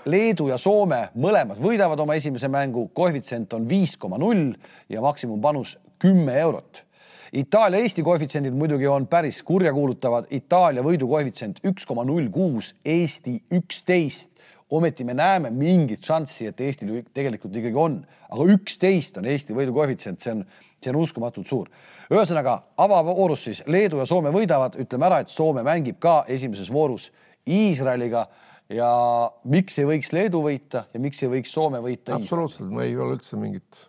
[0.05, 4.53] Leedu ja Soome mõlemad võidavad oma esimese mängu, koefitsient on viis koma null
[4.93, 6.83] ja maksimumpanus kümme eurot.
[7.35, 10.29] Itaalia-Eesti koefitsiendid muidugi on päris kurjakuulutavad.
[10.31, 14.31] Itaalia võidu koefitsient üks koma null kuus, Eesti üksteist,
[14.71, 17.99] ometi me näeme mingit šanssi, et Eestil tegelikult ikkagi on,
[18.31, 20.45] aga üksteist on Eesti võidu koefitsient, see on,
[20.79, 21.73] see on uskumatult suur.
[22.13, 27.11] ühesõnaga avavoorus siis Leedu ja Soome võidavad, ütleme ära, et Soome mängib ka esimeses voorus
[27.45, 28.27] Iisraeliga
[28.73, 28.91] ja
[29.51, 32.17] miks ei võiks Leedu võita ja miks ei võiks Soome võita?
[32.17, 33.83] absoluutselt, me ei ole üldse mingit.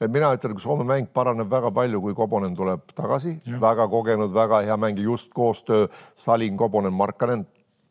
[0.00, 4.34] et mina ütlen, kui Soome mäng paraneb väga palju, kui Kobonen tuleb tagasi, väga kogenud,
[4.34, 7.46] väga hea mängija, just koostöö Salin, Kobonen, Markanen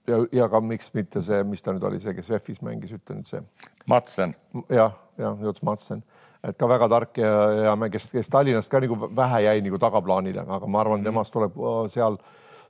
[0.08, 3.20] ja, ja ka miks mitte see, mis ta nüüd oli, see, kes VEF-is mängis, ütle
[3.20, 3.44] nüüd see.
[3.92, 4.36] Matsen.
[4.72, 6.04] jah, jah, Juts Matsen,
[6.48, 7.32] et ka väga tark ja,
[7.68, 11.60] ja kes, kes Tallinnast ka nagu vähe jäi nagu tagaplaanile, aga ma arvan, temast tuleb
[11.60, 11.84] äh,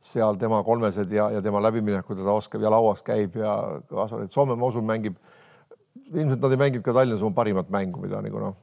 [0.02, 3.54] seal tema kolmesed ja, ja tema läbiminekud ta oskab ja lauas käib ja
[3.90, 5.18] kaasa, et Soome, ma usun, mängib,
[6.10, 8.58] ilmselt nad ei mänginud ka Tallinnas oma parimat mängu, mida nagu noh.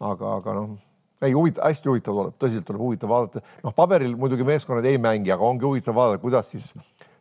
[0.00, 0.76] aga, aga noh,
[1.22, 5.34] ei huvitav, hästi huvitav tuleb, tõsiselt tuleb huvitav vaadata, noh, paberil muidugi meeskonnad ei mängi,
[5.34, 6.72] aga ongi huvitav vaadata, kuidas siis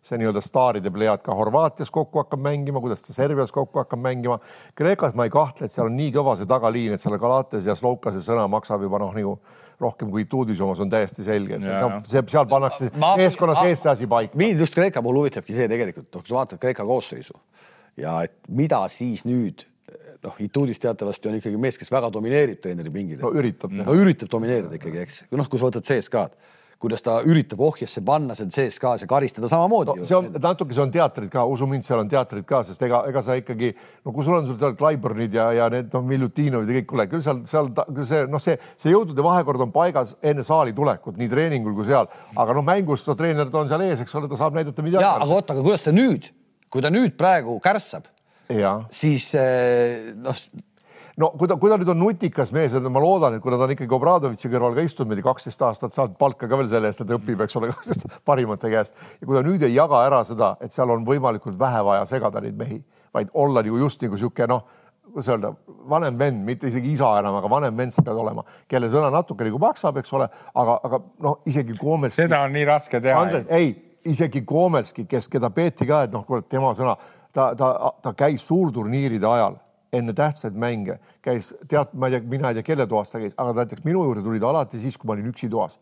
[0.02, 4.40] see nii-öelda staaride plejad ka Horvaatias kokku hakkab mängima, kuidas ta Serbias kokku hakkab mängima.
[4.76, 7.76] Kreekas ma ei kahtle, et seal on nii kõva see tagaliin, et seal Galates ja
[7.78, 9.36] Slovkase sõna maksab juba noh, nagu
[9.82, 13.92] rohkem kui Tuudis omas on täiesti selge, et noh, see seal pannakse meeskonna sees see
[13.92, 14.38] asi paika.
[14.40, 17.38] mind just Kreeka puhul huvitabki see tegelikult, noh, kui sa vaatad Kreeka koosseisu
[18.02, 19.66] ja et mida siis nüüd
[20.24, 23.20] noh, Ituudis teatavasti on ikkagi mees, kes väga domineerib treeneri pingil.
[23.24, 23.74] no üritab.
[23.74, 28.36] no üritab domineerida ikkagi, eks, noh, kui sa võtad CSKA-d kuidas ta üritab ohjesse panna
[28.38, 30.06] seal CSKA-s ja karistada samamoodi no,.
[30.08, 33.04] see on natuke, see on teatrid ka, usu mind, seal on teatrid ka, sest ega,
[33.10, 33.70] ega sa ikkagi,
[34.06, 37.08] no kui sul on sul seal Clyburnid ja, ja need noh, Miljutinovid ja kõik, kuule
[37.12, 41.20] küll seal, seal küll see noh, see, see jõudude vahekord on paigas enne saali tulekut
[41.22, 44.42] nii treeningul kui seal, aga noh, mängus no treener on seal ees, eks ole, ta
[44.42, 45.04] saab näidata mida.
[45.04, 46.32] ja, aga oota, aga kuidas ta nüüd,
[46.74, 48.10] kui ta nüüd praegu kärssab,
[48.98, 50.36] siis eh, noh
[51.20, 53.74] no kui ta, kui ta nüüd on nutikas mees, ma loodan, et kuna ta on
[53.76, 57.16] ikkagi Obradovitši kõrval ka istunud meil kaksteist aastat, saab palka ka veel selle eest, et
[57.16, 58.96] õpib, eks ole, kaksteist parimate käest.
[59.20, 62.44] ja kui ta nüüd ei jaga ära seda, et seal on võimalikult vähe vaja segada
[62.44, 62.82] neid mehi,
[63.14, 64.66] vaid olla nagu just nagu sihuke noh,
[65.12, 65.54] kuidas öelda,
[65.92, 69.48] vanem vend, mitte isegi isa enam, aga vanem vend sa pead olema, kelle sõna natuke
[69.48, 72.16] nagu maksab, eks ole, aga, aga noh, isegi Koomels.
[72.16, 73.26] seda on nii raske teha.
[73.52, 73.74] ei,
[74.08, 76.96] isegi Koomelski, kes, keda peeti ka, et noh, kuule tema sõna,
[77.34, 79.60] ta, ta, ta käis suurturniiride ajal
[79.94, 83.34] enne tähtsaid mänge, käis tead, ma ei tea, mina ei tea, kelle toas ta käis,
[83.38, 85.80] aga näiteks minu juurde tuli ta alati siis, kui ma olin üksi toas.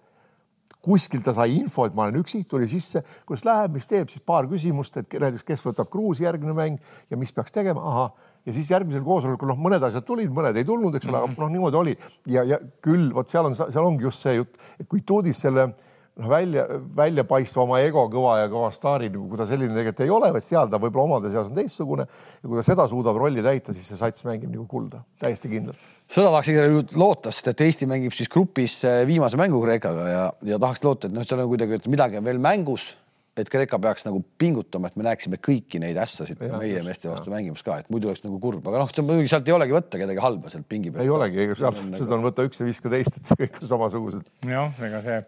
[0.79, 4.21] kuskilt ta sai info, et ma olen üksi, tuli sisse, kuidas läheb, mis teeb, siis
[4.23, 6.77] paar küsimust, et näiteks, kes võtab Gruusi järgmine mäng
[7.11, 10.63] ja mis peaks tegema, ahah ja siis järgmisel koosolekul noh, mõned asjad tulid, mõned ei
[10.65, 11.97] tulnud, eks ole mm -hmm., aga noh, niimoodi oli
[12.31, 15.67] ja, ja küll vot seal on, seal ongi just see jutt, et kui Tuudis selle
[15.67, 15.88] äh,
[16.19, 16.65] noh, välja,
[16.97, 20.45] väljapaistva oma ego kõva ja kõva staari, nagu kui ta selline tegelikult ei ole, vaid
[20.45, 23.89] seal ta võib-olla omade seas on teistsugune ja kui ta seda suudab rolli täita, siis
[23.91, 25.81] see sats mängib nagu kulda, täiesti kindlalt.
[26.09, 30.23] seda tahaks ikkagi loota, sest et Eesti mängib siis grupis eh, viimase mängu Kreekaga ja,
[30.53, 32.91] ja tahaks loota, et noh, seal on kuidagi, et midagi on veel mängus,
[33.39, 37.31] et Kreeka peaks nagu pingutama, et me näeksime kõiki neid ässasid ja, meie meeste vastu
[37.31, 40.23] mängimas ka, et muidu oleks nagu kurb, aga noh, muidugi sealt ei olegi võtta kedagi
[40.23, 41.05] halba sealt pingi pealt.
[41.05, 43.71] ei olegi, ega sealt seda on võtta üks ja viis ka teist, et kõik on
[43.71, 44.27] samasugused.
[44.49, 45.21] jah, ega see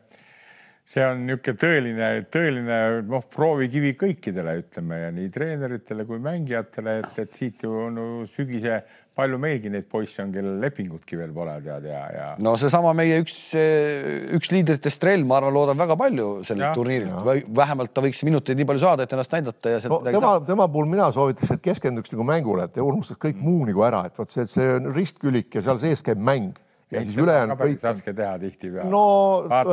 [0.88, 7.22] see on niisugune tõeline, tõeline noh, proovikivi kõikidele, ütleme ja nii treeneritele kui mängijatele, et,
[7.26, 8.82] et siit ju no sügise
[9.16, 12.28] palju meilgi neid poisse on, kellel lepingutki veel pole tead ja, ja.
[12.44, 13.36] no seesama meie üks,
[14.38, 18.60] üks liidritest Trell, ma arvan, loodab väga palju sellelt turniirilt või vähemalt ta võiks minuteid
[18.60, 19.84] nii palju saada, et ennast näidata ja.
[19.92, 23.84] No, tema, tema puhul mina soovitaks, et keskenduks nagu mängule, et unustaks kõik muu nagu
[23.88, 26.56] ära, et vot see, see ristkülik ja seal sees käib mäng
[26.92, 27.80] ja siis ülejäänud kõik.
[27.84, 29.04] raske teha tihtipeale no,.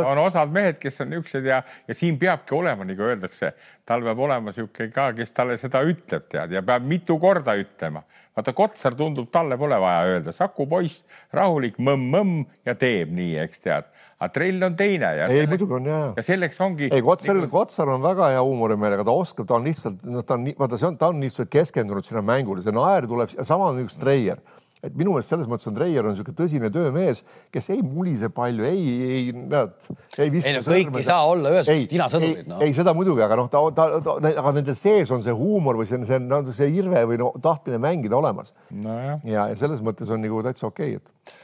[0.05, 3.53] on osad mehed, kes on niisugused ja, ja siin peabki olema, nagu öeldakse,
[3.89, 8.05] tal peab olema niisugune ka, kes talle seda ütleb, tead, ja peab mitu korda ütlema.
[8.39, 11.05] vaata, Kotsar tundub, talle pole vaja öelda, Saku poiss,
[11.35, 15.27] rahulik mõmm-mõmm ja teeb nii, eks tead aga trell on teine ja.
[15.31, 15.99] ei, muidugi on ja.
[16.16, 16.89] ja selleks ongi.
[16.91, 20.35] ei, Kotsaril nagu..., Kotsar on väga hea huumorimeelega, ta oskab, ta on lihtsalt, noh, ta
[20.35, 23.79] on vaata, see on, ta on lihtsalt keskendunud sinna mängule, see naer tuleb, sama on
[23.85, 24.43] üks Treier
[24.85, 27.24] et minu meelest selles mõttes on Treier on niisugune tõsine töömees,
[27.55, 29.89] kes ei mulise palju, ei, ei näed,
[30.20, 30.53] ei viska.
[30.53, 32.61] ei no kõik ei saa olla ühesugused tinasõdurid no..
[32.62, 35.89] ei, seda muidugi, aga noh, ta, ta, ta, aga nende sees on see huumor või
[35.91, 38.99] see, see, see, see irve või no tahtmine mängida olemas no.
[39.26, 41.39] ja, ja selles mõttes on nagu täitsa okei okay,, et.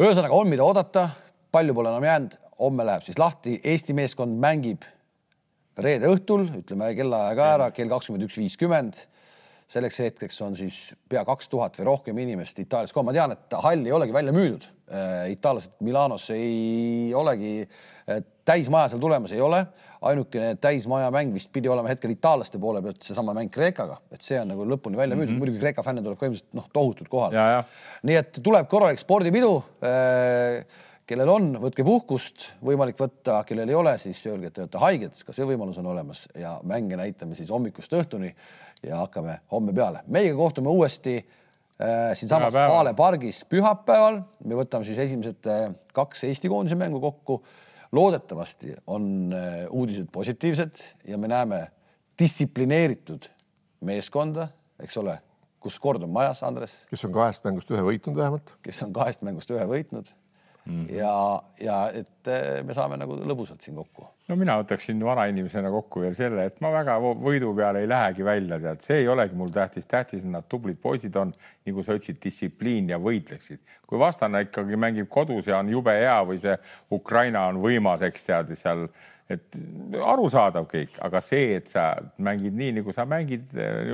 [0.00, 1.06] ühesõnaga on, mida oodata,
[1.54, 4.82] palju pole enam jäänud, homme läheb siis lahti, Eesti meeskond mängib
[5.80, 9.04] reede õhtul, ütleme kellaaja ka ära, kell kakskümmend üks viiskümmend
[9.70, 13.06] selleks hetkeks on siis pea kaks tuhat või rohkem inimest Itaalias kohal.
[13.06, 14.66] ma tean, et hall ei olegi välja müüdud.
[14.90, 19.64] Äh, itaallased Milanos ei olegi äh, täismaja seal tulemas, ei ole.
[20.00, 24.38] ainukene täismaja mäng vist pidi olema hetkel itaallaste poole pealt seesama mäng Kreekaga, et see
[24.40, 25.34] on nagu lõpuni välja müüdud mm.
[25.34, 25.44] -hmm.
[25.44, 27.64] muidugi Kreeka fänne tuleb ka ilmselt noh, tohutult kohale.
[28.02, 29.58] nii et tuleb korralik spordipidu.
[29.84, 30.64] Äh,
[31.10, 35.22] kellel on, võtke puhkust, võimalik võtta, kellel ei ole, siis öelge, et te olete haiged,
[35.26, 38.30] ka see võimalus on olemas ja mänge näitame siis hommikust õhtuni
[38.86, 40.00] ja hakkame homme peale.
[40.06, 44.22] meiega kohtume uuesti äh, siinsamas Vale pargis pühapäeval.
[44.44, 47.42] me võtame siis esimesed äh, kaks Eesti koondise mängu kokku.
[47.92, 51.66] loodetavasti on äh, uudised positiivsed ja me näeme
[52.18, 53.30] distsiplineeritud
[53.80, 54.48] meeskonda,
[54.82, 55.18] eks ole
[55.60, 56.74] kus kord on majas, Andres.
[56.90, 58.54] kes on kahest mängust ühe võitnud vähemalt.
[58.64, 60.12] kes on kahest mängust ühe võitnud
[60.64, 60.86] mm.
[60.86, 60.94] -hmm.
[60.94, 64.06] ja, ja et eh, me saame nagu lõbusalt siin kokku.
[64.28, 68.60] no mina võtaksin vanainimesena kokku veel selle, et ma väga võidu peale ei lähegi välja,
[68.60, 71.32] tead, see ei olegi mul tähtis, tähtis on, nad tublid poisid on,
[71.66, 73.60] nagu sa ütlesid, distsipliin ja võitleksid.
[73.86, 76.56] kui vastane ikkagi mängib kodus ja on jube hea või see
[76.90, 78.88] Ukraina on võimas, eks tead, seal
[79.30, 79.58] et
[80.00, 81.92] arusaadav kõik, aga see, et sa
[82.22, 83.52] mängid nii, nagu sa mängid,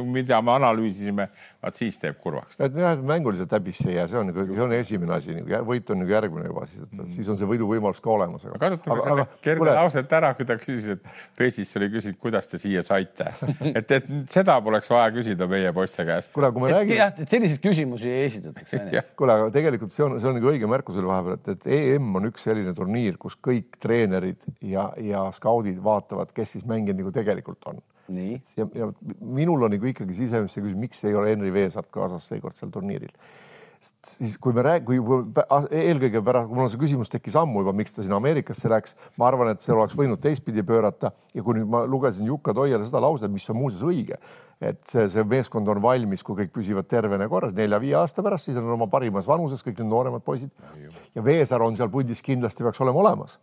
[0.09, 1.29] mida me analüüsisime,
[1.63, 2.59] vaat siis teeb kurvaks.
[2.63, 5.93] et jah, mänguliselt häbisse ei jää, see on nagu, see on esimene asi, nagu võit
[5.93, 8.47] on nagu järgmine juba, siis, et siis on see võiduvõimalus ka olemas.
[8.63, 12.85] kasutame selle kerge lauset ära, kui ta küsis, et Peesis oli küsinud, kuidas te siia
[12.87, 13.29] saite
[13.79, 16.33] et, et seda poleks vaja küsida meie poiste käest.
[16.37, 17.01] kuule, kui me räägime.
[17.01, 18.83] jah, et selliseid küsimusi ei esitatakse.
[19.19, 22.21] kuule, aga tegelikult see on, see on nagu õige märkus oli vahepeal, et, et EM
[22.21, 27.13] on üks selline turniir, kus kõik treenerid ja, ja skaudid vaatavad, kes siis mängijad nagu
[27.15, 27.83] tegelikult on.
[28.57, 28.91] ja, ja
[29.21, 32.71] minul on nagu ikkagi sisemine see küsimus, miks ei ole Henri Veesaart kaasas seekord seal
[32.75, 33.13] turniiril.
[34.07, 34.97] Siis kui me rääg-, kui
[35.77, 39.29] eelkõige pärast, mul on see küsimus tekkis ammu juba, miks ta sinna Ameerikasse läks, ma
[39.29, 41.13] arvan, et seal oleks võinud teistpidi pöörata.
[41.37, 44.17] Ja kui nüüd ma lugesin Jukka Toiale seda lauset, mis on muuseas õige,
[44.65, 48.59] et see, see meeskond on valmis, kui kõik püsivad tervena korras nelja-viie aasta pärast, siis
[48.63, 50.51] on oma parimas vanuses kõik need nooremad poisid.
[51.15, 53.39] Ja Veesaar on seal pundis kindlasti peaks olema olemas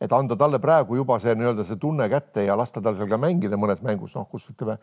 [0.00, 3.20] et anda talle praegu juba see nii-öelda see tunne kätte ja lasta tal seal ka
[3.20, 4.76] mängida mõnes mängus, noh, kus ütleme,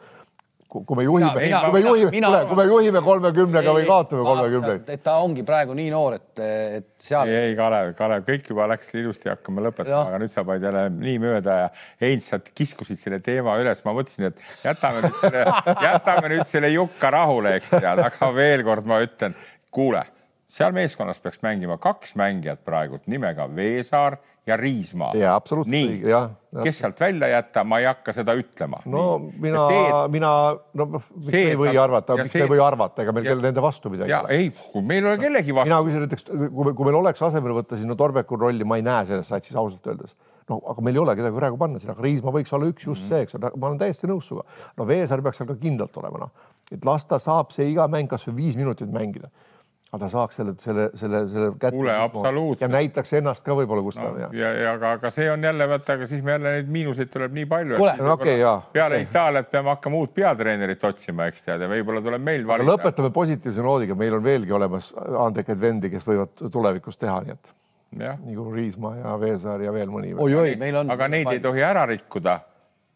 [0.74, 4.96] kui me juhime, kui me juhime, kuule, kui me juhime kolmekümnega või kaotame kolmekümnega.
[4.96, 6.42] et ta ongi praegu nii noor, et,
[6.80, 7.30] et seal.
[7.30, 10.88] ei, ei Kalev, Kalev, kõik juba läks ilusti, hakkame lõpetama, aga nüüd sa panid jälle
[10.96, 11.70] nii mööda ja
[12.02, 15.46] Heinz, sa kiskusid selle teema üles, ma mõtlesin, et jätame nüüd selle,
[15.88, 19.38] jätame nüüd selle Jukka rahule, eks tead, aga veel kord ma ütlen,
[19.74, 20.08] kuule
[20.54, 24.18] seal meeskonnas peaks mängima kaks mängijat praegult nimega Veesaar
[24.48, 25.12] ja Riismaa.
[25.18, 26.36] ja absoluutselt.
[26.64, 28.82] kes sealt välja jätta, ma ei hakka seda ütlema.
[28.86, 29.40] no Nii.
[29.42, 29.64] mina,
[30.12, 30.34] mina,
[30.74, 33.64] no miks me ei või arvata, miks me ei või arvata, ega meil kellel nende
[33.64, 34.38] vastu midagi ei ole.
[34.38, 35.72] ei, kui meil ei ole kellegi vastu.
[35.72, 39.08] mina küsin näiteks, kui, kui meil oleks asemele võtta sinna Torbeku rolli, ma ei näe
[39.10, 40.14] selles satsis ausalt öeldes
[40.52, 43.08] no aga meil ei ole kedagi praegu panna sinna, aga Riismaa võiks olla üks just
[43.08, 43.32] mm -hmm.
[43.32, 44.46] see, eks ma olen täiesti nõus sinuga.
[44.78, 48.12] no Veesaar peaks seal ka kindlalt olema, noh, et las ta saab see iga mäng
[48.12, 49.32] kasvõi viis minutit mängida
[49.94, 51.72] aga ta saaks selle, selle, selle, selle kätte.
[51.76, 52.66] kuule, absoluutselt.
[52.66, 54.30] ja näitaks ennast ka võib-olla Gustav no,.
[54.34, 57.36] ja, ja aga, aga see on jälle vaata, aga siis me jälle neid miinuseid tuleb
[57.38, 57.78] nii palju.
[57.78, 58.56] kuule, no okei okay,, jaa.
[58.74, 59.10] peale okay.
[59.10, 62.72] Itaaliat peame hakkama uut peatreenerit otsima, eks tead, ja võib-olla tuleb meil valida.
[62.74, 64.90] lõpetame positiivse noodiga, meil on veelgi olemas
[65.28, 67.54] andekaid vendi, kes võivad tulevikus teha, nii et.
[68.00, 70.16] nagu Riismaa ja Veesaar ja veel mõni.
[70.18, 70.90] oi-oi, meil on.
[70.98, 72.40] aga neid ei tohi ära rikkuda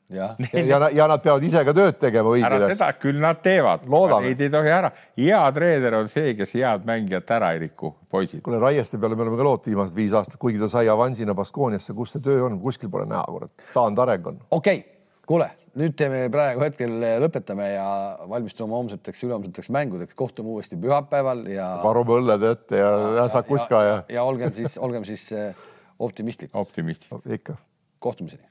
[0.19, 2.71] ja, ja, ja nad peavad ise ka tööd tegema õigel ajal.
[2.71, 3.84] seda küll nad teevad.
[4.23, 4.91] Neid ei tohi ära.
[5.19, 8.41] hea treener on see, kes head mängijat ära ei riku, poisid.
[8.45, 11.95] kuule, Raieste peale me oleme ka lood viimased viis aastat, kuigi ta sai avansina Baskooniasse,
[11.97, 13.67] kus see töö on, kuskil pole näha, kurat.
[13.73, 14.39] taandareng on.
[14.47, 14.97] okei okay.,
[15.27, 17.88] kuule, nüüd teeme praegu hetkel lõpetame ja
[18.31, 21.73] valmistume homseteks, ülehomseteks mängudeks, kohtume uuesti pühapäeval ja.
[21.84, 24.03] varume õlled ette ja, ja, ja ja, ja.
[24.21, 25.34] ja olgem siis, olgem siis
[25.99, 26.55] optimistlikud.
[26.63, 27.34] optimistid.
[27.41, 27.59] ikka.
[27.99, 28.47] kohtumiseni